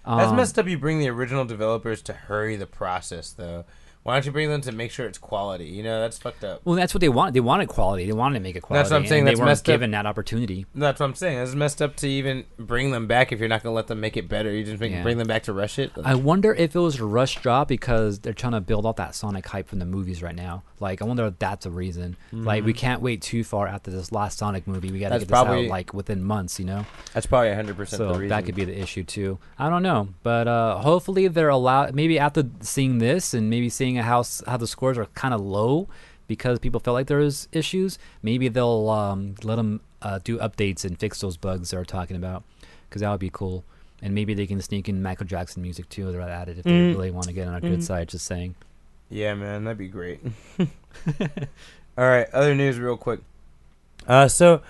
[0.05, 0.67] That's Um, messed up.
[0.67, 3.65] You bring the original developers to hurry the process, though.
[4.07, 5.65] Why don't you bring them to make sure it's quality?
[5.65, 6.61] You know, that's fucked up.
[6.63, 7.33] Well, that's what they want.
[7.33, 8.05] They wanted quality.
[8.05, 8.79] They wanted to make it quality.
[8.83, 9.73] That's what I'm saying, that's they weren't messed up.
[9.73, 10.65] given that opportunity.
[10.73, 11.39] That's what I'm saying.
[11.39, 14.15] It's messed up to even bring them back if you're not gonna let them make
[14.15, 14.49] it better.
[14.49, 15.03] You just make, Yeah.
[15.03, 15.91] bring them back to rush it.
[16.05, 19.13] I wonder if it was a rush job because they're trying to build up that
[19.13, 20.63] Sonic hype from the movies right now.
[20.79, 22.15] Like, I wonder if that's a reason.
[22.31, 24.89] Like, we can't wait too far after this last Sonic movie.
[24.91, 26.85] We got to get this probably- out like within months, you know.
[27.13, 28.29] That's probably 100 percent the So reason.
[28.29, 29.37] that could be the issue too.
[29.59, 31.93] I don't know, but uh, hopefully they're allowed.
[31.93, 35.41] Maybe after seeing this and maybe seeing how s- how the scores are kind of
[35.41, 35.87] low
[36.27, 37.97] because people felt like there was issues.
[38.21, 42.43] Maybe they'll um, let them uh, do updates and fix those bugs they're talking about
[42.89, 43.63] because that would be cool.
[44.01, 46.11] And maybe they can sneak in Michael Jackson music too.
[46.11, 46.95] They're added if they Mm.
[46.95, 47.83] really want to get on a good Mhm.
[47.83, 48.09] side.
[48.09, 48.55] Just saying.
[49.09, 50.19] Yeah, man, that'd be great.
[51.97, 53.21] All right, other news, real quick.
[54.07, 54.61] Uh, so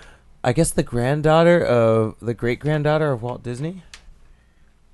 [0.42, 3.82] I guess the granddaughter of the great granddaughter of Walt Disney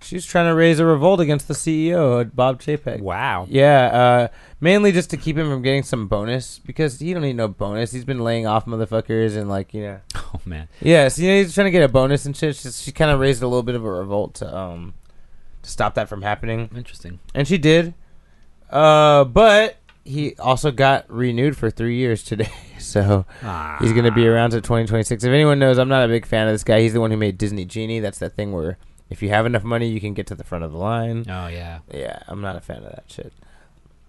[0.05, 3.01] She's trying to raise a revolt against the CEO, Bob Chapek.
[3.01, 3.47] Wow.
[3.49, 4.29] Yeah, uh,
[4.61, 7.93] mainly just to keep him from getting some bonus because he don't need no bonus.
[7.93, 10.01] He's been laying off motherfuckers and like you know.
[10.35, 10.69] Oh man.
[10.81, 12.57] Yeah, so you know, he's trying to get a bonus and shit.
[12.57, 14.95] She, she kind of raised a little bit of a revolt to um
[15.63, 17.21] to stop that from happening, Interesting.
[17.35, 17.95] and she did.
[18.69, 22.51] Uh, but he also got renewed for three years today,
[22.81, 23.77] so Ah.
[23.81, 25.23] he's gonna be around to 2026.
[25.23, 26.81] If anyone knows, I'm not a big fan of this guy.
[26.81, 28.01] He's the one who made Disney Genie.
[28.01, 28.77] That's that thing where
[29.11, 31.25] if you have enough money, you can get to the front of the line.
[31.29, 31.81] Oh yeah.
[31.93, 33.33] Yeah, I'm not a fan of that shit.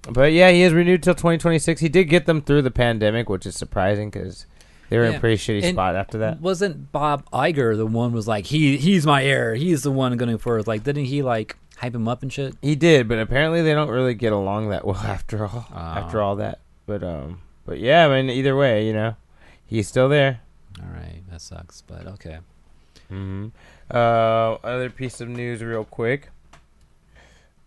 [0.10, 1.82] But yeah, he is renewed till 2026.
[1.82, 4.46] He did get them through the pandemic, which is surprising because
[4.90, 6.42] they were in a pretty shitty and- spot after that.
[6.42, 9.56] Wasn't Bob Iger the one was like he he's my heir.
[9.56, 10.68] He's the one going first.
[10.68, 12.56] Like didn't he like hype him up and shit?
[12.62, 15.68] He did, but apparently they don't really get along that well after all.
[15.74, 15.78] Oh.
[15.78, 19.16] After all that, but um, but yeah, I mean, either way, you know,
[19.66, 20.42] he's still there.
[20.80, 22.40] All right, that sucks, but okay.
[23.10, 23.48] Hmm
[23.92, 26.30] Uh, other piece of news, real quick.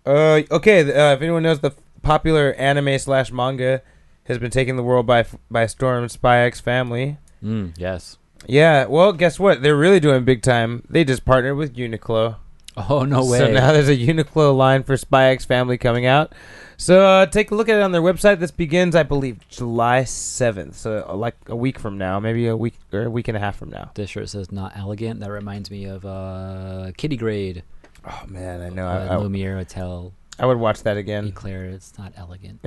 [0.06, 0.80] Uh, okay.
[0.80, 3.82] Uh, if anyone knows the f- popular anime slash manga
[4.24, 7.18] has been taking the world by f- by storm, Spy X Family.
[7.42, 8.18] Mm, yes.
[8.46, 9.62] Yeah, well, guess what?
[9.62, 10.84] They're really doing big time.
[10.88, 12.36] They just partnered with Uniqlo.
[12.88, 13.38] Oh no way.
[13.38, 16.32] So now there's a Uniqlo line for Spy X Family coming out.
[16.76, 18.38] So uh, take a look at it on their website.
[18.38, 20.74] This begins, I believe, July 7th.
[20.74, 23.40] So uh, like a week from now, maybe a week or a week and a
[23.40, 23.90] half from now.
[23.94, 25.20] this shirt says not elegant.
[25.20, 27.64] That reminds me of uh Kiddy Grade.
[28.06, 28.86] Oh man, I know.
[28.86, 30.12] Uh, I, I, Lumiere Hotel.
[30.38, 31.26] I would watch that again.
[31.26, 31.64] Eclair.
[31.64, 32.60] It's not elegant.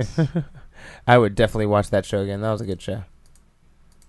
[1.06, 2.42] I would definitely watch that show again.
[2.42, 3.04] That was a good show.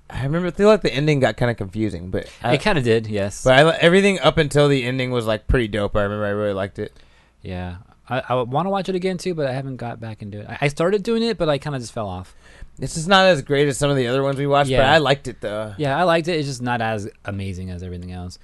[0.10, 0.48] I remember.
[0.50, 3.08] I feel like the ending got kind of confusing, but I, it kind of did.
[3.08, 3.44] Yes.
[3.44, 5.96] but I, everything up until the ending was like pretty dope.
[5.96, 6.26] I remember.
[6.26, 6.94] I really liked it.
[7.42, 7.78] yeah.
[8.10, 10.48] I, I want to watch it again too, but I haven't got back into it.
[10.50, 12.36] I, I started doing it, but I kind of just fell off.
[12.78, 14.92] It's just not as great as some of the other ones we watched, but Yeah.
[14.94, 15.74] I liked it though.
[15.78, 16.34] Yeah, I liked it.
[16.38, 18.40] It's just not as amazing as everything else.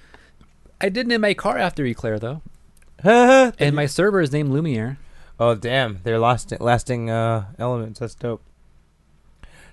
[0.80, 2.40] I did name my car after Eclair though,
[3.04, 4.96] and my server is named Lumiere.
[5.38, 8.00] Oh damn, they're lasting lasting uh, elements.
[8.00, 8.40] That's dope.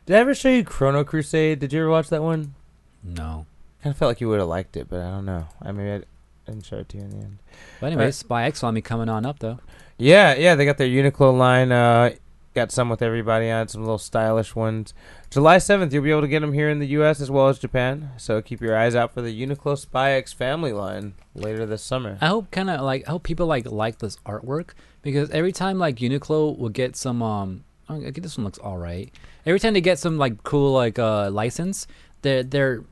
[0.07, 1.59] Did I ever show you Chrono Crusade?
[1.59, 2.55] Did you ever watch that one?
[3.03, 3.45] No.
[3.83, 5.49] Kind of felt like you would have liked it, but I don't know.
[5.61, 7.39] I mean, I didn't show it to you in the end.
[7.81, 9.59] But anyways, Spy X coming on up though.
[9.97, 11.73] Yeah, yeah, they got their Uniqlo line.
[11.73, 12.11] Uh,
[12.53, 14.93] got some with everybody on some little stylish ones.
[15.29, 17.19] July seventh, you'll be able to get them here in the U.S.
[17.19, 18.11] as well as Japan.
[18.15, 22.17] So keep your eyes out for the Uniqlo Spy X family line later this summer.
[22.21, 24.69] I hope kind of like I hope people like like this artwork
[25.01, 28.77] because every time like Uniqlo will get some um oh, okay, this one looks all
[28.77, 29.11] right.
[29.45, 31.87] Every time they get some like cool like uh license,
[32.21, 32.83] they're they're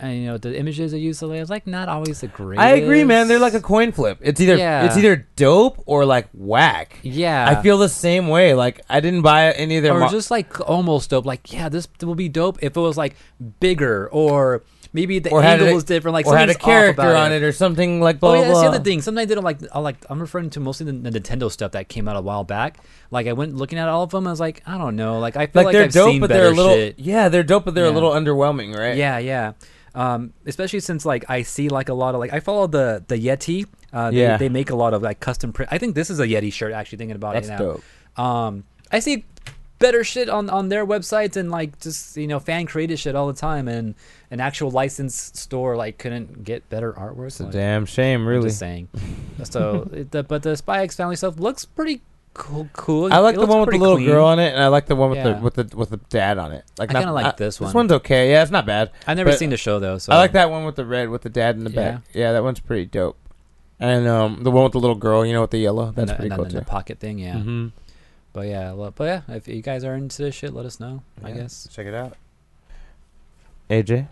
[0.00, 2.64] uh, you know the images they use it's like not always the greatest.
[2.64, 3.26] I agree, man.
[3.26, 4.18] They're like a coin flip.
[4.20, 4.84] It's either Yeah.
[4.86, 7.00] it's either dope or like whack.
[7.02, 7.48] yeah.
[7.48, 8.54] I feel the same way.
[8.54, 9.94] Like I didn't buy any of their.
[9.94, 11.26] or mo- just like almost dope.
[11.26, 13.16] Like yeah, this will be dope if it was like
[13.60, 16.12] bigger or maybe the or angle a, was different.
[16.14, 17.42] Like or had a character on it.
[17.42, 18.48] or something like blah Oh yeah, blah.
[18.48, 19.00] that's the other thing.
[19.02, 19.58] Sometimes they don't like.
[19.72, 19.96] I like.
[20.10, 22.78] I'm referring to mostly the, the Nintendo stuff that came out a while back.
[23.10, 24.26] Like I went looking at all of them.
[24.26, 25.18] I was like, I don't know.
[25.18, 26.74] Like I feel Like, like, they're I've dope, seen but they're a little.
[26.74, 26.98] shit.
[26.98, 28.96] Yeah, they're dope, but they're a little underwhelming, right?
[28.96, 29.52] Yeah, yeah.
[29.94, 33.16] Um, especially since like I see like a lot of like I follow the the
[33.16, 33.66] Yeti.
[33.92, 34.36] Uh, they, Yeah.
[34.36, 35.72] they make a lot of like custom print.
[35.72, 36.72] I think this is a Yeti shirt.
[36.72, 37.58] Actually, thinking about that's it now.
[37.58, 37.82] dope.
[38.18, 39.24] Um, I see
[39.78, 43.26] better shit on on their websites and like just you know fan created shit all
[43.28, 43.94] the time and
[44.30, 47.26] an actual licensed store like couldn't get better artwork.
[47.28, 48.48] It's a damn shame, I'm really.
[48.48, 48.88] just saying.
[49.44, 52.00] so, it, the, but the Spy X Family stuff looks pretty
[52.34, 52.68] cool.
[52.72, 53.12] Cool.
[53.12, 54.06] I like It the one with the little clean.
[54.08, 55.32] girl on it, and I like the one with Yeah.
[55.34, 56.64] the with the with the dad on it.
[56.78, 57.68] Like I kinda like this This one.
[57.68, 58.30] This one's okay.
[58.30, 58.90] Yeah, it's not bad.
[59.06, 61.22] I've never seen the show though, so I like that one with the red with
[61.22, 61.90] the dad in the Yeah.
[61.92, 62.00] back.
[62.12, 63.16] Yeah, that one's pretty dope.
[63.80, 65.92] And um, the one with the little girl, you know, with the yellow.
[65.92, 66.58] That's pretty and cool too.
[66.58, 67.34] the pocket thing, yeah.
[67.34, 67.70] Mhm.
[68.32, 71.02] But yeah, but yeah, if you guys are into this shit, let us know.
[71.24, 71.68] I guess.
[71.72, 72.16] check it out.
[73.70, 74.08] AJ,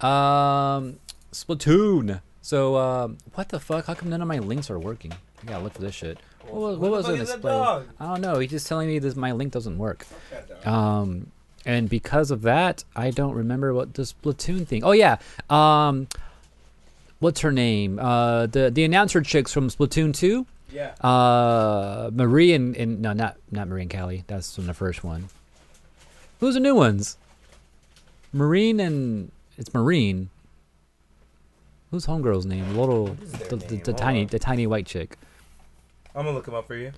[0.00, 0.98] Um,
[1.32, 2.20] Splatoon.
[2.42, 3.86] So, um, what the fuck?
[3.86, 5.12] How come none of my links are working?
[5.12, 6.18] I gotta look for this shit.
[6.46, 7.52] What, was- what was it display?
[7.52, 8.38] I don't know.
[8.38, 10.06] He's just telling me this my link doesn't work.
[10.64, 11.30] Um,
[11.66, 14.82] and because of that, I don't remember what the Splatoon thing.
[14.84, 15.18] Oh yeah.
[15.50, 16.08] Um,
[17.18, 17.98] what's her name?
[17.98, 20.46] Uh, the the announcer chicks from Splatoon two.
[20.72, 20.90] Yeah.
[21.00, 24.24] Uh, Marie and, and no, not not Marie and Callie.
[24.26, 25.28] That's from the first one.
[26.40, 27.16] Who's the new ones?
[28.32, 30.30] Marine and it's Marine.
[31.90, 32.76] Who's homegirl's name?
[32.76, 33.06] Little,
[33.48, 35.16] the, the, the tiny, the tiny white chick.
[36.14, 36.92] I'm gonna look him up for you.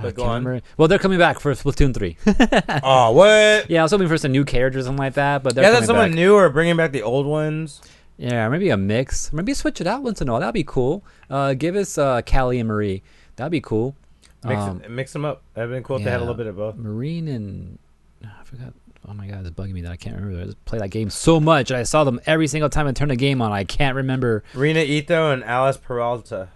[0.00, 0.44] But go on.
[0.44, 0.64] remember.
[0.76, 2.16] Well, they're coming back for Splatoon three.
[2.82, 3.68] oh, what?
[3.68, 5.70] yeah, I was hoping for some new characters or something like that, but they're Yeah,
[5.72, 6.14] that's someone back.
[6.16, 7.82] new or bringing back the old ones.
[8.20, 9.32] Yeah, maybe a mix.
[9.32, 10.40] Maybe switch it out once in a while.
[10.40, 11.02] That'd be cool.
[11.30, 13.02] Uh, give us uh, Callie and Marie.
[13.36, 13.96] That'd be cool.
[14.44, 15.42] Mix, Um, it, mix them up.
[15.54, 16.76] That'd been cool if they had a little bit of both.
[16.76, 17.78] Marine and
[18.22, 18.74] I forgot.
[19.08, 20.42] Oh my god, it's bugging me that I can't remember.
[20.42, 22.92] I just play that game so much, and I saw them every single time I
[22.92, 23.52] turned the game on.
[23.52, 24.44] I can't remember.
[24.52, 26.48] Rena Ito and Alice Peralta.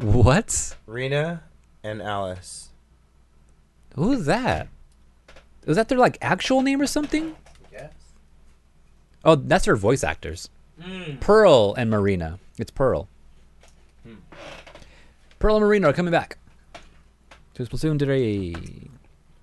[0.00, 0.76] What?
[0.86, 1.42] Rena
[1.84, 2.70] and Alice.
[3.96, 4.68] Who's that?
[5.66, 7.36] Is that their like actual name or something?
[7.70, 7.92] Yes.
[9.24, 10.48] Oh, that's their voice actors.
[11.20, 12.38] Pearl and Marina.
[12.58, 13.08] It's Pearl.
[15.38, 16.38] Pearl and Marina are coming back
[17.54, 18.90] to Splatoon 3.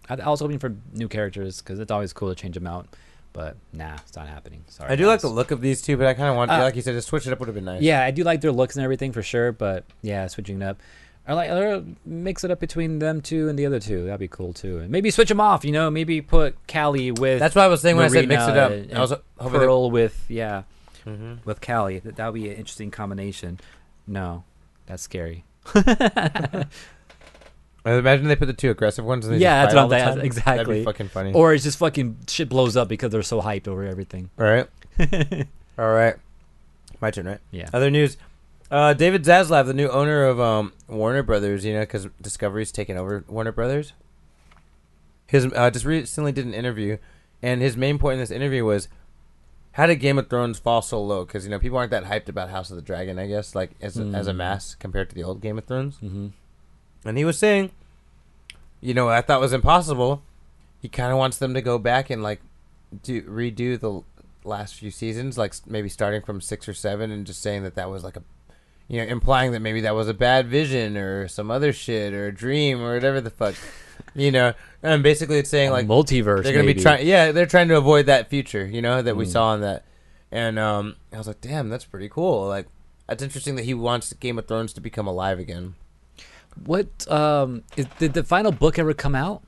[0.09, 2.87] I, I was hoping for new characters because it's always cool to change them out,
[3.33, 4.63] but nah, it's not happening.
[4.67, 4.91] Sorry.
[4.91, 6.75] I do like the look of these two, but I kind of want, Uh, like
[6.75, 7.81] you said, to switch it up would have been nice.
[7.81, 10.77] Yeah, I do like their looks and everything for sure, but yeah, switching it up.
[11.27, 14.05] I like or mix it up between them two and the other two.
[14.05, 14.77] That'd be cool too.
[14.79, 15.65] And maybe switch them off.
[15.65, 18.43] You know, maybe put Callie with That's what I was saying when I said mix
[18.47, 18.71] it up.
[18.71, 20.63] and I was hoping Pearl with yeah
[21.07, 21.45] Mhm.
[21.45, 21.99] with Callie.
[21.99, 23.59] That would be an interesting combination.
[24.05, 24.43] No,
[24.85, 25.45] that's scary.
[27.85, 29.25] I imagine they put the two aggressive ones.
[29.25, 29.89] And they Yeah, that's what I'm-.
[29.89, 30.79] That'd exactly.
[30.79, 31.33] be fucking funny.
[31.33, 34.29] Or it's just fucking shit blows up because they're so hyped over everything.
[34.37, 34.67] all right.
[35.79, 36.15] all right.
[36.99, 37.39] My turn, right?
[37.51, 37.69] Yeah.
[37.73, 38.17] Other news.
[38.69, 42.97] Uh, David Zaslav, the new owner of um, Warner Brothers, you know, because Discovery's taken
[42.97, 43.93] over Warner Brothers.
[45.27, 46.97] His uh, just recently did an interview,
[47.41, 48.89] and his main point in this interview was,
[49.77, 51.23] how did Game of Thrones fall so low?
[51.23, 53.71] Because you know people aren't that hyped about House of the Dragon, I guess, like
[53.79, 54.37] as a, as a Mm.
[54.37, 55.97] mass compared to the old Game of Thrones.
[55.97, 56.27] Mm-hmm.
[57.05, 57.71] And he was saying,
[58.81, 60.23] you know, I thought was impossible.
[60.81, 62.41] He kind of wants them to go back and like
[63.03, 64.01] do redo the
[64.47, 67.89] last few seasons, like maybe starting from six or seven, and just saying that that
[67.89, 68.23] was like a,
[68.87, 72.27] you know, implying that maybe that was a bad vision or some other shit or
[72.27, 73.53] a dream or whatever the fuck,
[74.15, 74.53] you know.
[74.83, 76.43] And basically, it's saying like multiverse.
[76.43, 76.73] they're gonna maybe.
[76.75, 77.07] be trying.
[77.07, 79.31] Yeah, they're trying to avoid that future, you know, that we Mm.
[79.31, 79.83] saw in that.
[80.31, 82.47] And um, I was like, damn, that's pretty cool.
[82.47, 82.67] Like,
[83.07, 85.75] that's interesting that he wants Game of Thrones to become alive again.
[86.65, 89.43] What um is, did the final book ever come out?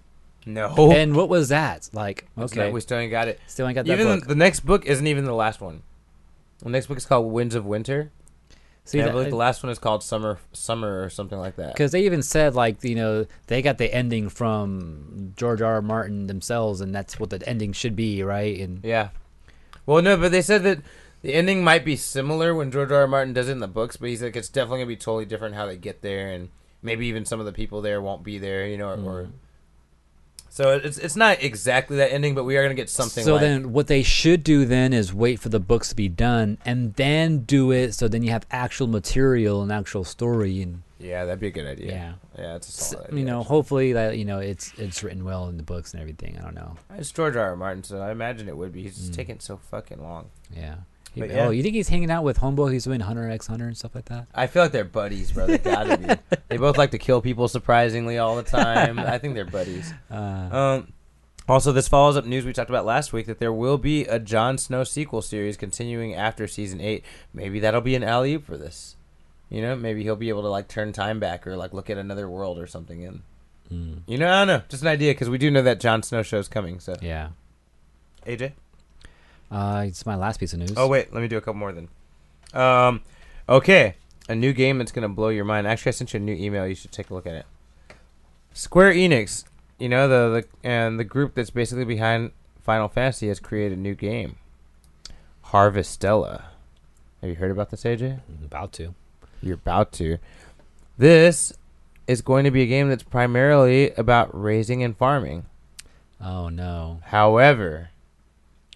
[0.46, 0.92] No.
[0.92, 2.28] And what was that like?
[2.38, 3.40] Okay, not- we still ain't got it.
[3.48, 4.28] still ain't got that Even book.
[4.28, 5.84] the next book isn't even the last one.
[6.60, 8.12] The next book is called Winds of Winter.
[8.90, 11.74] See, I believe the last one is called Summer Summer or something like that.
[11.74, 15.76] because they even said like you know they got the ending from George R.
[15.76, 15.82] R.
[15.82, 18.60] Martin themselves, and that's what the ending should be, right?
[18.60, 19.10] And Yeah.
[19.86, 20.80] Well, no, but they said that
[21.22, 23.02] the ending might be similar when George R.
[23.02, 23.08] R.
[23.08, 25.54] Martin does it in the books, but he's like it's definitely gonna be totally different
[25.56, 26.50] how they get there, and
[26.82, 28.94] maybe even some of the people there won't be there, you know, or.
[28.94, 29.32] or Mm.
[30.60, 33.24] So it's it's not exactly that ending, but we are gonna get something.
[33.24, 36.10] so like, then what they should do then is wait for the books to be
[36.10, 37.94] done and then do it.
[37.94, 41.66] So then you have actual material and actual story, and yeah, that'd be a good
[41.66, 41.92] idea.
[41.92, 42.14] Yeah,
[42.44, 43.08] yeah, it's a solid.
[43.12, 43.48] you idea, know, actually.
[43.56, 46.38] hopefully that you know it's it's written well in the books and everything.
[46.38, 46.76] I don't know.
[46.98, 47.52] it's George R.
[47.52, 47.56] R.
[47.56, 48.84] Martin, so I imagine it would be.
[48.84, 49.16] He's just Mm.
[49.16, 50.30] taking so fucking long.
[50.54, 50.76] Yeah.
[51.14, 51.48] He- But yeah.
[51.48, 52.74] Oh, you think he's hanging out with Homeboy?
[52.74, 54.28] He's doing Hunter x Hunter and stuff like that.
[54.34, 55.48] I feel like they're buddies, bro.
[55.48, 56.38] They gotta be.
[56.50, 58.98] They both like to kill people surprisingly all the time.
[59.00, 59.94] I think they're buddies.
[60.12, 60.16] Uh,
[60.52, 60.94] Um,
[61.48, 64.20] also, this follows up news we talked about last week that there will be a
[64.20, 67.04] Jon Snow sequel series continuing after season eight.
[67.34, 68.96] Maybe that'll be an alley oop for this.
[69.50, 71.98] You know, maybe he'll be able to like turn time back or like look at
[71.98, 73.04] another world or something.
[73.04, 73.22] And
[73.72, 76.04] mm, you know, I don't know, just an idea because we do know that Jon
[76.04, 76.80] Snow show is coming.
[76.80, 77.30] So yeah.
[78.28, 78.52] AJ.
[79.52, 80.74] Uh, it's my last piece of news.
[80.78, 81.88] Oh wait, let me do a couple more then.
[82.54, 83.02] Um,
[83.48, 83.96] okay,
[84.28, 85.68] a new game that's gonna blow your mind.
[85.68, 86.68] Actually, I sent you a new email.
[86.68, 87.46] You should take a look at it.
[88.54, 89.46] Square Enix,
[89.80, 92.32] you know the the and the group that's basically behind
[92.62, 94.36] Final Fantasy has created a new game.
[95.46, 96.44] Harvestella.
[97.22, 98.20] Have you heard about this, AJ?
[98.28, 98.94] I'm about to.
[99.42, 100.18] You're about to.
[100.98, 101.54] This
[102.08, 105.46] is going to be a game that's primarily about raising and farming.
[106.22, 107.00] Oh no.
[107.06, 107.90] However,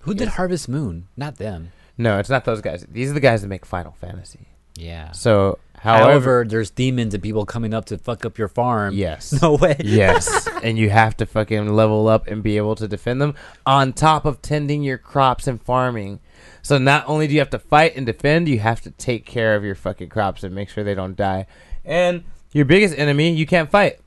[0.03, 1.07] Who did Harvest Moon?
[1.17, 1.71] Not them.
[1.97, 2.85] no, it's not those guys.
[2.89, 4.47] These are the guys that make Final Fantasy.
[4.75, 5.11] Yeah.
[5.11, 8.95] So, however, However, there's demons and people coming up to fuck up your farm.
[8.95, 9.31] yes.
[9.41, 9.75] No way.
[9.83, 13.35] yes, and you have to fucking level up and be able to defend them
[13.65, 16.19] on top of tending your crops and farming.
[16.63, 19.55] So not only do you have to fight and defend, you have to take care
[19.55, 21.45] of your fucking crops and make sure they don't die.
[21.85, 23.99] And your biggest enemy, you can't fight.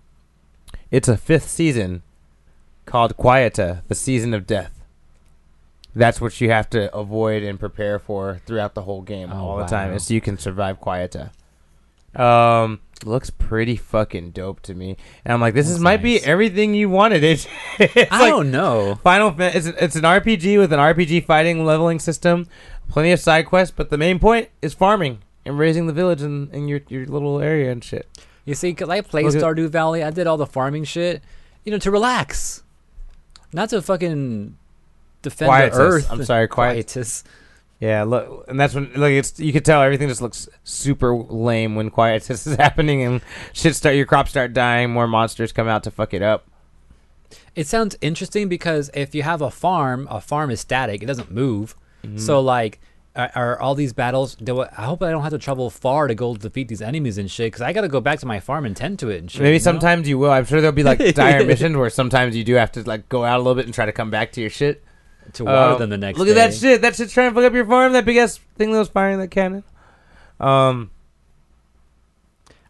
[0.90, 2.02] It's a fifth season
[2.86, 4.75] called Quieta, the season of death.
[5.96, 9.56] That's what you have to avoid and prepare for throughout the whole game, Oh, all
[9.56, 11.30] the time, is so you can survive Quieta.
[12.14, 16.74] Um, looks pretty fucking dope to me, and I'm like, this is might be everything
[16.74, 17.24] you wanted.
[17.24, 17.48] It,
[17.78, 18.96] it's I like don't know.
[19.02, 19.34] Final.
[19.38, 22.46] It's it's an RPG with an RPG fighting leveling system,
[22.88, 26.50] plenty of side quests, but the main point is farming and raising the village in,
[26.52, 28.06] in your your little area and shit.
[28.44, 30.02] You see, because I played Stardew Valley.
[30.04, 31.22] I did all the farming shit,
[31.64, 32.62] you know, to relax,
[33.52, 34.56] not to fucking
[35.30, 35.76] defend Quietus.
[35.76, 36.10] the earth.
[36.10, 36.74] I'm sorry, quiet.
[36.74, 37.24] Quietus.
[37.78, 41.74] Yeah, look, and that's when like it's you can tell everything just looks super lame
[41.74, 43.20] when quietus is happening and
[43.52, 46.46] shit start your crops start dying, more monsters come out to fuck it up.
[47.54, 51.30] It sounds interesting because if you have a farm, a farm is static; it doesn't
[51.30, 51.76] move.
[52.02, 52.16] Mm-hmm.
[52.16, 52.80] So like,
[53.14, 54.36] are, are all these battles?
[54.36, 57.18] Do I I hope I don't have to travel far to go defeat these enemies
[57.18, 57.48] and shit.
[57.48, 59.42] Because I got to go back to my farm and tend to it and shit.
[59.42, 59.64] Maybe you know?
[59.64, 60.30] sometimes you will.
[60.30, 63.24] I'm sure there'll be like dire missions where sometimes you do have to like go
[63.24, 64.82] out a little bit and try to come back to your shit.
[65.34, 66.18] To water Um, them the next.
[66.18, 66.82] Look at that shit.
[66.82, 67.92] That shit's trying to fuck up your farm.
[67.92, 69.64] That big ass thing that was firing that cannon.
[70.40, 70.90] Um,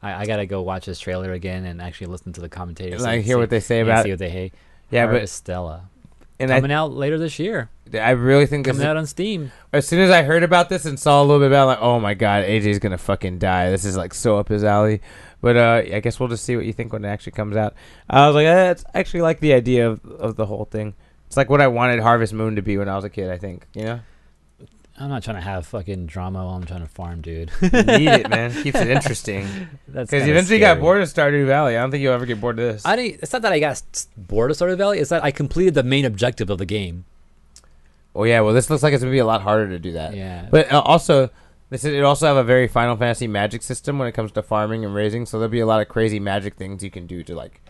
[0.03, 3.03] I, I gotta go watch this trailer again and actually listen to the commentators.
[3.03, 4.55] like and hear see- what they say about see what they hate.
[4.91, 5.89] Yeah, but Stella
[6.39, 7.71] and coming I, out later this year.
[7.95, 8.67] I really think.
[8.67, 9.53] Coming Is, out on Steam.
[9.73, 11.79] as soon as I heard about this and saw a little bit about, it, like,
[11.81, 13.71] oh my god, AJ's gonna fucking die.
[13.71, 15.01] This is like so up his alley.
[15.41, 17.75] But uh, I guess we'll just see what you think when it actually comes out.
[18.11, 20.95] I was like, eh, it's I actually like the idea of of the whole thing.
[21.27, 23.31] It's like what I wanted Harvest Moon to be when I was a kid.
[23.31, 24.01] I think you know,
[24.99, 27.51] I'm not trying to have fucking drama while I'm trying to farm, dude.
[27.61, 28.51] you need it, man.
[28.63, 29.47] Keeps it interesting.
[29.89, 31.77] That's Because kinda you got bored of Stardew Valley.
[31.77, 32.87] I don't think you'll ever get bored of this.
[32.87, 33.21] I didn't.
[33.23, 33.83] It's not that I got
[34.17, 34.99] bored of Stardew Valley.
[34.99, 37.05] It's that I completed the main objective of the game.
[38.15, 40.15] oh yeah, well this looks like it's gonna be a lot harder to do that.
[40.17, 40.49] Yeah.
[40.51, 41.29] But uh, also,
[41.69, 44.43] this is, it also have a very Final Fantasy magic system when it comes to
[44.43, 45.27] farming and raising.
[45.27, 47.61] So there'll be a lot of crazy magic things you can do to like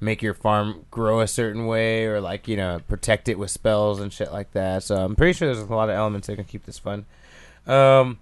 [0.00, 4.00] make your farm grow a certain way, or like you know protect it with spells
[4.00, 4.82] and shit like that.
[4.82, 7.06] So I'm pretty sure there's a lot of elements that can keep this fun.
[7.66, 8.18] Um,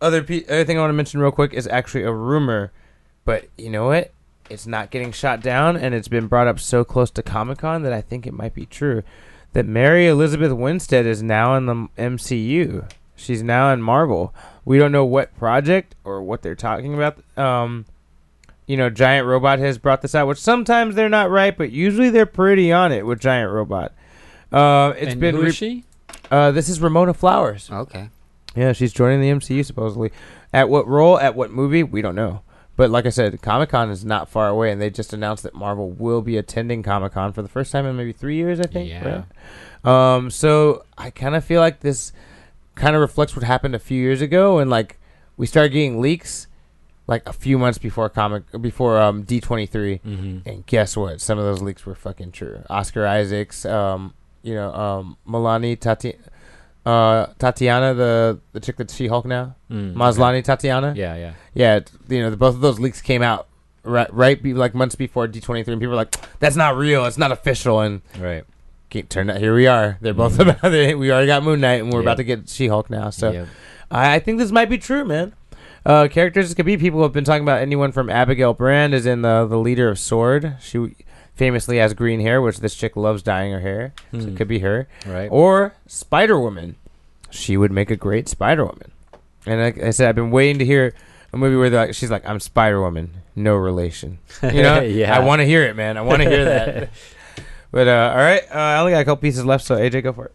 [0.00, 2.72] other pe- other thing I want to mention real quick is actually a rumor,
[3.24, 4.12] but you know what?
[4.50, 7.82] It's not getting shot down, and it's been brought up so close to Comic Con
[7.82, 9.02] that I think it might be true.
[9.52, 12.90] That Mary Elizabeth Winstead is now in the MCU.
[13.16, 14.34] She's now in Marvel.
[14.64, 17.18] We don't know what project or what they're talking about.
[17.36, 17.86] Um,
[18.68, 22.10] you know, Giant Robot has brought this out, which sometimes they're not right, but usually
[22.10, 23.92] they're pretty on it with Giant Robot.
[24.52, 25.84] Uh, it's and been who re- is she?
[26.30, 27.70] uh, this is Ramona Flowers.
[27.72, 28.10] Okay.
[28.54, 30.12] Yeah, she's joining the MCU supposedly.
[30.52, 31.18] At what role?
[31.18, 31.82] At what movie?
[31.82, 32.42] We don't know.
[32.76, 35.54] But like I said, Comic Con is not far away, and they just announced that
[35.54, 38.60] Marvel will be attending Comic Con for the first time in maybe three years.
[38.60, 38.90] I think.
[38.90, 39.24] Yeah.
[39.82, 40.16] Right?
[40.16, 40.30] Um.
[40.30, 42.12] So I kind of feel like this
[42.74, 45.00] kind of reflects what happened a few years ago, and like
[45.38, 46.47] we started getting leaks
[47.08, 49.98] like a few months before comic before um D twenty three.
[50.06, 50.48] Mm-hmm.
[50.48, 51.20] And guess what?
[51.20, 52.62] Some of those leaks were fucking true.
[52.70, 56.14] Oscar Isaacs, um, you know, um, Milani Tati,
[56.86, 60.94] uh, Tatiana, the the chick that's She Hulk now, Mm, Maslany Tatiana.
[60.96, 61.32] Yeah, yeah.
[61.54, 61.80] yeah.
[62.08, 63.48] You know, the, both of those leaks came out
[63.82, 66.76] right, right, be, like months before D twenty three, and people were like, "That's not
[66.76, 67.04] real.
[67.06, 68.44] It's not official." And Right.
[68.90, 69.98] keep turn out here we are.
[70.00, 70.48] They're both Mhm.
[70.58, 70.98] about it.
[70.98, 72.04] We already got Moon Knight, and we're Yep.
[72.04, 73.10] about to get She Hulk now.
[73.10, 73.48] So Yep.
[73.90, 75.32] I, I think this might be true, man.
[75.86, 77.60] Uh, characters could be people who have been talking about.
[77.60, 80.56] Anyone from Abigail Brand is in the the leader of Sword.
[80.60, 80.94] She
[81.34, 83.92] famously has green hair, which this chick loves dyeing her hair.
[84.12, 84.28] So Hmm.
[84.28, 84.88] it could be her.
[85.06, 85.28] Right.
[85.30, 86.74] Or Spider Woman.
[87.30, 88.90] She would make a great Spider Woman.
[89.46, 90.94] And like I said, I've been waiting to hear
[91.32, 94.80] a movie where like, she's like, "I'm Spider Woman, no relation." You know?
[94.82, 95.14] Yeah.
[95.14, 95.96] I want to hear it, man.
[95.96, 96.90] I want to hear that.
[97.70, 100.14] But uh, all right, uh, I only got a couple pieces left, so AJ, go
[100.14, 100.32] for it.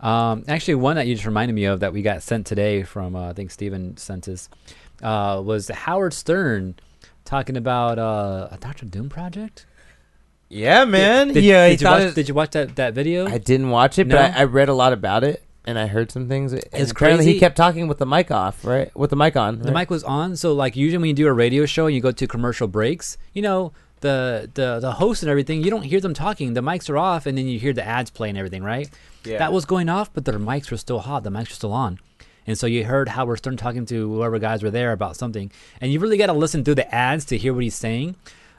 [0.00, 3.16] Um, actually, one that you just reminded me of that we got sent today from
[3.16, 4.48] uh, I think Steven sent us
[5.02, 6.74] uh, was Howard Stern
[7.24, 9.66] talking about uh, a Doctor Doom project.
[10.48, 11.32] Yeah, man.
[11.32, 12.02] Did, yeah, he did you watch?
[12.02, 13.26] it- did you watch that that video?
[13.26, 14.16] I didn't watch it, No?
[14.16, 16.52] but I, I read a lot about it and I heard some things.
[16.52, 17.32] And It's apparently crazy.
[17.32, 18.94] He kept talking with the mic off, right?
[18.96, 19.58] With the mic on.
[19.60, 22.00] the mic was on, so like usually when you do a radio show and you
[22.00, 26.00] go to commercial breaks, you know the the the host and everything, you don't hear
[26.00, 26.54] them talking.
[26.54, 28.88] The mics are off, and then you hear the ads play and everything, right?
[29.24, 29.38] Yeah.
[29.38, 31.24] That was going off, but their mics were still hot.
[31.24, 31.98] The mics were still on.
[32.46, 35.50] And so you heard Howard Stern talking to whoever guys were there about something.
[35.80, 38.14] And you really got to listen through the ads to hear what he's saying.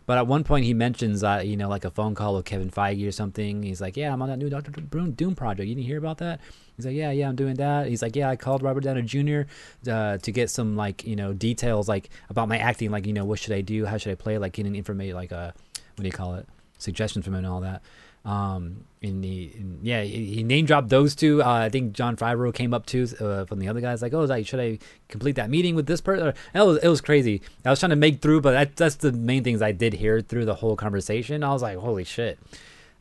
[0.07, 2.71] But at one point he mentions, uh, you know, like a phone call with Kevin
[2.71, 3.61] Feige or something.
[3.61, 5.67] He's like, yeah, I'm on that new Doctor Doom project.
[5.67, 6.39] You didn't hear about that?
[6.77, 7.88] He's like, yeah, yeah, I'm doing that.
[7.88, 9.41] He's like, yeah, I called Robert Downey Jr.
[9.85, 13.25] Uh, to get some like, you know, details like about my acting, like, you know,
[13.25, 13.85] what should I do?
[13.85, 14.38] How should I play?
[14.38, 15.51] Like getting information, like, uh,
[15.97, 16.47] what do you call it?
[16.77, 17.81] Suggestions from him and all that.
[18.28, 21.41] Um, and he, and yeah, he, he name dropped those two.
[21.41, 24.24] Uh, I think Jon Favreau came up too uh, from the other guys, like, oh,
[24.24, 26.34] is that, should I complete that meeting with this person?
[26.54, 27.41] It was it was crazy.
[27.64, 30.20] I was trying to make through, but that, that's the main things I did hear
[30.20, 31.41] through the whole conversation.
[31.44, 32.38] I was like, holy shit.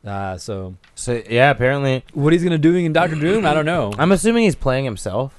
[0.05, 3.91] Uh, so So yeah, apparently, what he's gonna doing in Doctor Doom, I don't know.
[3.99, 5.37] I'm assuming he's playing himself.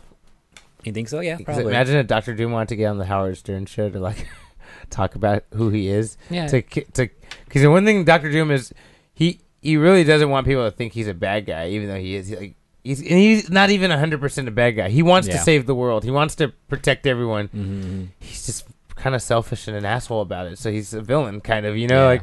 [0.84, 1.20] You think so?
[1.20, 1.64] Yeah, probably.
[1.72, 4.28] Imagine if Doctor Doom wanted to get on the Howard Stern show to like
[4.90, 6.18] talk about who he is.
[6.28, 6.46] yeah.
[6.48, 7.08] To to
[7.46, 8.74] because the one thing Doctor Doom is
[9.14, 12.14] he he really doesn't want people to think he's a bad guy, even though he
[12.14, 12.28] is.
[12.28, 12.54] He, like
[12.84, 14.88] he's and he's not even hundred percent a bad guy.
[14.88, 15.42] He wants to Yeah.
[15.42, 16.04] save the world.
[16.04, 17.48] He wants to protect everyone.
[17.48, 20.58] hmm he's just kind of selfish and an asshole about it.
[20.58, 21.76] So he's a villain, kind of.
[21.76, 22.22] You know, like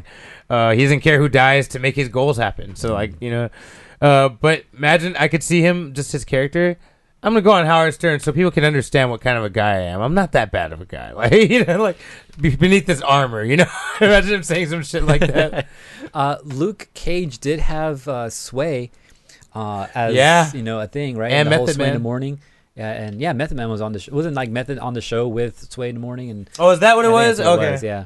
[0.50, 2.76] uh, he doesn't care who dies to make his goals happen.
[2.76, 3.24] So like Mm-hmm.
[3.24, 3.50] you know,
[4.02, 6.78] uh, but imagine I could see him just his character.
[7.26, 9.72] I'm gonna go on Howard Stern so people can understand what kind of a guy
[9.78, 10.00] I am.
[10.02, 11.98] I'm not that bad of a guy, like you know, like
[12.40, 13.44] beneath this armor.
[13.44, 13.66] You know,
[14.02, 15.68] imagine him saying some shit like that.
[16.14, 18.92] Uh, Luke Cage did have uh, Sway
[19.54, 20.50] uh, as Yeah.
[20.54, 21.32] you know a thing, right?
[21.32, 22.40] And the Method Sway in the morning.
[22.76, 25.28] Yeah, and yeah, Method Man was on the sh- wasn't like Method on the show
[25.28, 27.40] with Sway in the morning and Oh, is that what it was?
[27.40, 27.72] it Okay.
[27.72, 28.06] was, yeah.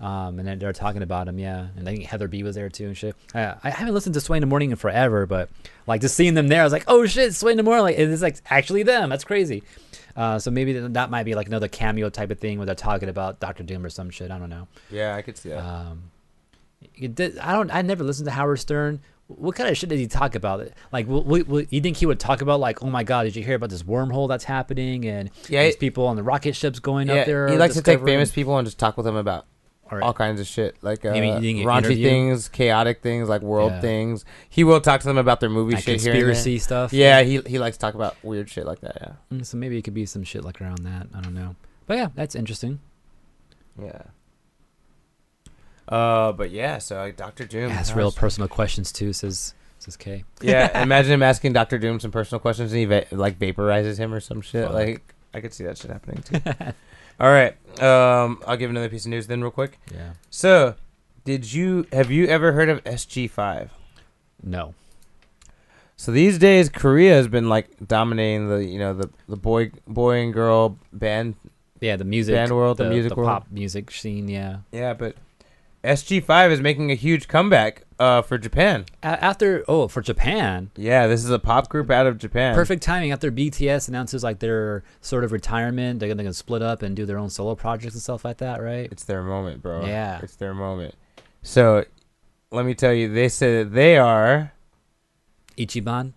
[0.00, 1.66] Um, and they're talking about him, yeah.
[1.76, 3.14] And I think Heather B was there too and shit.
[3.34, 5.50] Uh, I haven't listened to Sway in the Morning in forever, but
[5.86, 7.98] like just seeing them there, I was like, oh shit, Sway in the Morning, like
[7.98, 9.10] it's like actually them.
[9.10, 9.62] That's crazy.
[10.16, 13.08] Uh, so maybe that might be like another cameo type of thing where they're talking
[13.10, 14.30] about Doctor Doom or some shit.
[14.30, 14.68] I don't know.
[14.90, 15.58] Yeah, I could see that.
[15.58, 16.10] Um,
[16.98, 17.70] did, I don't.
[17.70, 19.00] I never listened to Howard Stern.
[19.28, 20.66] What kind of shit did he talk about?
[20.92, 23.36] Like, w- w- w- you think he would talk about like, oh my god, did
[23.36, 26.80] you hear about this wormhole that's happening and Yeah, these people on the rocket ships
[26.80, 27.48] going yeah, up there?
[27.48, 29.46] he likes to take famous people and just talk with them about
[30.02, 33.72] All kinds of shit, like uh, You mean- you raunchy things, chaotic things, like world
[33.72, 33.80] Yeah.
[33.80, 34.24] things.
[34.48, 36.28] He will talk to them about their movie like shit here and there.
[36.28, 36.92] conspiracy stuff.
[36.92, 38.98] Yeah, he he likes to talk about weird shit like that.
[39.00, 39.36] Yeah.
[39.38, 41.08] Mm, So maybe it could be some shit like around that.
[41.14, 41.56] I don't know.
[41.86, 42.78] But yeah, that's interesting.
[43.80, 44.02] Yeah.
[45.88, 47.70] Uh, but yeah, so like, Doctor Doom.
[47.72, 49.12] asks real personal questions too.
[49.12, 50.24] Says says K.
[50.40, 54.12] yeah, imagine him asking Doctor Doom some personal questions and he va- like vaporizes him
[54.14, 54.66] or some shit.
[54.66, 54.74] Fuck.
[54.74, 56.40] Like I could see that shit happening too.
[57.20, 59.78] All right, um, I'll give another piece of news then, real quick.
[59.92, 60.12] Yeah.
[60.30, 60.74] So,
[61.24, 63.70] did you have you ever heard of SG Five?
[64.42, 64.74] No.
[65.96, 70.20] So these days, Korea has been like dominating the you know the the boy boy
[70.20, 71.34] and girl band.
[71.80, 73.28] Yeah, the music, Band world, the music world.
[73.28, 74.28] pop music scene.
[74.28, 74.58] Yeah.
[74.72, 75.16] Yeah, but
[75.84, 78.86] SG Five is making a huge comeback uh, for Japan.
[79.02, 82.54] A- after oh, for Japan, Yeah, this is a pop group out of Japan.
[82.54, 83.12] perfect timing.
[83.12, 86.96] After BTS announces like their sort of retirement, they're gonna, they're gonna split up and
[86.96, 88.88] do their own solo projects and stuff like that, right?
[88.90, 89.84] It's their moment, bro.
[89.84, 90.18] Yeah.
[90.22, 90.94] It's their moment.
[91.42, 91.84] So,
[92.50, 94.52] let me tell you, they said they are
[95.56, 96.14] Ichiban.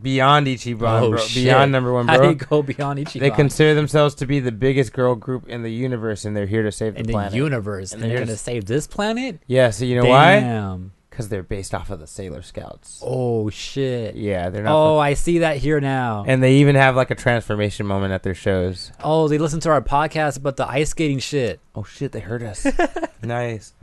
[0.00, 1.18] Beyond Ichiban, Oh, bro.
[1.18, 1.44] shit.
[1.44, 2.28] Beyond number one, How do bro.
[2.30, 3.20] you go beyond Ichiban?
[3.20, 6.62] They consider themselves to be the biggest girl group in the universe, and they're here
[6.62, 7.34] to save the in the planet.
[7.34, 9.40] universe, And and they're gonna save this planet.
[9.46, 10.40] yeah, so you know why?
[10.40, 10.92] Damn.
[11.10, 13.02] Because they're based off of the Sailor Scouts.
[13.04, 14.14] Oh shit.
[14.16, 14.74] Yeah, they're not.
[14.74, 16.24] Oh, I see that here now.
[16.26, 18.90] and they even have like a transformation moment at their shows.
[19.04, 21.60] oh, they listen to our podcast about the ice skating shit.
[21.74, 22.66] Oh shit, they heard us.
[23.22, 23.74] nice.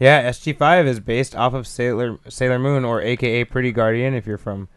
[0.00, 4.38] Yeah, SG5 is based off of Sailor Sailor Moon or AKA Pretty Guardian if you're
[4.38, 4.68] from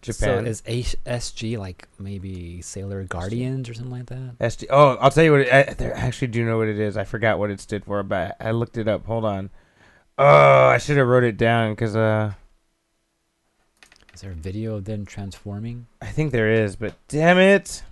[0.00, 0.44] Japan.
[0.44, 4.38] So is H- SG like maybe Sailor Guardians or something like that?
[4.38, 4.66] SG.
[4.70, 5.40] Oh, I'll tell you what.
[5.42, 6.96] It, I, I actually do know what it is.
[6.96, 9.06] I forgot what it stood for, but I looked it up.
[9.06, 9.50] Hold on.
[10.16, 12.32] Oh, I should have wrote it down because uh,
[14.14, 15.86] Is there a video of them transforming?
[16.02, 17.82] I think there is, but damn it.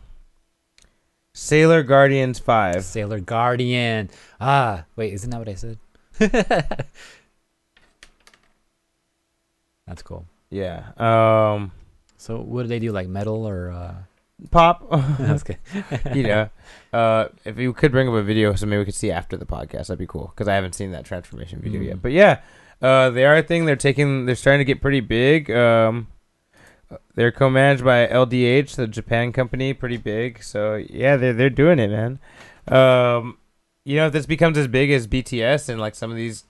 [1.34, 2.84] Sailor Guardians Five.
[2.84, 4.10] Sailor Guardian.
[4.40, 5.78] Ah, wait, isn't that what I said?
[9.86, 10.24] That's cool.
[10.50, 10.92] Yeah.
[10.96, 11.72] Um,
[12.26, 12.90] So what do they do?
[12.92, 13.70] Like metal or?
[13.70, 13.94] uh
[14.50, 14.86] pop.
[15.18, 15.56] That's good.
[16.14, 16.50] you know,
[16.92, 19.46] uh, if you could bring up a video, so maybe we could see after the
[19.46, 20.30] podcast, that'd be cool.
[20.34, 21.86] Because I haven't seen that transformation video Mm.
[21.86, 22.02] yet.
[22.02, 22.40] But yeah,
[22.82, 23.64] uh, they are a thing.
[23.64, 24.26] They're taking.
[24.26, 25.50] They're starting to get pretty big.
[25.50, 26.08] Um,
[27.14, 30.42] they're co-managed by LDH, the Japan company, pretty big.
[30.42, 32.18] So yeah, they're they're doing it, man.
[32.68, 33.38] Um,
[33.84, 36.44] you know, if this becomes as big as BTS and like some of these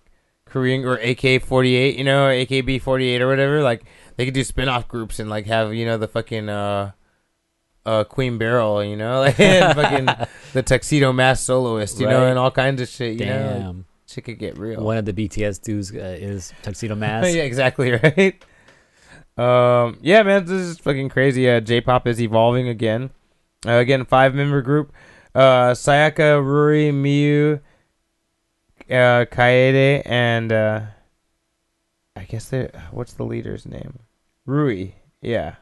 [0.46, 3.84] Korean or AK48, you know, AKB48 or whatever, like
[4.16, 6.92] they could do spin-off groups and like have you know the fucking uh
[7.84, 10.06] uh Queen Beryl, you know, like fucking
[10.52, 13.74] the tuxedo mask soloist, you know, and all kinds of shit, you know.
[13.76, 14.82] Like, shit could get real.
[14.82, 17.34] One of the BTS dudes uh, is Tuxedo Mask.
[17.34, 18.42] yeah, exactly right.
[19.36, 21.48] Um, yeah, man, this is fucking crazy.
[21.48, 23.10] Uh, J-pop is evolving again.
[23.66, 24.92] Uh, again, five member group.
[25.34, 27.60] Uh, Sayaka, Ruri, Miyu,
[28.88, 30.80] uh, Kaede, and uh,
[32.14, 32.70] I guess they.
[32.90, 33.98] What's the leader's name?
[34.46, 34.92] Rui.
[35.20, 35.56] Yeah.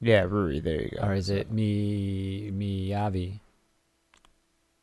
[0.00, 0.62] Yeah, Ruri.
[0.62, 1.06] There you go.
[1.06, 3.40] Or is it Mi Miyavi?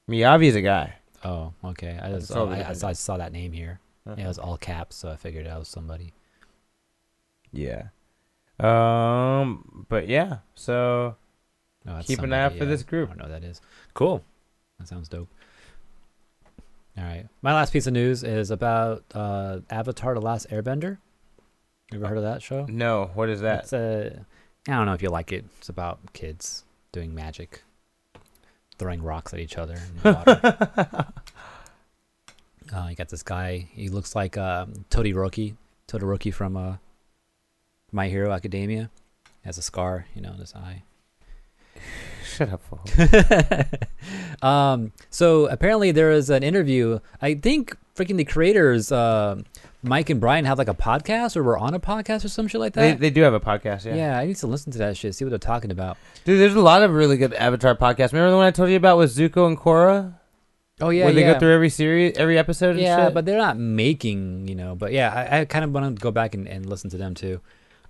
[0.09, 0.95] Miyavi is a guy.
[1.23, 1.99] Oh, okay.
[2.01, 3.79] I just totally I, I, saw, I saw that name here.
[4.05, 4.15] Uh-huh.
[4.17, 6.13] Yeah, it was all caps, so I figured that was somebody.
[7.51, 7.89] Yeah.
[8.59, 10.37] Um, but yeah.
[10.55, 11.15] So
[11.85, 12.69] that's Keep an eye out for yeah.
[12.69, 13.09] this group.
[13.09, 13.61] I don't know who that is.
[13.93, 14.23] Cool.
[14.79, 15.29] That sounds dope.
[16.97, 17.27] All right.
[17.41, 20.97] My last piece of news is about uh, Avatar: The Last Airbender.
[21.91, 22.65] You ever heard of that show?
[22.69, 23.63] no, what is that?
[23.63, 24.25] It's a,
[24.65, 25.43] I don't know if you like it.
[25.57, 26.63] It's about kids
[26.93, 27.63] doing magic,
[28.77, 31.07] throwing rocks at each other in the water.
[32.73, 33.67] uh, you got this guy.
[33.73, 35.55] He looks like um, Todoroki.
[35.89, 36.75] Todoroki from uh,
[37.91, 38.89] My Hero Academia.
[39.43, 40.83] Has a scar, you know, in his eye.
[42.23, 42.79] Shut up, fool.
[44.47, 46.99] um, so apparently there is an interview.
[47.21, 49.41] I think freaking the creators, uh,
[49.83, 52.61] Mike and Brian, have like a podcast or were on a podcast or some shit
[52.61, 52.99] like that.
[52.99, 53.95] they do have a podcast, yeah.
[53.95, 54.19] yeah.
[54.19, 55.97] I need to listen to that shit, see what they're talking about.
[56.23, 58.13] Dude, there's a lot of really good Avatar podcasts.
[58.13, 60.13] Remember the one I told you about with Zuko and Korra?
[60.79, 61.33] Oh yeah, Where they yeah.
[61.33, 63.13] go through every series, every episode and yeah, shit?
[63.13, 64.75] but they're not making, you know.
[64.75, 67.13] But yeah, I, I kind of want to go back and, and listen to them
[67.13, 67.39] too.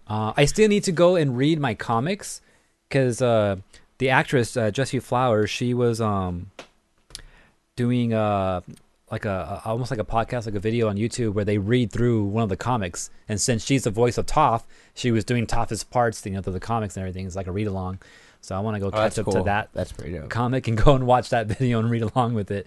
[0.08, 2.42] Uh, I still need to go and read my comics
[2.90, 3.58] because uh,
[3.98, 6.52] the actress uh, Jessie Flowers, she was um
[7.78, 8.62] doing uh
[9.12, 11.92] like a, a almost like a podcast, like a video on YouTube where they read
[11.92, 13.10] through one of the comics.
[13.28, 14.64] And since she's the voice of Toph,
[14.94, 17.26] she was doing Toph's parts, you know, to the comics and everything.
[17.26, 18.00] It's like a read along.
[18.44, 19.34] So I want to go Oh, catch up cool.
[19.34, 20.30] to that That's pretty dope.
[20.30, 22.66] comic and go and watch that video and read along with it.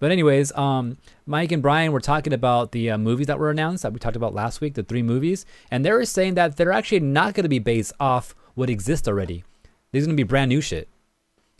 [0.00, 3.82] But anyways, um, Mike and Brian were talking about the uh, movies that were announced
[3.84, 6.72] that we talked about last week, the three movies, and they were saying that they're
[6.72, 9.44] actually not going to be based off what exists already.
[9.92, 10.88] These are going to be brand new shit.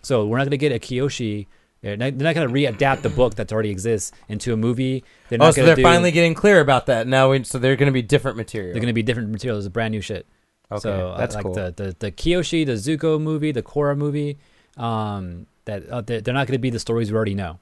[0.03, 1.47] So we're not going to get a Kyoshi.
[1.83, 5.05] They're not, they're not going to readapt the book that already exists into a movie.
[5.29, 7.31] They're not Oh, so they're do, finally getting clear about that now.
[7.31, 8.73] We, so they're going to be different material.
[8.73, 9.67] They're going to be different materials.
[9.67, 10.27] It's brand new shit.
[10.73, 11.55] okay, So uh, that's like cool.
[11.55, 14.39] the, the the Kyoshi, the Zuko movie, the Korra movie,
[14.77, 17.59] um, that uh, they're, they're not going to be the stories we already know.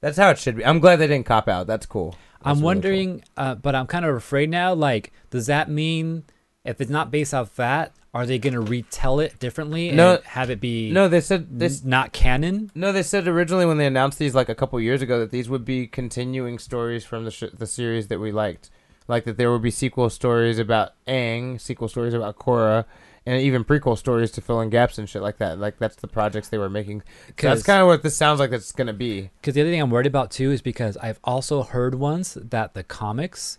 [0.00, 0.64] That's how it should be.
[0.64, 1.66] I'm glad they didn't cop out.
[1.66, 2.10] That's cool.
[2.10, 2.64] That's I'm really cool.
[2.66, 4.74] wondering, uh, but I'm kind of afraid now.
[4.74, 6.24] Like, does that mean
[6.64, 10.20] if it's not based off that, are they going to retell it differently and No-
[10.24, 11.84] have it be No, they said this.
[11.84, 12.70] not canon?
[12.74, 15.48] No, they said originally when they announced these like a couple years ago that these
[15.50, 18.70] would be continuing stories from the sh- the series that we liked,
[19.08, 22.84] like that there would be sequel stories about Aang, sequel stories about Korra,
[23.26, 25.58] and even prequel stories to fill in gaps and shit like that.
[25.58, 27.02] Like that's the projects they were making.
[27.40, 28.52] So that's kind of what this sounds like.
[28.52, 29.30] It's gonna be.
[29.40, 32.74] Because the other thing I'm worried about too is because I've also heard once that
[32.74, 33.58] the comics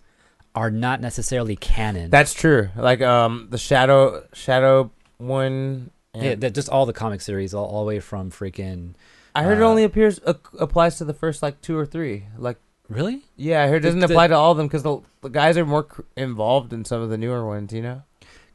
[0.56, 2.10] are not necessarily canon.
[2.10, 2.70] That's true.
[2.76, 5.92] Like um the shadow shadow one.
[6.14, 8.94] And yeah, that just all the comic series, all, all the way from freaking.
[9.36, 12.26] I heard it uh, only appears uh, applies to the first like two or three.
[12.38, 12.58] Like
[12.88, 13.24] Really?
[13.36, 15.58] yeah, I heard it doesn't the- apply to all of them because the the guys
[15.58, 17.74] are more cr- involved in some of the newer ones.
[17.74, 18.04] You know.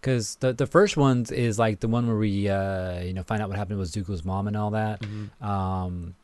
[0.00, 3.42] Because the the first ones is like the one where we uh you know find
[3.42, 5.04] out what happened with Zuko's mom and all that.
[5.42, 6.14] Um,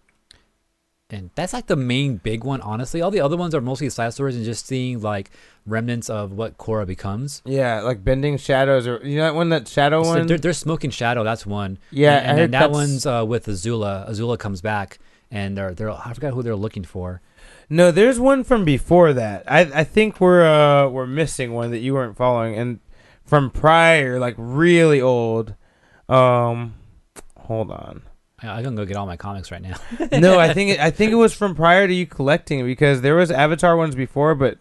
[1.10, 3.00] and that's like the main big one, honestly.
[3.00, 5.30] All the other ones are mostly side stories and just seeing like
[5.64, 7.42] remnants of what Korra becomes.
[7.44, 10.26] Yeah, like bending shadows, or you know that one that shadow So one.
[10.26, 11.22] they're, they're smoking shadow.
[11.22, 11.78] That's one.
[11.90, 14.08] yeah, and, and then that that's- one's uh, with Azula.
[14.10, 14.98] Azula comes back,
[15.30, 17.20] and they're they're I forgot who they're looking for.
[17.70, 19.44] No, there's one from before that.
[19.50, 22.80] I I think we're uh we're missing one that you weren't following, and
[23.24, 25.54] from prior, like really old.
[26.08, 26.74] Um,
[27.38, 28.02] hold on.
[28.42, 29.76] I, I can go get all my comics right now.
[30.18, 33.14] no, I think it, I think it was from prior to you collecting because there
[33.14, 34.58] was Avatar ones before, but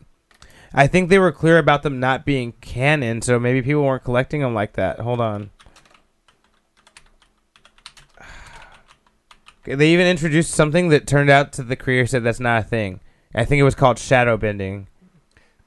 [0.73, 4.41] I think they were clear about them not being canon, so maybe people weren't collecting
[4.41, 4.99] them like that.
[4.99, 5.51] Hold on.
[9.63, 12.65] Okay, They even introduced something that turned out to the creator said that's not a
[12.65, 13.01] thing.
[13.33, 14.87] I think it was called shadow bending.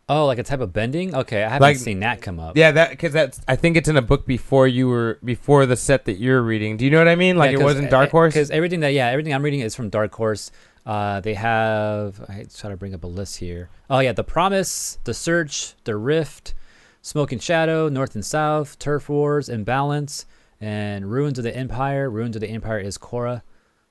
[0.09, 1.15] Oh, like a type of bending?
[1.15, 2.57] Okay, I haven't Like- seen that come up.
[2.57, 5.77] Yeah, that because that's I think it's in a book before you were before the
[5.77, 6.77] set that you're reading.
[6.77, 7.37] Do you know what I mean?
[7.37, 8.35] Like it wasn't Dark Horse.
[8.35, 10.51] Because everything that yeah, everything I'm reading is from Dark Horse.
[10.87, 13.69] Uh, they have I try to bring up a list here.
[13.91, 16.55] Oh yeah, the Promise, the Search, the Rift,
[17.03, 20.25] Smoke and Shadow, North and South, Turf Wars, Imbalance,
[20.61, 22.09] and Ruins of the Empire.
[22.09, 23.43] Ruins of the Empire is Korra.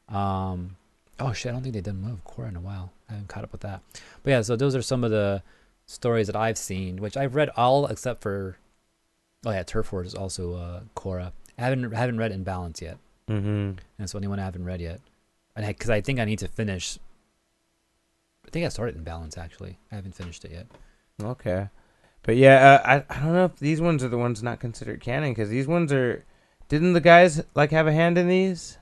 [0.10, 0.77] Um,
[1.19, 2.91] oh shit, I don't think they've done one of Korra in a while.
[3.10, 3.81] I haven't caught up with that.
[4.23, 5.44] But yeah, so those are some of the
[5.88, 8.57] stories that I've seen, which I've read all except for.
[9.45, 11.31] Oh yeah, Turf Wars is also uh, Korra.
[11.57, 12.97] I haven't haven't read Imbalance yet.
[13.30, 13.73] mm-hmm.
[13.97, 14.99] That's the only one I haven't read yet.
[15.55, 16.99] And because I think I need to finish.
[18.45, 19.77] I think I started Imbalance actually.
[19.91, 20.68] I haven't finished it yet.
[21.22, 21.69] Okay,
[22.23, 25.01] but yeah, uh, I I don't know if these ones are the ones not considered
[25.01, 26.23] canon because these ones are.
[26.69, 28.77] Didn't the guys like have a hand in these?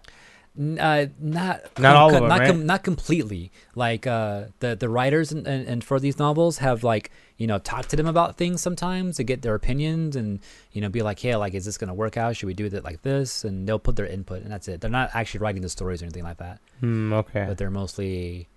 [0.58, 2.56] Uh, not Not all of them, not right?
[2.58, 3.52] not completely.
[3.76, 7.60] Like uh, the the writers and, and, and for these novels have like you know
[7.60, 10.40] talked to them about things sometimes to get their opinions and
[10.72, 12.38] you know be like, hey, like is this gonna work out?
[12.38, 13.44] Should we do it like this?
[13.44, 14.80] And they'll put their input and that's it.
[14.80, 16.60] They're not actually writing the stories or anything like that.
[16.80, 17.12] Hmm.
[17.12, 17.46] Okay.
[17.48, 18.48] But they're mostly,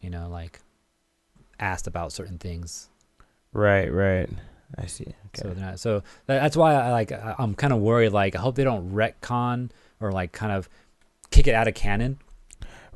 [0.00, 0.60] you know, like
[1.58, 2.88] asked about certain things.
[3.52, 3.92] Right.
[3.92, 4.28] Right.
[4.76, 5.06] I see.
[5.34, 5.54] So Okay.
[5.54, 7.10] they're not, so that's why I like.
[7.10, 8.12] I'm kind of worried.
[8.12, 9.70] Like I hope they don't retcon
[10.00, 10.68] or like kind of
[11.30, 12.18] kick it out of canon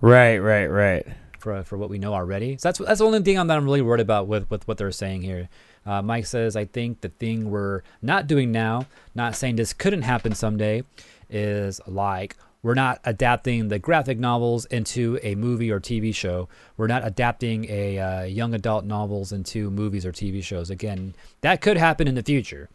[0.00, 0.38] right.
[0.38, 0.66] Right.
[0.66, 1.06] Right.
[1.38, 2.56] for for what we know already.
[2.56, 4.78] So that's that's the only thing I'm, that I'm really worried about with with what
[4.78, 5.48] they're saying here.
[5.84, 10.02] Uh, Mike says I think the thing we're not doing now, not saying this couldn't
[10.02, 10.84] happen someday,
[11.28, 16.48] is like we're not adapting the graphic novels into a movie or TV show.
[16.76, 20.70] We're not adapting a uh, young adult novels into movies or TV shows.
[20.70, 22.68] Again, that could happen in the future.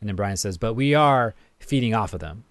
[0.00, 2.42] And then Brian says, but we are feeding off of them.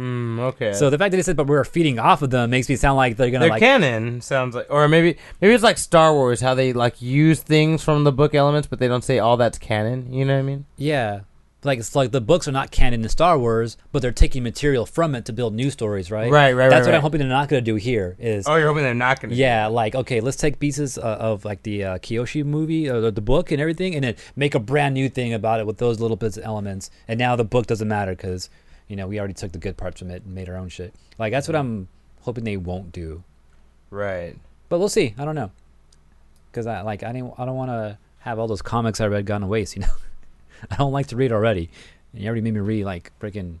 [0.00, 0.40] Hmm.
[0.40, 0.72] Okay.
[0.72, 2.96] So the fact that he said, but we're feeding off of them makes me sound
[2.96, 6.40] like they're gonna They're like canon sounds like, or maybe maybe it's like Star Wars,
[6.40, 9.58] how they like use things from the book elements, but they don't say all that's
[9.58, 10.10] canon.
[10.10, 10.64] You know what I mean?
[10.78, 11.20] Yeah.
[11.64, 14.86] Like it's like the books are not canon in Star Wars, but they're taking material
[14.86, 16.32] from it to build new stories, right?
[16.32, 18.16] Right, right, That's right, what I'm hoping they're not going to do here.
[18.18, 19.34] Is Oh, you're hoping they're not gonna.
[19.34, 23.10] yeah, like okay, let's take pieces uh, of like the uh, Kyoshi movie or the,
[23.10, 26.00] the book and everything, and then make a brand new thing about it with those
[26.00, 26.90] little bits of elements.
[27.06, 28.48] And now the book doesn't matter because
[28.90, 30.92] You know, we already took the good parts from it and made our own shit.
[31.16, 31.86] Like that's what I'm
[32.22, 33.22] hoping they won't do.
[33.88, 34.36] Right.
[34.68, 35.14] But we'll see.
[35.16, 35.52] I don't know.
[36.52, 39.26] Cuz I like I didn't I don't want to have all those comics I read
[39.26, 39.92] gone to waste, you know.
[40.72, 41.70] I don't like to read already.
[42.12, 43.58] And you already made me read like freaking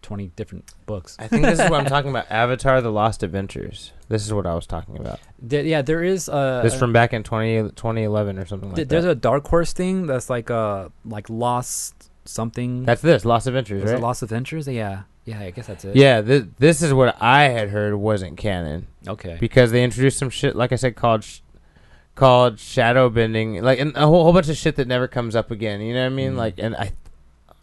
[0.00, 1.16] 20 different books.
[1.18, 2.30] I think this is what I'm talking about.
[2.30, 3.92] Avatar: The Lost Adventures.
[4.08, 5.20] This is what I was talking about.
[5.46, 9.04] Yeah, there is uh this from back in 20, 2011 or something like th- there's
[9.04, 9.10] that.
[9.10, 12.84] a Dark Horse thing that's like uh like Lost something.
[12.84, 13.98] That's this Lost Adventures, Is right?
[13.98, 14.66] it Lost Adventures?
[14.68, 15.02] Yeah.
[15.24, 15.96] Yeah, I guess that's it.
[15.96, 19.38] yeah, th- this is what I had heard wasn't canon Okay.
[19.40, 21.40] because they introduced some shit, like I said, called sh-
[22.14, 25.50] called shadow bending, like and a whole, whole bunch of shit that never comes up
[25.50, 25.80] again.
[25.80, 26.32] You know what I mean?
[26.34, 26.36] Mm.
[26.36, 26.92] Like, and I,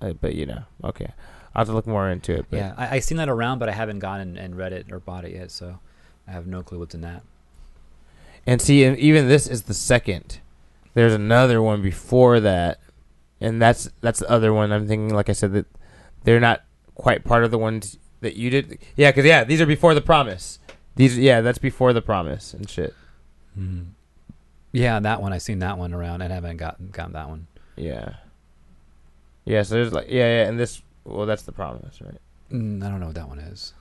[0.01, 1.13] I, but you know, okay,
[1.53, 2.47] I'll have to look more into it.
[2.49, 4.91] But Yeah, I, I seen that around, but I haven't gone and, and read it
[4.91, 5.77] or bought it yet, so
[6.27, 7.21] I have no clue what's in that.
[8.47, 10.39] And see, and even this is the second.
[10.95, 12.79] There's another one before that,
[13.41, 14.71] and that's that's the other one.
[14.71, 15.65] I'm thinking, like I said, that
[16.23, 16.63] they're not
[16.95, 18.79] quite part of the ones that you did.
[18.95, 20.59] Yeah, because yeah, these are before the promise.
[20.95, 22.93] These, yeah, that's before the promise and shit.
[23.57, 23.87] Mm.
[24.71, 27.47] Yeah, that one I seen that one around, and I haven't gotten gotten that one.
[27.75, 28.15] Yeah.
[29.43, 29.63] Yeah.
[29.63, 32.19] So there's like, yeah, yeah, and this, well, that's the promise, right?
[32.51, 33.73] Mm, I don't know what that one is.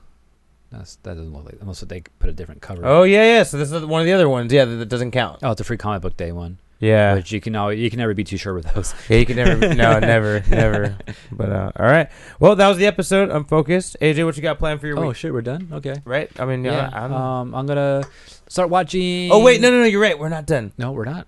[0.71, 2.83] That's that doesn't look like unless they put a different cover.
[2.85, 3.43] Oh yeah, yeah.
[3.43, 4.53] So this is one of the other ones.
[4.53, 5.41] Yeah, that, that doesn't count.
[5.43, 7.15] Oh, it's a free comic book day one, Yeah.
[7.15, 8.95] which you can always, you can never be too sure with those.
[9.09, 9.75] Yeah, you can never.
[9.75, 10.97] no, never, never.
[11.31, 12.09] But uh, all right.
[12.41, 13.31] Well, that was the episode.
[13.31, 13.97] I'm focused.
[14.01, 15.05] AJ, what you got planned for your week?
[15.05, 15.17] Oh week?
[15.17, 15.69] shit, we're done.
[15.73, 15.95] Okay.
[16.05, 16.31] Right?
[16.41, 16.89] I mean, yeah.
[16.91, 17.05] Yeah.
[17.05, 18.03] I'm, um, I'm gonna
[18.49, 19.31] start watching.
[19.31, 19.85] oh wait, no, no, no.
[19.85, 20.19] You're right.
[20.19, 20.73] We're not done.
[20.79, 21.27] no, we're not.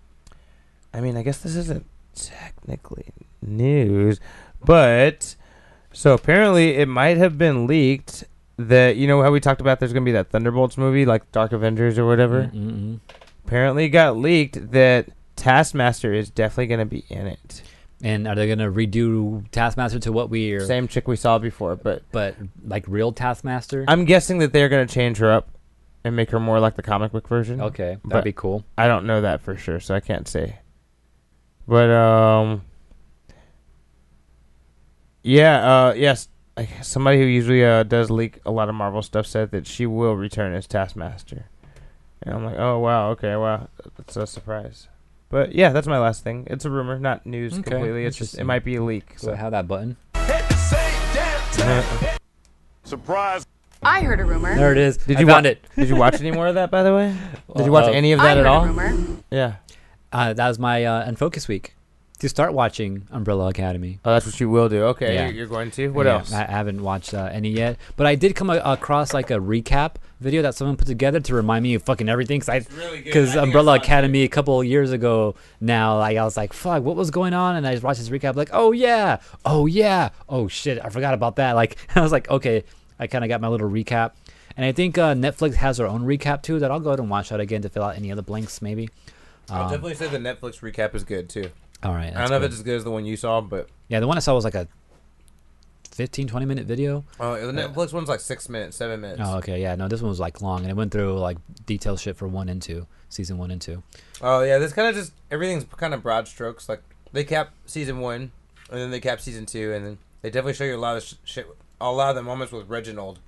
[0.94, 4.20] I mean, I guess this isn't technically news,
[4.64, 5.36] but
[5.92, 8.24] so apparently it might have been leaked
[8.58, 11.52] that you know how we talked about there's gonna be that Thunderbolts movie, like Dark
[11.52, 12.44] Avengers or whatever.
[12.44, 13.00] Mm-mm-mm.
[13.46, 17.62] Apparently, it got leaked that Taskmaster is definitely gonna be in it.
[18.04, 20.66] And are they gonna redo Taskmaster to what we are?
[20.66, 22.34] Same chick we saw before, but but
[22.64, 23.84] like real Taskmaster.
[23.88, 25.48] I'm guessing that they're gonna change her up
[26.04, 27.60] and make her more like the comic book version.
[27.60, 28.64] okay, that'd But- be cool.
[28.76, 30.58] I don't know that for sure, so I can't say.
[31.68, 32.62] But um,
[35.22, 36.28] yeah, uh, yes,
[36.82, 40.16] somebody who usually uh does leak a lot of Marvel stuff said that she will
[40.16, 41.46] return as Taskmaster,
[42.22, 44.88] and I'm like, oh wow, okay, wow, that's a surprise.
[45.32, 46.46] But yeah, that's my last thing.
[46.50, 48.04] It's a rumor, not news Okay, completely.
[48.04, 49.14] It's just it might be a leak.
[49.16, 49.96] So I have that button.
[50.14, 52.18] Hit the same damn.
[52.84, 53.46] Surprise.
[53.82, 54.54] I heard a rumor.
[54.54, 54.98] There it is.
[54.98, 55.64] Did I you found wa- it?
[55.76, 57.16] did you watch any more of that, by the way?
[57.56, 58.66] Did you watch Uh, any of I that heard at a all?
[58.66, 59.16] rumor.
[59.30, 59.54] Yeah.
[60.12, 61.74] Uh, that was my uh, Unfocus week.
[62.22, 63.98] To start watching Umbrella Academy.
[64.04, 64.84] Oh, that's what you will do.
[64.84, 65.28] Okay, Yeah.
[65.28, 65.88] you're, going to.
[65.88, 66.32] What Yeah, else?
[66.32, 69.96] I haven't watched uh, any yet, but I did come a- across like a recap
[70.20, 72.38] video that someone put together to remind me of fucking everything.
[72.40, 73.82] Cause, really because I think I Umbrella saw it.
[73.82, 77.34] Academy a couple of years ago now, like I was like, fuck, what was going
[77.34, 77.56] on?
[77.56, 81.14] And I just watched this recap, like, oh yeah, oh yeah, oh shit, I forgot
[81.14, 81.52] about that.
[81.56, 82.62] Like I was like, okay,
[83.00, 84.12] I kind of got my little recap,
[84.56, 86.60] and I think uh, Netflix has their own recap too.
[86.60, 88.90] That I'll go ahead and watch that again to fill out any other blanks, maybe.
[89.50, 91.50] I'll Um, definitely say the Netflix recap is good too.
[91.82, 93.68] All right, I don't know if it's as good as the one you saw, but
[93.88, 94.68] yeah, the one I saw was like a
[95.92, 97.04] 15, 20 minute video.
[97.20, 99.20] oh, the Netflix one's like six minutes, seven minutes.
[99.22, 101.36] Oh, okay, yeah, no, this one was like long, and it went through like
[101.66, 103.82] detailed shit for one and two, season one and two.
[104.22, 106.68] Oh yeah, this kind of just everything's kind of broad strokes.
[106.68, 106.82] Like
[107.12, 108.32] they cap season one,
[108.70, 111.02] and then they cap season two, and then they definitely show you a lot of
[111.02, 111.46] sh- shit,
[111.80, 113.18] a lot of the moments with Reginald.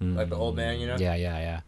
[0.00, 0.96] Like the old man, you know?
[0.96, 1.60] Mm, Yeah, yeah, yeah.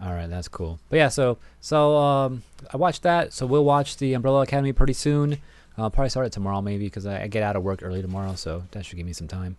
[0.00, 0.78] All right, that's cool.
[0.90, 2.42] But yeah, so so um,
[2.72, 3.32] I watched that.
[3.32, 5.38] So we'll watch the Umbrella Academy pretty soon.
[5.76, 8.34] I'll probably start it tomorrow, maybe, because I, I get out of work early tomorrow,
[8.34, 9.56] so that should give me some time.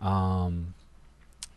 [0.00, 0.74] Um,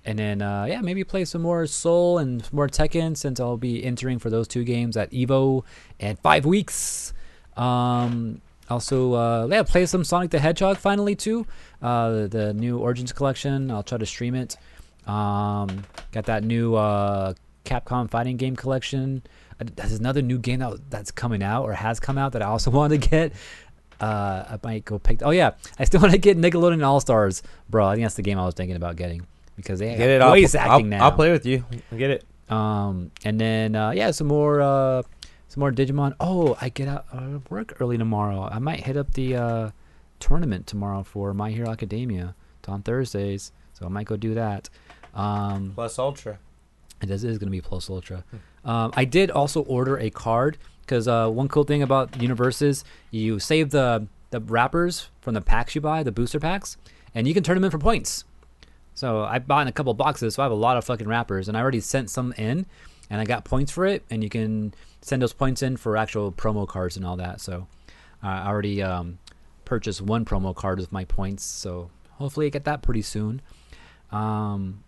[0.03, 3.83] and then uh, yeah, maybe play some more Soul and more Tekken since I'll be
[3.83, 5.63] entering for those two games at Evo
[5.99, 7.13] in five weeks.
[7.55, 11.45] Um, also, uh, yeah, play some Sonic the Hedgehog finally too.
[11.81, 13.69] Uh, the new Origins collection.
[13.69, 14.55] I'll try to stream it.
[15.05, 17.33] Um, got that new uh,
[17.65, 19.23] Capcom fighting game collection.
[19.59, 22.45] Uh, There's another new game that, that's coming out or has come out that I
[22.45, 23.33] also want to get.
[23.99, 25.21] Uh, I might go pick.
[25.21, 27.87] Oh yeah, I still want to get Nickelodeon All Stars, bro.
[27.87, 30.21] I think that's the game I was thinking about getting because they Get it.
[30.21, 31.03] I'll, voice I'll, acting now.
[31.03, 31.63] I'll play with you.
[31.95, 32.25] Get it.
[32.49, 35.03] Um, and then uh, yeah, some more uh,
[35.47, 36.15] some more Digimon.
[36.19, 38.49] Oh, I get out of work early tomorrow.
[38.51, 39.69] I might hit up the uh,
[40.19, 42.35] tournament tomorrow for My Hero Academia.
[42.59, 44.69] It's on Thursdays, so I might go do that.
[45.13, 46.39] Um, Plus Ultra.
[47.01, 48.23] It is, is going to be Plus Ultra.
[48.63, 53.39] Um, I did also order a card because uh, one cool thing about UniVersus, you
[53.39, 56.77] save the the wrappers from the packs you buy, the booster packs,
[57.13, 58.23] and you can turn them in for points.
[58.93, 61.47] So I bought in a couple boxes, so I have a lot of fucking wrappers,
[61.47, 62.65] and I already sent some in,
[63.09, 66.31] and I got points for it, and you can send those points in for actual
[66.31, 67.41] promo cards and all that.
[67.41, 67.67] So
[68.23, 69.19] uh, I already um,
[69.65, 73.41] purchased one promo card with my points, so hopefully I get that pretty soon.
[74.11, 74.83] Um,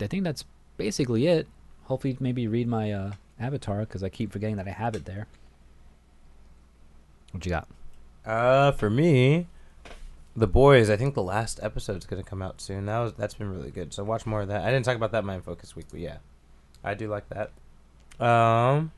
[0.00, 0.44] I think that's
[0.78, 1.46] basically it.
[1.84, 5.26] Hopefully, maybe read my uh, avatar because I keep forgetting that I have it there.
[7.32, 7.68] What you got?
[8.24, 9.46] Uh, for me,
[10.34, 10.88] the boys.
[10.88, 12.86] I think the last episode's gonna come out soon.
[12.86, 13.92] That was that's been really good.
[13.92, 14.62] So watch more of that.
[14.62, 16.18] I didn't talk about that in my focus week, but yeah,
[16.82, 18.24] I do like that.
[18.24, 18.92] Um,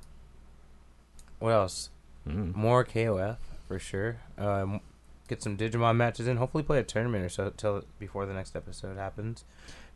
[1.38, 1.90] what else?
[2.28, 2.54] Mm.
[2.54, 4.18] More KOF for sure.
[4.38, 4.80] Um,
[5.28, 6.36] get some Digimon matches in.
[6.36, 9.44] Hopefully, play a tournament or so till before the next episode happens.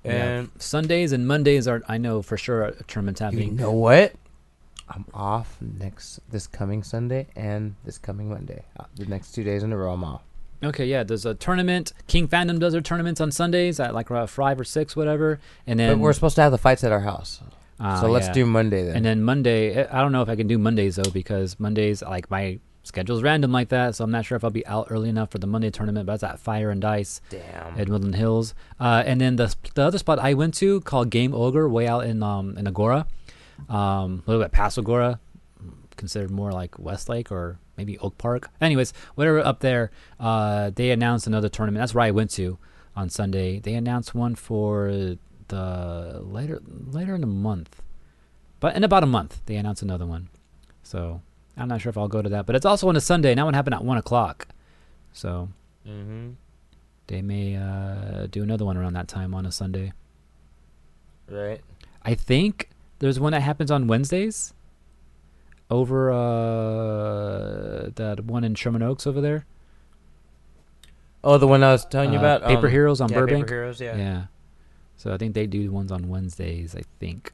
[0.05, 0.61] And yeah.
[0.61, 3.53] Sundays and Mondays are I know for sure a tournament's happening.
[3.53, 4.13] you know what?
[4.89, 8.65] I'm off next this coming Sunday and this coming Monday.
[8.79, 10.23] Uh, the next two days in a row, I'm off.
[10.63, 11.93] Okay, yeah, there's a tournament.
[12.07, 15.41] King Fandom does their tournaments on Sundays at like around five or six, whatever.
[15.67, 17.41] And then but we're supposed to have the fights at our house,
[17.81, 18.33] Ah, so let's yeah.
[18.35, 18.97] do Monday then.
[18.97, 22.03] And then Monday, eh, I don't know if I can do Mondays though because Mondays
[22.03, 25.09] like my schedule's random like that, so I'm not sure if I'll be out early
[25.09, 26.07] enough for the Monday tournament.
[26.07, 27.79] But that's at Fire and Dice, Damn.
[27.79, 28.55] at Woodland Hills.
[28.79, 32.05] Uh, and then the the other spot I went to called Game Ogre, way out
[32.05, 33.07] in um in Agoura,
[33.69, 35.19] um a little bit past Agoura,
[35.97, 38.51] considered more like Westlake or maybe Oak Park.
[38.61, 39.91] Anyways, whatever up there,
[40.21, 41.81] uh, they announced another tournament.
[41.83, 42.59] That's where I went to
[42.95, 43.59] on Sunday.
[43.59, 45.17] They announced one for
[45.49, 47.83] the later later in the month,
[48.61, 50.29] but in about a month they announced another one.
[50.83, 51.23] So
[51.57, 53.31] I'm not sure if I'll go to that, but it's also on a Sunday.
[53.31, 54.49] and That one happened at one o'clock,
[55.13, 55.49] so
[55.87, 56.31] Mm-hmm.
[57.09, 59.93] they may uh, do another one around that time on a Sunday.
[61.29, 61.61] Right.
[62.03, 62.71] I think
[63.01, 64.53] there's one that happens on Wednesdays.
[65.71, 69.47] Over uh, that one in Sherman Oaks over there.
[71.23, 73.47] Oh, the one I was telling you Uh, about, Paper um, Heroes on yeah, Burbank.
[73.47, 73.97] Paper Heroes, yeah.
[73.97, 74.23] Yeah.
[74.97, 77.33] So I think they do ones on Wednesdays, I think.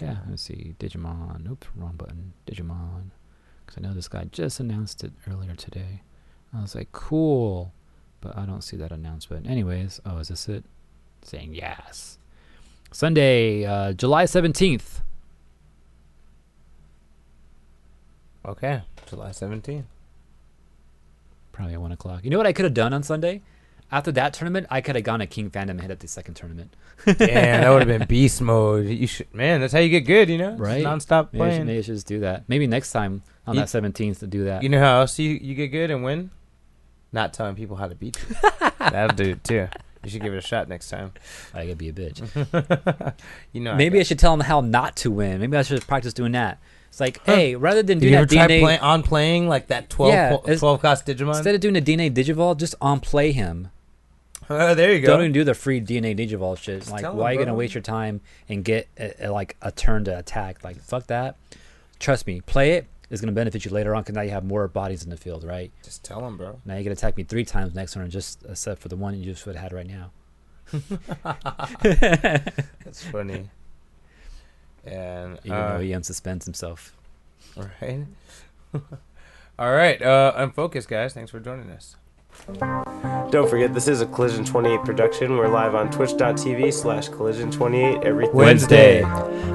[0.00, 0.74] Yeah, let's see.
[0.78, 1.50] Digimon.
[1.50, 2.32] Oops, wrong button.
[2.46, 3.10] Digimon.
[3.64, 6.02] Because I know this guy just announced it earlier today.
[6.56, 7.72] I was like, cool.
[8.20, 9.46] But I don't see that announcement.
[9.48, 10.64] Anyways, oh, is this it?
[11.22, 12.18] Saying yes.
[12.92, 15.02] Sunday, uh, July 17th.
[18.46, 19.84] Okay, July 17th.
[21.52, 22.24] Probably at 1 o'clock.
[22.24, 23.42] You know what I could have done on Sunday?
[23.90, 26.34] After that tournament, I could have gone to King Fandom and hit at the second
[26.34, 26.76] tournament.
[27.06, 27.16] Damn,
[27.62, 28.86] that would have been beast mode.
[28.86, 29.60] You should, man.
[29.62, 30.50] That's how you get good, you know.
[30.50, 30.84] Just Right.
[30.84, 31.66] nonstop Maybe I, should, playing.
[31.66, 32.44] maybe should just do that.
[32.48, 34.62] Maybe next time on You- that 17th to do that.
[34.62, 36.30] You know how else you, you get good and win?
[37.12, 38.36] Not telling people how to beat you.
[38.78, 39.68] That'll do it too.
[40.04, 41.12] You should give it a shot next time.
[41.54, 43.14] I could be a bitch.
[43.52, 43.74] You know.
[43.74, 45.40] Maybe I should tell them how not to win.
[45.40, 46.58] Maybe I should practice doing that.
[46.88, 49.68] It's like, hey, rather than do you ever that try DNA, play, on playing like
[49.68, 51.36] that 12, Yeah, po- it's- 12 cost Digimon?
[51.36, 53.68] instead of doing a DNA Digivolve, just on play him.
[54.50, 55.08] Oh, there you go.
[55.08, 56.88] Don't even do the free DNA Digivolve shit.
[56.90, 59.56] like, tell why are you them, gonna waste your time and get a, a, like
[59.62, 60.64] a turn to attack?
[60.64, 61.36] Like, fuck that.
[61.98, 62.86] Trust me, play it.
[63.10, 65.16] it is gonna benefit you later on because now you have more bodies in the
[65.16, 65.70] field, right?
[65.82, 66.60] Just tell them, bro.
[66.64, 69.24] Now you can attack me three times next turn, just except for the one you
[69.24, 70.10] just would have had right now.
[71.82, 73.50] That's funny.
[74.84, 76.94] And Even uh, though he unsuspends himself.
[77.56, 78.06] right.
[79.58, 80.00] All right.
[80.00, 81.14] Uh, I'm focused, guys.
[81.14, 81.96] Thanks for joining us.
[83.30, 85.36] Don't forget, this is a Collision 28 production.
[85.36, 89.02] We're live on twitch.tv slash collision 28 every Wednesday.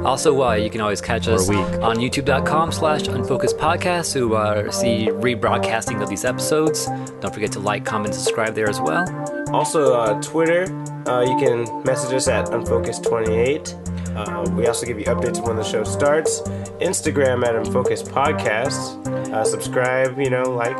[0.05, 1.57] Also, uh, you can always catch Or us week.
[1.57, 6.85] on youtube.com slash unfocused podcast to uh, see rebroadcasting of these episodes.
[7.19, 9.05] Don't forget to like, comment, subscribe there as well.
[9.51, 10.63] Also, uh, Twitter,
[11.07, 13.79] uh, you can message us at unfocused28.
[14.15, 16.41] Uh, we also give you updates when the show starts.
[16.79, 19.03] Instagram at unfocused podcast.
[19.33, 20.77] Uh, subscribe, you know, like.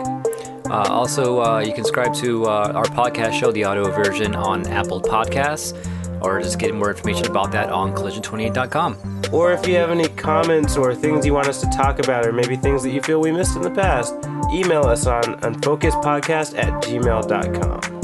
[0.70, 4.66] Uh, also, uh, you can subscribe to uh, our podcast show, the audio version, on
[4.68, 5.74] Apple Podcasts,
[6.22, 9.24] or just get more information about that on collision28.com.
[9.32, 12.32] Or if you have any comments or things you want us to talk about, or
[12.32, 14.14] maybe things that you feel we missed in the past,
[14.54, 18.03] email us on unfocusedpodcast at gmail.com.